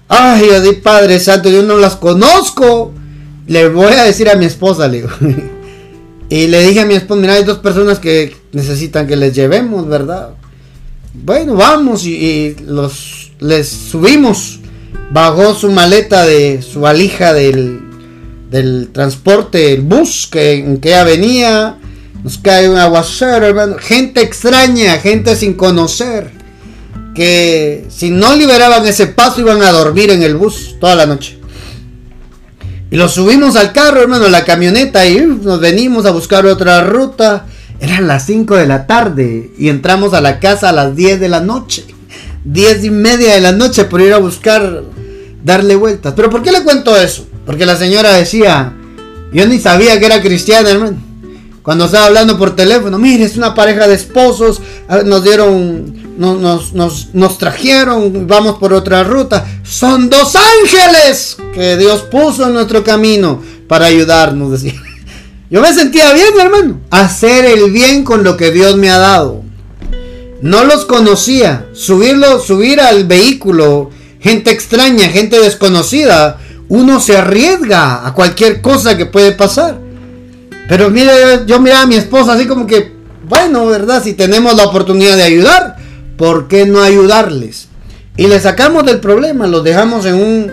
Ay, 0.08 0.48
yo 0.64 0.82
Padre 0.82 1.20
Santo, 1.20 1.50
yo 1.50 1.64
no 1.64 1.78
las 1.78 1.96
conozco. 1.96 2.94
Le 3.48 3.70
voy 3.70 3.94
a 3.94 4.04
decir 4.04 4.30
a 4.30 4.36
mi 4.36 4.46
esposa, 4.46 4.88
le 4.88 4.98
digo. 4.98 5.10
Y 6.30 6.48
le 6.48 6.66
dije 6.66 6.80
a 6.80 6.86
mi 6.86 6.96
esposa, 6.96 7.22
mira, 7.22 7.34
hay 7.34 7.44
dos 7.44 7.60
personas 7.60 8.00
que 8.00 8.36
necesitan 8.54 9.06
que 9.06 9.16
les 9.16 9.36
llevemos, 9.36 9.88
¿verdad? 9.88 10.30
Bueno, 11.14 11.54
vamos 11.54 12.08
y, 12.08 12.56
los 12.66 13.34
les 13.40 13.68
subimos. 13.68 14.60
Bajó 15.12 15.54
su 15.54 15.72
maleta 15.72 16.26
de 16.26 16.64
su 16.64 16.80
valija 16.80 17.34
del, 17.34 17.82
del 18.50 18.90
transporte, 18.92 19.74
el 19.74 19.82
bus 19.82 20.28
que, 20.32 20.54
en 20.54 20.78
que 20.78 20.90
ella 20.90 21.04
venía. 21.04 21.78
Nos 22.24 22.38
cae 22.38 22.70
un 22.70 22.78
aguacero, 22.78 23.46
hermano. 23.46 23.76
Gente 23.80 24.22
extraña, 24.22 24.98
gente 25.00 25.36
sin 25.36 25.56
conocer. 25.56 26.32
Que 27.14 27.86
si 27.90 28.10
no 28.10 28.36
liberaban 28.36 28.86
ese 28.88 29.08
paso 29.08 29.42
iban 29.42 29.62
a 29.62 29.72
dormir 29.72 30.10
en 30.10 30.24
el 30.24 30.36
bus 30.36 30.78
toda 30.80 30.96
la 30.96 31.06
noche. 31.06 31.38
Y 32.90 32.96
lo 32.96 33.10
subimos 33.10 33.56
al 33.56 33.74
carro, 33.74 34.02
hermano, 34.02 34.30
la 34.30 34.46
camioneta, 34.46 35.06
y 35.06 35.18
nos 35.18 35.60
venimos 35.60 36.06
a 36.06 36.12
buscar 36.12 36.46
otra 36.46 36.84
ruta. 36.84 37.46
Eran 37.80 38.08
las 38.08 38.26
5 38.26 38.56
de 38.56 38.68
la 38.68 38.88
tarde 38.88 39.52
y 39.58 39.68
entramos 39.68 40.14
a 40.14 40.22
la 40.22 40.40
casa 40.40 40.70
a 40.70 40.74
las 40.74 40.96
10 40.96 41.20
de 41.20 41.28
la 41.28 41.42
noche. 41.42 41.86
10 42.46 42.86
y 42.86 42.90
media 42.90 43.34
de 43.34 43.42
la 43.42 43.52
noche 43.52 43.84
por 43.86 44.00
ir 44.00 44.14
a 44.14 44.20
buscar 44.20 44.84
darle 45.44 45.76
vueltas. 45.76 46.14
Pero 46.16 46.30
¿por 46.30 46.42
qué 46.42 46.52
le 46.52 46.64
cuento 46.64 46.96
eso? 46.96 47.28
Porque 47.46 47.66
la 47.66 47.76
señora 47.76 48.14
decía, 48.14 48.74
yo 49.34 49.46
ni 49.48 49.60
sabía 49.60 50.00
que 50.00 50.06
era 50.06 50.22
cristiana, 50.22 50.70
hermano. 50.70 51.13
Cuando 51.64 51.86
estaba 51.86 52.08
hablando 52.08 52.38
por 52.38 52.58
teléfono, 52.58 53.00
mire, 53.00 53.24
es 53.24 53.38
una 53.38 53.56
pareja 53.56 53.88
de 53.88 53.96
esposos, 53.96 54.62
ah, 54.90 55.02
nos 55.06 55.24
dieron, 55.24 56.20
nos, 56.20 56.74
nos, 56.74 57.14
nos, 57.14 57.38
trajeron, 57.38 58.28
vamos 58.28 58.58
por 58.58 58.74
otra 58.74 59.06
ruta. 59.06 59.46
Son 59.64 60.10
dos 60.10 60.36
ángeles 60.36 61.38
que 61.54 61.78
Dios 61.78 62.02
puso 62.02 62.48
en 62.48 62.54
nuestro 62.54 62.84
camino 62.84 63.42
para 63.70 63.86
ayudarnos, 63.86 64.52
decía. 64.52 64.74
Yo 65.50 65.62
me 65.62 65.74
sentía 65.74 66.12
bien, 66.12 66.38
hermano. 66.38 66.82
Hacer 66.90 67.46
el 67.46 67.72
bien 67.72 68.04
con 68.04 68.26
lo 68.26 68.36
que 68.36 68.52
Dios 68.52 68.76
me 68.76 68.90
ha 68.90 68.98
dado. 68.98 69.44
No 70.42 70.66
los 70.66 70.84
conocía. 70.84 71.68
Subirlo, 71.72 72.42
subir 72.42 72.82
al 72.82 73.06
vehículo, 73.06 73.90
gente 74.20 74.52
extraña, 74.52 75.08
gente 75.08 75.40
desconocida. 75.40 76.40
Uno 76.68 77.00
se 77.00 77.16
arriesga 77.16 78.06
a 78.06 78.14
cualquier 78.14 78.62
cosa 78.62 78.98
que 78.98 79.06
puede 79.06 79.32
pasar. 79.32 79.83
Pero 80.68 80.90
mire, 80.90 81.12
yo 81.46 81.60
miraba 81.60 81.84
a 81.84 81.88
mi 81.88 81.96
esposa 81.96 82.34
así 82.34 82.48
como 82.48 82.68
que, 82.68 82.94
bueno, 83.28 83.66
¿verdad? 83.66 84.04
Si 84.04 84.14
tenemos 84.14 84.56
la 84.56 84.66
oportunidad 84.66 85.16
de 85.18 85.24
ayudar, 85.24 85.78
¿por 86.18 86.48
qué 86.48 86.66
no 86.66 86.82
ayudarles? 86.82 87.68
Y 88.16 88.28
le 88.28 88.40
sacamos 88.40 88.86
del 88.86 89.00
problema, 89.00 89.48
los 89.48 89.64
dejamos 89.64 90.06
en 90.06 90.16
un, 90.16 90.52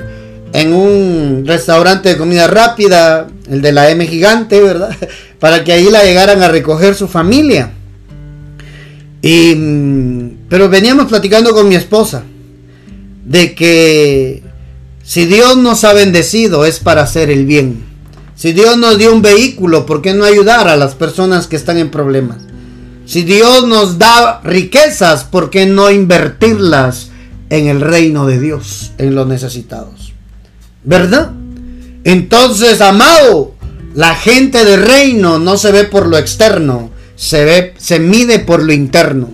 en 0.53 0.73
un 0.73 1.45
restaurante 1.47 2.09
de 2.11 2.17
comida 2.17 2.47
rápida, 2.47 3.29
el 3.49 3.63
de 3.63 3.73
la 3.73 3.91
M 3.91 4.07
gigante, 4.07 4.61
¿verdad? 4.61 4.97
Para 5.39 5.65
que 5.65 5.73
ahí 5.73 5.91
la 5.91 6.05
llegaran 6.05 6.43
a 6.43 6.49
recoger 6.49 6.95
su 6.95 7.07
familia. 7.07 7.73
Y, 9.23 9.55
pero 10.49 10.69
veníamos 10.69 11.07
platicando 11.07 11.53
con 11.53 11.69
mi 11.69 11.75
esposa 11.75 12.25
de 13.25 13.55
que 13.55 14.43
si 15.03 15.27
Dios 15.27 15.57
nos 15.57 15.85
ha 15.85 15.93
bendecido 15.93 16.65
es 16.65 16.79
para 16.79 17.03
hacer 17.03 17.31
el 17.31 17.45
bien. 17.45 17.90
Si 18.41 18.55
Dios 18.55 18.79
nos 18.79 18.97
dio 18.97 19.13
un 19.13 19.21
vehículo, 19.21 19.85
¿por 19.85 20.01
qué 20.01 20.15
no 20.15 20.25
ayudar 20.25 20.67
a 20.67 20.79
las 20.79 20.95
personas 20.95 21.47
que 21.47 21.57
están 21.57 21.77
en 21.77 21.91
problemas? 21.91 22.39
Si 23.05 23.23
Dios 23.23 23.67
nos 23.67 23.99
da 23.99 24.41
riquezas, 24.43 25.25
¿por 25.25 25.51
qué 25.51 25.67
no 25.67 25.91
invertirlas 25.91 27.11
en 27.51 27.67
el 27.67 27.83
reino 27.83 28.25
de 28.25 28.41
Dios, 28.41 28.93
en 28.97 29.15
los 29.15 29.27
necesitados? 29.27 30.15
¿Verdad? 30.85 31.33
Entonces, 32.05 32.81
amado, 32.81 33.57
la 33.95 34.15
gente 34.15 34.65
de 34.65 34.79
reino 34.79 35.39
no 35.39 35.59
se 35.59 35.71
ve 35.71 35.85
por 35.85 36.07
lo 36.07 36.17
externo, 36.17 36.89
se 37.17 37.45
ve, 37.45 37.75
se 37.77 37.99
mide 37.99 38.39
por 38.39 38.63
lo 38.63 38.73
interno. 38.73 39.29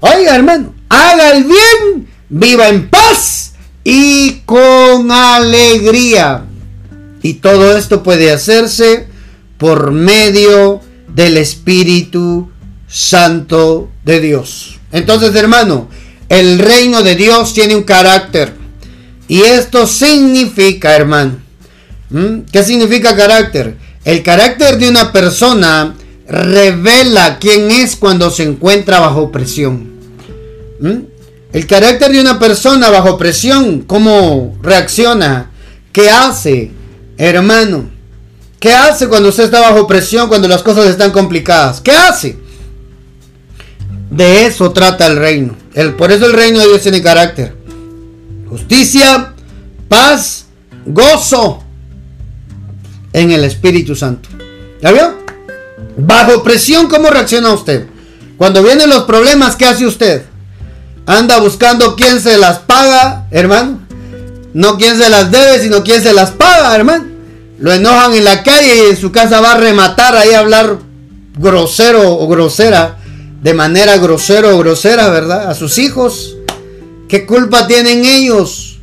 Oiga, 0.00 0.36
hermano, 0.36 0.74
haga 0.90 1.30
el 1.30 1.44
bien, 1.44 2.06
viva 2.28 2.68
en 2.68 2.90
paz 2.90 3.54
y 3.82 4.42
con 4.44 5.10
alegría. 5.10 6.44
Y 7.22 7.34
todo 7.34 7.76
esto 7.76 8.02
puede 8.02 8.32
hacerse 8.32 9.06
por 9.58 9.90
medio 9.92 10.80
del 11.14 11.36
Espíritu 11.36 12.50
Santo 12.88 13.90
de 14.04 14.20
Dios. 14.20 14.80
Entonces, 14.92 15.34
hermano, 15.34 15.88
el 16.28 16.58
reino 16.58 17.02
de 17.02 17.14
Dios 17.16 17.54
tiene 17.54 17.76
un 17.76 17.82
carácter. 17.82 18.54
Y 19.28 19.42
esto 19.42 19.86
significa, 19.86 20.96
hermano, 20.96 21.36
¿qué 22.50 22.64
significa 22.64 23.14
carácter? 23.14 23.76
El 24.04 24.22
carácter 24.22 24.78
de 24.78 24.88
una 24.88 25.12
persona 25.12 25.94
revela 26.26 27.38
quién 27.38 27.70
es 27.70 27.96
cuando 27.96 28.30
se 28.30 28.44
encuentra 28.44 28.98
bajo 29.00 29.30
presión. 29.30 29.90
El 31.52 31.66
carácter 31.66 32.12
de 32.12 32.20
una 32.20 32.38
persona 32.38 32.90
bajo 32.90 33.18
presión, 33.18 33.82
cómo 33.82 34.56
reacciona, 34.62 35.50
qué 35.92 36.08
hace, 36.08 36.70
Hermano, 37.20 37.90
¿qué 38.58 38.72
hace 38.72 39.06
cuando 39.06 39.28
usted 39.28 39.44
está 39.44 39.60
bajo 39.60 39.86
presión, 39.86 40.26
cuando 40.26 40.48
las 40.48 40.62
cosas 40.62 40.86
están 40.86 41.10
complicadas? 41.10 41.82
¿Qué 41.82 41.92
hace? 41.92 42.38
De 44.08 44.46
eso 44.46 44.72
trata 44.72 45.06
el 45.06 45.16
reino. 45.16 45.54
El, 45.74 45.96
por 45.96 46.10
eso 46.10 46.24
el 46.24 46.32
reino 46.32 46.58
de 46.60 46.68
Dios 46.68 46.80
tiene 46.80 47.02
carácter. 47.02 47.54
Justicia, 48.48 49.34
paz, 49.86 50.46
gozo 50.86 51.62
en 53.12 53.32
el 53.32 53.44
Espíritu 53.44 53.94
Santo. 53.94 54.30
¿Ya 54.80 54.90
vio? 54.90 55.18
Bajo 55.98 56.42
presión, 56.42 56.88
¿cómo 56.88 57.10
reacciona 57.10 57.52
usted? 57.52 57.84
Cuando 58.38 58.62
vienen 58.62 58.88
los 58.88 59.02
problemas, 59.02 59.56
¿qué 59.56 59.66
hace 59.66 59.84
usted? 59.84 60.22
Anda 61.04 61.38
buscando 61.38 61.96
quién 61.96 62.18
se 62.18 62.38
las 62.38 62.60
paga, 62.60 63.26
hermano. 63.30 63.80
No 64.54 64.78
quién 64.78 64.96
se 64.96 65.10
las 65.10 65.30
debe, 65.30 65.60
sino 65.60 65.84
quién 65.84 66.02
se 66.02 66.14
las 66.14 66.30
paga, 66.30 66.74
hermano. 66.74 67.09
Lo 67.60 67.72
enojan 67.74 68.14
en 68.14 68.24
la 68.24 68.42
calle 68.42 68.74
y 68.74 68.90
en 68.90 68.96
su 68.96 69.12
casa 69.12 69.40
va 69.42 69.52
a 69.52 69.58
rematar 69.58 70.16
ahí 70.16 70.30
a 70.32 70.38
hablar 70.38 70.78
grosero 71.38 72.16
o 72.16 72.26
grosera, 72.26 72.98
de 73.42 73.52
manera 73.52 73.98
grosero 73.98 74.56
o 74.56 74.58
grosera, 74.58 75.10
¿verdad? 75.10 75.50
A 75.50 75.54
sus 75.54 75.76
hijos. 75.76 76.38
¿Qué 77.06 77.26
culpa 77.26 77.66
tienen 77.66 78.06
ellos? 78.06 78.78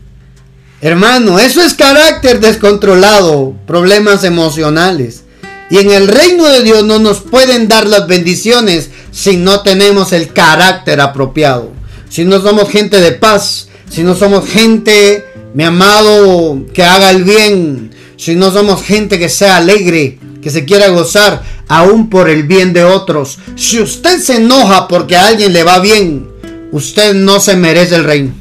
Hermano, 0.79 1.39
eso 1.39 1.63
es 1.63 1.73
carácter 1.73 2.39
descontrolado, 2.39 3.55
problemas 3.65 4.23
emocionales. 4.23 5.23
Y 5.71 5.79
en 5.79 5.89
el 5.89 6.07
reino 6.07 6.45
de 6.45 6.61
Dios 6.61 6.83
no 6.83 6.99
nos 6.99 7.21
pueden 7.21 7.67
dar 7.67 7.87
las 7.87 8.07
bendiciones 8.07 8.91
si 9.11 9.37
no 9.37 9.61
tenemos 9.61 10.13
el 10.13 10.31
carácter 10.33 11.01
apropiado. 11.01 11.71
Si 12.09 12.25
no 12.25 12.39
somos 12.41 12.69
gente 12.69 13.01
de 13.01 13.11
paz, 13.11 13.69
si 13.89 14.03
no 14.03 14.15
somos 14.15 14.47
gente, 14.47 15.25
mi 15.55 15.63
amado, 15.63 16.63
que 16.73 16.83
haga 16.83 17.09
el 17.09 17.23
bien, 17.23 17.91
si 18.17 18.35
no 18.35 18.51
somos 18.51 18.83
gente 18.83 19.19
que 19.19 19.29
sea 19.29 19.57
alegre, 19.57 20.17
que 20.41 20.49
se 20.49 20.65
quiera 20.65 20.89
gozar, 20.89 21.43
aún 21.67 22.09
por 22.09 22.29
el 22.29 22.43
bien 22.43 22.73
de 22.73 22.83
otros. 22.83 23.37
Si 23.55 23.79
usted 23.79 24.19
se 24.19 24.37
enoja 24.37 24.87
porque 24.87 25.15
a 25.15 25.27
alguien 25.27 25.53
le 25.53 25.63
va 25.63 25.79
bien, 25.79 26.27
usted 26.71 27.13
no 27.13 27.39
se 27.39 27.55
merece 27.55 27.95
el 27.95 28.03
reino. 28.03 28.33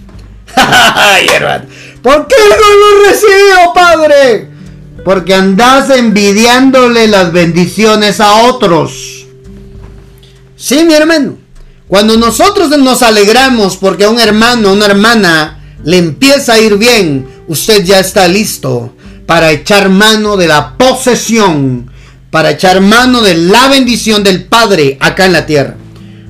¿Por 2.03 2.27
qué 2.27 2.37
no 2.49 2.57
lo 2.57 3.09
recibo, 3.09 3.75
Padre? 3.75 4.49
Porque 5.05 5.35
andas 5.35 5.91
envidiándole 5.91 7.07
las 7.07 7.31
bendiciones 7.31 8.21
a 8.21 8.45
otros. 8.45 9.27
Sí, 10.57 10.85
mi 10.85 10.95
hermano. 10.95 11.37
Cuando 11.87 12.17
nosotros 12.17 12.71
nos 12.79 13.03
alegramos 13.03 13.77
porque 13.77 14.05
a 14.05 14.11
un 14.11 14.19
hermano, 14.19 14.73
una 14.73 14.87
hermana 14.87 15.77
le 15.85 15.99
empieza 15.99 16.55
a 16.55 16.59
ir 16.59 16.79
bien, 16.79 17.29
usted 17.47 17.85
ya 17.85 18.01
está 18.01 18.27
listo 18.27 18.96
para 19.27 19.51
echar 19.51 19.89
mano 19.89 20.37
de 20.37 20.47
la 20.47 20.77
posesión, 20.79 21.91
para 22.31 22.53
echar 22.53 22.81
mano 22.81 23.21
de 23.21 23.35
la 23.35 23.69
bendición 23.69 24.23
del 24.23 24.45
Padre 24.45 24.97
acá 25.01 25.27
en 25.27 25.33
la 25.33 25.47
tierra. 25.47 25.75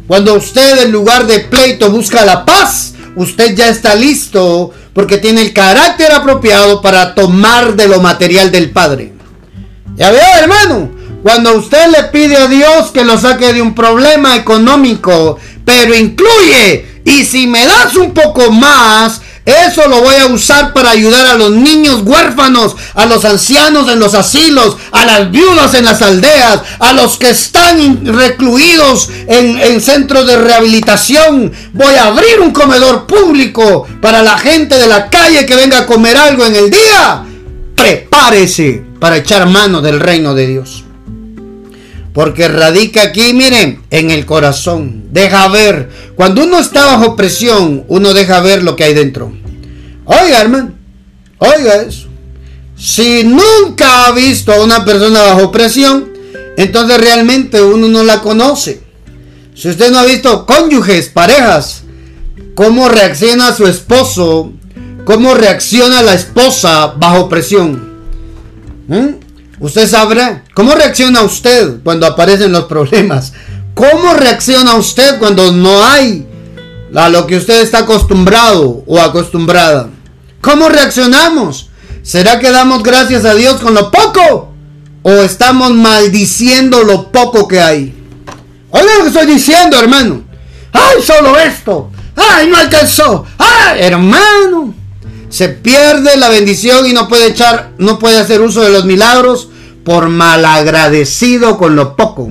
Cuando 0.07 0.35
usted 0.35 0.85
en 0.85 0.93
lugar 0.93 1.27
de 1.27 1.41
pleito 1.41 1.91
busca 1.91 2.25
la 2.25 2.45
paz, 2.45 2.95
usted 3.17 3.55
ya 3.55 3.69
está 3.69 3.95
listo 3.95 4.73
porque 4.95 5.19
tiene 5.19 5.43
el 5.43 5.53
carácter 5.53 6.13
apropiado 6.13 6.81
para 6.81 7.15
tomar 7.15 7.77
de 7.77 7.89
lo 7.89 8.01
material 8.01 8.51
del 8.51 8.71
Padre. 8.71 9.13
Ya 9.97 10.11
veo, 10.11 10.37
hermano, 10.39 10.91
cuando 11.23 11.57
usted 11.59 11.89
le 11.91 12.05
pide 12.05 12.37
a 12.37 12.47
Dios 12.47 12.93
que 12.93 13.05
lo 13.05 13.19
saque 13.19 13.53
de 13.53 13.61
un 13.61 13.75
problema 13.75 14.37
económico, 14.37 15.39
pero 15.65 15.95
incluye, 15.95 17.03
y 17.05 17.25
si 17.25 17.47
me 17.47 17.67
das 17.67 17.97
un 17.97 18.15
poco 18.15 18.53
más, 18.53 19.21
eso 19.47 19.87
lo 19.87 20.03
voy 20.03 20.17
a 20.17 20.27
usar 20.27 20.73
para 20.73 20.91
ayudar 20.91 21.25
a 21.25 21.37
los 21.37 21.53
niños 21.53 22.03
huérfanos, 22.05 22.75
a 22.95 23.07
los 23.07 23.25
ancianos 23.25 23.89
en 23.89 24.01
los 24.01 24.15
asilos, 24.15 24.77
a 24.91 25.05
las 25.05 25.31
viudas 25.31 25.73
en 25.75 25.85
las 25.85 26.03
aldeas, 26.03 26.63
a 26.81 26.93
los 26.93 27.17
que 27.17 27.31
están 27.31 28.05
recluidos 28.05 29.09
en, 29.29 29.81
centros 29.81 30.27
de 30.27 30.37
rehabilitación. 30.37 31.53
Voy 31.73 31.95
a 31.95 32.07
abrir 32.07 32.41
un 32.41 32.51
comedor 32.51 33.07
público 33.07 33.87
para 34.01 34.21
la 34.23 34.37
gente 34.37 34.79
de 34.79 34.89
la 34.89 35.09
calle 35.11 35.47
que 35.47 35.55
venga 35.55 35.79
a 35.79 35.87
comer 35.87 36.17
algo 36.17 36.45
en 36.45 36.57
el 36.57 36.69
día. 36.69 37.25
Prepárese 37.77 38.83
para 38.99 39.19
echar 39.19 39.47
mano 39.47 39.81
del 39.81 40.01
reino 40.01 40.35
de 40.35 40.47
Dios. 40.49 40.86
Porque 42.17 42.49
radica 42.49 43.03
aquí, 43.03 43.35
miren, 43.35 43.83
en 43.91 44.11
el 44.11 44.25
corazón. 44.25 45.09
Deja 45.11 45.49
ver. 45.49 45.91
Cuando 46.15 46.45
uno 46.45 46.59
está 46.59 46.87
bajo 46.87 47.15
presión, 47.15 47.85
uno 47.89 48.15
deja 48.15 48.41
ver 48.41 48.63
lo 48.63 48.75
que 48.75 48.85
hay 48.85 48.95
dentro. 48.95 49.31
Oiga, 50.07 50.41
hermano. 50.41 50.73
Oiga 51.37 51.83
eso. 51.83 52.07
Si 52.75 53.23
nunca 53.23 54.07
ha 54.07 54.13
visto 54.13 54.51
a 54.51 54.63
una 54.65 54.83
persona 54.83 55.25
bajo 55.25 55.53
presión, 55.53 56.09
entonces 56.57 56.99
realmente 56.99 57.61
uno 57.61 57.87
no 57.87 58.03
la 58.03 58.23
conoce. 58.23 58.81
Si 59.55 59.69
usted 59.69 59.91
no 59.91 59.99
ha 59.99 60.07
visto 60.07 60.47
cónyuges, 60.47 61.11
parejas, 61.11 61.83
cómo 62.55 62.89
reacciona 62.89 63.55
su 63.55 63.67
esposo, 63.67 64.53
cómo 65.05 65.35
reacciona 65.35 66.01
la 66.01 66.15
esposa 66.15 66.95
bajo 66.97 67.29
presión. 67.29 67.93
¿Mm? 68.89 69.26
Usted 69.59 69.89
sabrá 69.89 70.45
cómo 70.55 70.75
reacciona 70.75 71.23
usted 71.23 71.79
cuando 71.83 72.07
aparecen 72.07 72.53
los 72.53 72.65
problemas. 72.65 73.33
¿Cómo 73.75 74.15
reacciona 74.15 74.75
usted 74.75 75.19
cuando 75.19 75.53
no 75.53 75.85
hay 75.85 76.27
a 76.95 77.09
lo 77.09 77.27
que 77.27 77.37
usted 77.37 77.63
está 77.63 77.81
acostumbrado 77.81 78.83
o 78.87 79.01
acostumbrada? 79.01 79.91
¿Cómo 80.41 80.69
reaccionamos? 80.69 81.71
¿Será 82.03 82.39
que 82.39 82.51
damos 82.51 82.83
gracias 82.83 83.25
a 83.25 83.35
Dios 83.35 83.61
con 83.61 83.75
lo 83.75 83.91
poco? 83.91 84.53
¿O 85.03 85.11
estamos 85.11 85.73
maldiciendo 85.73 86.83
lo 86.85 87.11
poco 87.11 87.49
que 87.49 87.61
hay? 87.61 87.95
Oiga 88.71 88.95
lo 88.99 89.03
que 89.03 89.09
estoy 89.09 89.27
diciendo, 89.27 89.79
hermano. 89.79 90.23
¡Ay, 90.73 91.03
solo 91.03 91.39
esto! 91.39 91.91
¡Ay, 92.15 92.49
no 92.49 92.57
alcanzó! 92.57 93.25
¡Ay, 93.39 93.81
hermano! 93.81 94.75
Se 95.37 95.51
pierde 95.51 96.17
la 96.17 96.31
bendición 96.31 96.87
y 96.87 96.95
no 96.95 97.09
puede 97.09 97.27
echar, 97.27 97.73
no 97.77 97.99
puede 97.99 98.19
hacer 98.19 98.41
uso 98.41 98.63
de 98.63 98.71
los 98.71 98.87
milagros 98.87 99.51
por 99.85 100.09
malagradecido 100.09 101.59
con 101.59 101.77
lo 101.77 101.95
poco. 101.95 102.31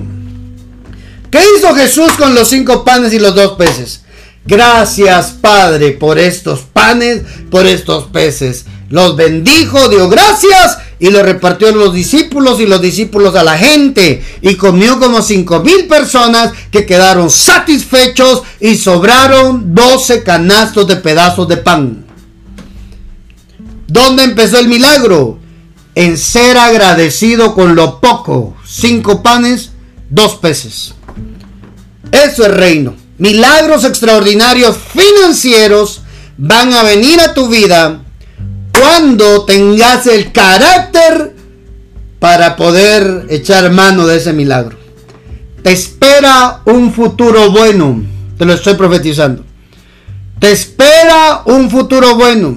¿Qué 1.30 1.38
hizo 1.56 1.72
Jesús 1.76 2.10
con 2.18 2.34
los 2.34 2.48
cinco 2.48 2.84
panes 2.84 3.12
y 3.12 3.20
los 3.20 3.36
dos 3.36 3.52
peces? 3.52 4.02
Gracias, 4.44 5.36
Padre, 5.40 5.92
por 5.92 6.18
estos 6.18 6.62
panes, 6.72 7.22
por 7.48 7.64
estos 7.64 8.06
peces. 8.06 8.64
Los 8.90 9.14
bendijo, 9.14 9.88
dio 9.88 10.08
gracias 10.08 10.78
y 10.98 11.10
lo 11.10 11.22
repartió 11.22 11.68
a 11.68 11.72
los 11.72 11.94
discípulos 11.94 12.58
y 12.58 12.66
los 12.66 12.80
discípulos 12.80 13.36
a 13.36 13.44
la 13.44 13.56
gente. 13.56 14.24
Y 14.42 14.56
comió 14.56 14.98
como 14.98 15.22
cinco 15.22 15.60
mil 15.60 15.86
personas 15.86 16.52
que 16.72 16.84
quedaron 16.84 17.30
satisfechos 17.30 18.42
y 18.58 18.76
sobraron 18.76 19.76
doce 19.76 20.24
canastos 20.24 20.88
de 20.88 20.96
pedazos 20.96 21.46
de 21.46 21.58
pan. 21.58 22.05
¿Dónde 23.88 24.24
empezó 24.24 24.58
el 24.58 24.68
milagro? 24.68 25.38
En 25.94 26.18
ser 26.18 26.58
agradecido 26.58 27.54
con 27.54 27.74
lo 27.74 28.00
poco. 28.00 28.56
Cinco 28.66 29.22
panes, 29.22 29.70
dos 30.10 30.36
peces. 30.36 30.94
Eso 32.12 32.44
es 32.44 32.54
reino. 32.54 32.94
Milagros 33.18 33.84
extraordinarios 33.84 34.76
financieros 34.76 36.02
van 36.36 36.72
a 36.74 36.82
venir 36.82 37.20
a 37.20 37.32
tu 37.32 37.48
vida 37.48 38.02
cuando 38.78 39.44
tengas 39.44 40.06
el 40.06 40.32
carácter 40.32 41.34
para 42.18 42.56
poder 42.56 43.26
echar 43.30 43.70
mano 43.70 44.06
de 44.06 44.18
ese 44.18 44.32
milagro. 44.32 44.76
Te 45.62 45.72
espera 45.72 46.60
un 46.66 46.92
futuro 46.92 47.50
bueno. 47.50 48.02
Te 48.36 48.44
lo 48.44 48.52
estoy 48.52 48.74
profetizando. 48.74 49.44
Te 50.38 50.52
espera 50.52 51.42
un 51.46 51.70
futuro 51.70 52.16
bueno. 52.16 52.56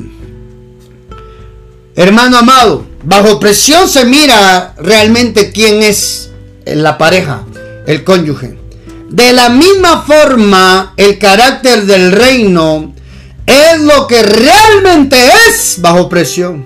Hermano 2.00 2.38
amado, 2.38 2.86
bajo 3.04 3.40
presión 3.42 3.90
se 3.90 4.06
mira 4.06 4.74
realmente 4.78 5.52
quién 5.52 5.84
es 5.84 6.30
la 6.66 6.98
pareja, 6.98 7.44
el 7.88 8.06
cónyuge. 8.06 8.58
De 9.10 9.34
la 9.34 9.50
misma 9.50 10.04
forma, 10.04 10.94
el 10.96 11.20
carácter 11.20 11.86
del 11.86 12.14
reino 12.14 12.96
es 13.46 13.82
lo 13.82 14.08
que 14.08 14.24
realmente 14.24 15.18
es 15.50 15.80
bajo 15.82 16.08
presión 16.08 16.66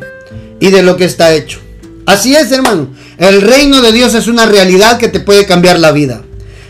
y 0.60 0.70
de 0.70 0.84
lo 0.84 0.98
que 0.98 1.06
está 1.06 1.34
hecho. 1.34 1.58
Así 2.06 2.36
es, 2.36 2.52
hermano. 2.52 2.90
El 3.18 3.42
reino 3.42 3.82
de 3.82 3.92
Dios 3.92 4.14
es 4.14 4.28
una 4.28 4.46
realidad 4.46 5.00
que 5.00 5.08
te 5.08 5.20
puede 5.20 5.48
cambiar 5.48 5.80
la 5.80 5.92
vida. 5.92 6.22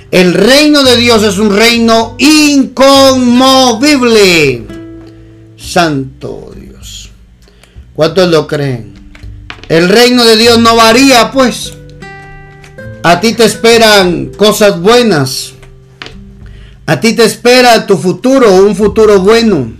El 0.10 0.34
reino 0.34 0.84
de 0.84 0.96
Dios 0.96 1.22
es 1.24 1.38
un 1.38 1.54
reino 1.54 2.16
inconmovible. 2.18 3.28
Santo 5.58 6.53
¿Cuántos 7.96 8.30
lo 8.30 8.48
creen? 8.48 8.94
El 9.70 9.90
reino 9.90 10.26
de 10.26 10.36
Dios 10.36 10.60
no 10.60 10.76
varía, 10.76 11.32
pues. 11.32 11.74
A 13.04 13.20
ti 13.20 13.34
te 13.34 13.46
esperan 13.46 14.32
cosas 14.36 14.80
buenas. 14.80 15.54
A 16.86 17.00
ti 17.00 17.14
te 17.14 17.24
espera 17.24 17.86
tu 17.86 17.98
futuro, 17.98 18.56
un 18.56 18.76
futuro 18.76 19.20
bueno. 19.20 19.74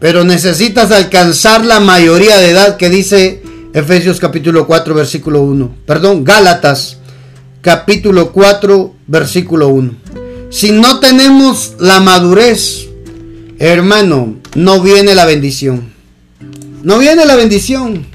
Pero 0.00 0.24
necesitas 0.24 0.90
alcanzar 0.90 1.64
la 1.64 1.80
mayoría 1.80 2.36
de 2.36 2.50
edad 2.50 2.76
que 2.76 2.90
dice 2.90 3.42
Efesios 3.72 4.20
capítulo 4.20 4.66
4 4.66 4.94
versículo 4.94 5.42
1. 5.42 5.76
Perdón, 5.86 6.24
Gálatas 6.24 6.98
capítulo 7.62 8.32
4 8.32 8.94
versículo 9.06 9.68
1. 9.68 9.94
Si 10.50 10.72
no 10.72 11.00
tenemos 11.00 11.74
la 11.78 12.00
madurez, 12.00 12.88
hermano, 13.58 14.36
no 14.54 14.80
viene 14.80 15.14
la 15.14 15.26
bendición. 15.26 15.95
No 16.86 17.00
viene 17.00 17.26
la 17.26 17.34
bendición. 17.34 18.06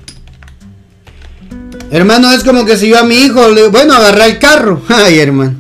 Hermano, 1.92 2.32
es 2.32 2.42
como 2.42 2.64
que 2.64 2.78
si 2.78 2.88
yo 2.88 3.00
a 3.00 3.04
mi 3.04 3.16
hijo 3.16 3.50
le 3.50 3.68
bueno, 3.68 3.94
agarrar 3.94 4.30
el 4.30 4.40
carro. 4.40 4.82
Ay, 4.88 5.20
hermano. 5.20 5.58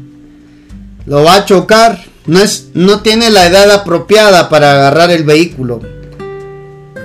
Lo 1.05 1.21
va 1.21 1.35
a 1.35 1.45
chocar. 1.45 2.05
No, 2.25 2.39
es, 2.39 2.69
no 2.73 3.01
tiene 3.01 3.29
la 3.29 3.47
edad 3.47 3.69
apropiada 3.69 4.47
para 4.47 4.71
agarrar 4.71 5.11
el 5.11 5.25
vehículo. 5.25 5.81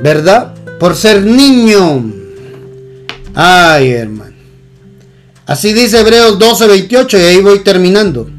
¿Verdad? 0.01 0.55
Por 0.79 0.95
ser 0.95 1.25
niño. 1.25 2.05
Ay, 3.35 3.91
hermano. 3.91 4.37
Así 5.45 5.73
dice 5.73 5.99
Hebreos 5.99 6.39
12:28 6.39 7.19
y 7.19 7.23
ahí 7.23 7.41
voy 7.41 7.59
terminando. 7.65 8.31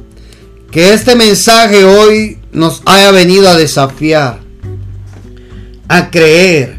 Que 0.72 0.94
este 0.94 1.16
mensaje 1.16 1.84
hoy 1.84 2.40
nos 2.52 2.82
haya 2.86 3.12
venido 3.12 3.50
a 3.50 3.58
desafiar, 3.58 4.40
a 5.88 6.12
creer 6.12 6.78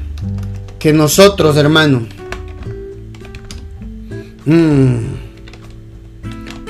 que 0.78 0.92
nosotros, 0.92 1.56
hermano, 1.56 2.06
mm, 4.44 4.96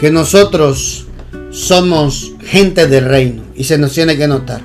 que 0.00 0.10
nosotros 0.10 1.06
somos 1.50 2.32
gente 2.40 2.86
del 2.88 3.04
reino 3.04 3.42
y 3.54 3.64
se 3.64 3.78
nos 3.78 3.92
tiene 3.92 4.16
que 4.16 4.28
notar. 4.28 4.62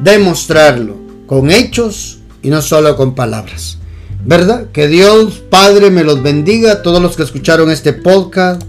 Demostrarlo 0.00 0.96
con 1.26 1.50
hechos 1.50 2.18
y 2.42 2.50
no 2.50 2.62
solo 2.62 2.96
con 2.96 3.14
palabras. 3.14 3.78
¿Verdad? 4.24 4.70
Que 4.72 4.86
Dios 4.86 5.42
Padre 5.48 5.90
me 5.90 6.04
los 6.04 6.22
bendiga. 6.22 6.82
Todos 6.82 7.00
los 7.00 7.16
que 7.16 7.22
escucharon 7.22 7.70
este 7.70 7.92
podcast, 7.92 8.62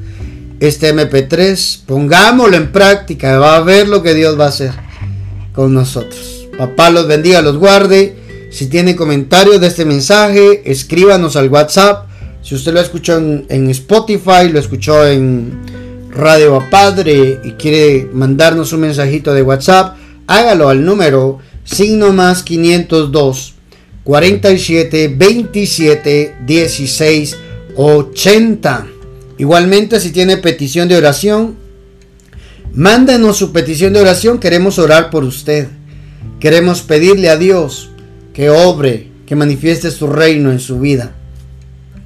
este 0.62 0.96
MP3, 0.96 1.82
pongámoslo 1.86 2.56
en 2.56 2.72
práctica. 2.72 3.38
Va 3.40 3.58
a 3.58 3.62
ver 3.62 3.90
lo 3.90 4.02
que 4.02 4.14
Dios 4.14 4.40
va 4.40 4.46
a 4.46 4.50
hacer 4.50 4.72
con 5.54 5.74
nosotros. 5.74 6.48
Papá 6.58 6.90
los 6.90 7.08
bendiga, 7.08 7.42
los 7.42 7.58
guarde. 7.58 8.16
Si 8.52 8.68
tienen 8.68 8.96
comentarios 8.96 9.60
de 9.60 9.68
este 9.68 9.86
mensaje, 9.86 10.62
escríbanos 10.64 11.36
al 11.36 11.50
WhatsApp. 11.50 12.08
Si 12.44 12.56
usted 12.56 12.74
lo 12.74 12.80
escuchó 12.80 13.18
en, 13.18 13.46
en 13.50 13.70
Spotify, 13.72 14.50
lo 14.52 14.60
escuchó 14.60 15.06
en 15.06 15.60
Radio 16.12 16.64
Padre 16.70 17.40
y 17.44 17.52
quiere 17.54 18.08
mandarnos 18.14 18.72
un 18.74 18.82
mensajito 18.82 19.34
de 19.34 19.42
WhatsApp, 19.42 19.98
hágalo 20.28 20.70
al 20.70 20.86
número 20.86 21.40
signo 21.64 22.12
más 22.12 22.44
502 22.44 23.56
47 24.04 25.14
27 25.16 26.36
16 26.46 27.38
80. 27.76 28.88
Igualmente, 29.42 30.00
si 30.00 30.12
tiene 30.12 30.38
petición 30.38 30.88
de 30.88 30.98
oración, 30.98 31.56
mándenos 32.76 33.38
su 33.38 33.52
petición 33.52 33.92
de 33.92 34.00
oración. 34.00 34.38
Queremos 34.38 34.78
orar 34.78 35.10
por 35.10 35.24
usted. 35.24 35.68
Queremos 36.40 36.84
pedirle 36.84 37.28
a 37.28 37.38
Dios 37.38 37.90
que 38.36 38.52
obre, 38.52 39.08
que 39.26 39.36
manifieste 39.36 39.90
su 39.90 40.06
reino 40.06 40.52
en 40.52 40.60
su 40.60 40.80
vida. 40.80 41.14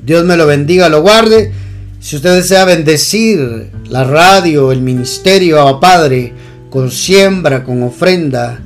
Dios 0.02 0.24
me 0.24 0.38
lo 0.38 0.48
bendiga, 0.48 0.88
lo 0.88 1.02
guarde. 1.02 1.52
Si 2.00 2.16
usted 2.16 2.38
desea 2.38 2.64
bendecir 2.64 3.70
la 3.90 4.06
radio, 4.06 4.72
el 4.72 4.82
ministerio 4.82 5.60
a 5.60 5.82
Padre, 5.82 6.32
con 6.70 6.90
siembra, 6.90 7.66
con 7.66 7.84
ofrenda, 7.84 8.62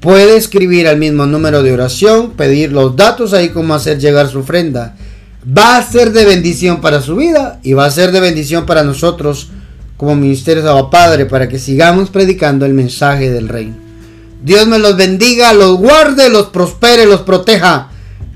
Puede 0.00 0.38
escribir 0.38 0.88
al 0.88 0.96
mismo 0.96 1.26
número 1.26 1.62
de 1.62 1.72
oración, 1.74 2.30
pedir 2.30 2.72
los 2.72 2.96
datos 2.96 3.34
ahí 3.34 3.50
como 3.50 3.74
hacer 3.74 3.98
llegar 3.98 4.28
su 4.28 4.38
ofrenda. 4.38 4.96
Va 5.46 5.78
a 5.78 5.82
ser 5.82 6.12
de 6.12 6.24
bendición 6.24 6.80
para 6.80 7.00
su 7.00 7.16
vida 7.16 7.60
y 7.62 7.72
va 7.72 7.86
a 7.86 7.90
ser 7.90 8.12
de 8.12 8.20
bendición 8.20 8.66
para 8.66 8.84
nosotros 8.84 9.48
como 9.96 10.14
Ministerio 10.14 10.62
de 10.62 10.84
Padre 10.90 11.26
para 11.26 11.48
que 11.48 11.58
sigamos 11.58 12.10
predicando 12.10 12.66
el 12.66 12.74
mensaje 12.74 13.30
del 13.30 13.48
reino. 13.48 13.76
Dios 14.42 14.66
me 14.66 14.78
los 14.78 14.96
bendiga, 14.96 15.52
los 15.52 15.76
guarde, 15.78 16.30
los 16.30 16.46
prospere, 16.46 17.06
los 17.06 17.20
proteja. 17.22 17.90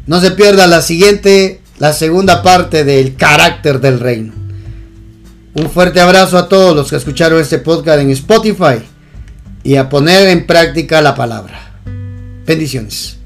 No 0.06 0.20
se 0.20 0.32
pierda 0.32 0.66
la 0.66 0.82
siguiente, 0.82 1.60
la 1.78 1.92
segunda 1.92 2.42
parte 2.42 2.84
del 2.84 3.16
carácter 3.16 3.80
del 3.80 4.00
reino. 4.00 4.32
Un 5.54 5.70
fuerte 5.70 6.00
abrazo 6.00 6.36
a 6.36 6.48
todos 6.48 6.74
los 6.74 6.90
que 6.90 6.96
escucharon 6.96 7.40
este 7.40 7.58
podcast 7.58 8.00
en 8.00 8.10
Spotify 8.10 8.82
y 9.62 9.76
a 9.76 9.88
poner 9.88 10.28
en 10.28 10.46
práctica 10.46 11.00
la 11.00 11.14
palabra. 11.14 11.80
Bendiciones. 12.44 13.18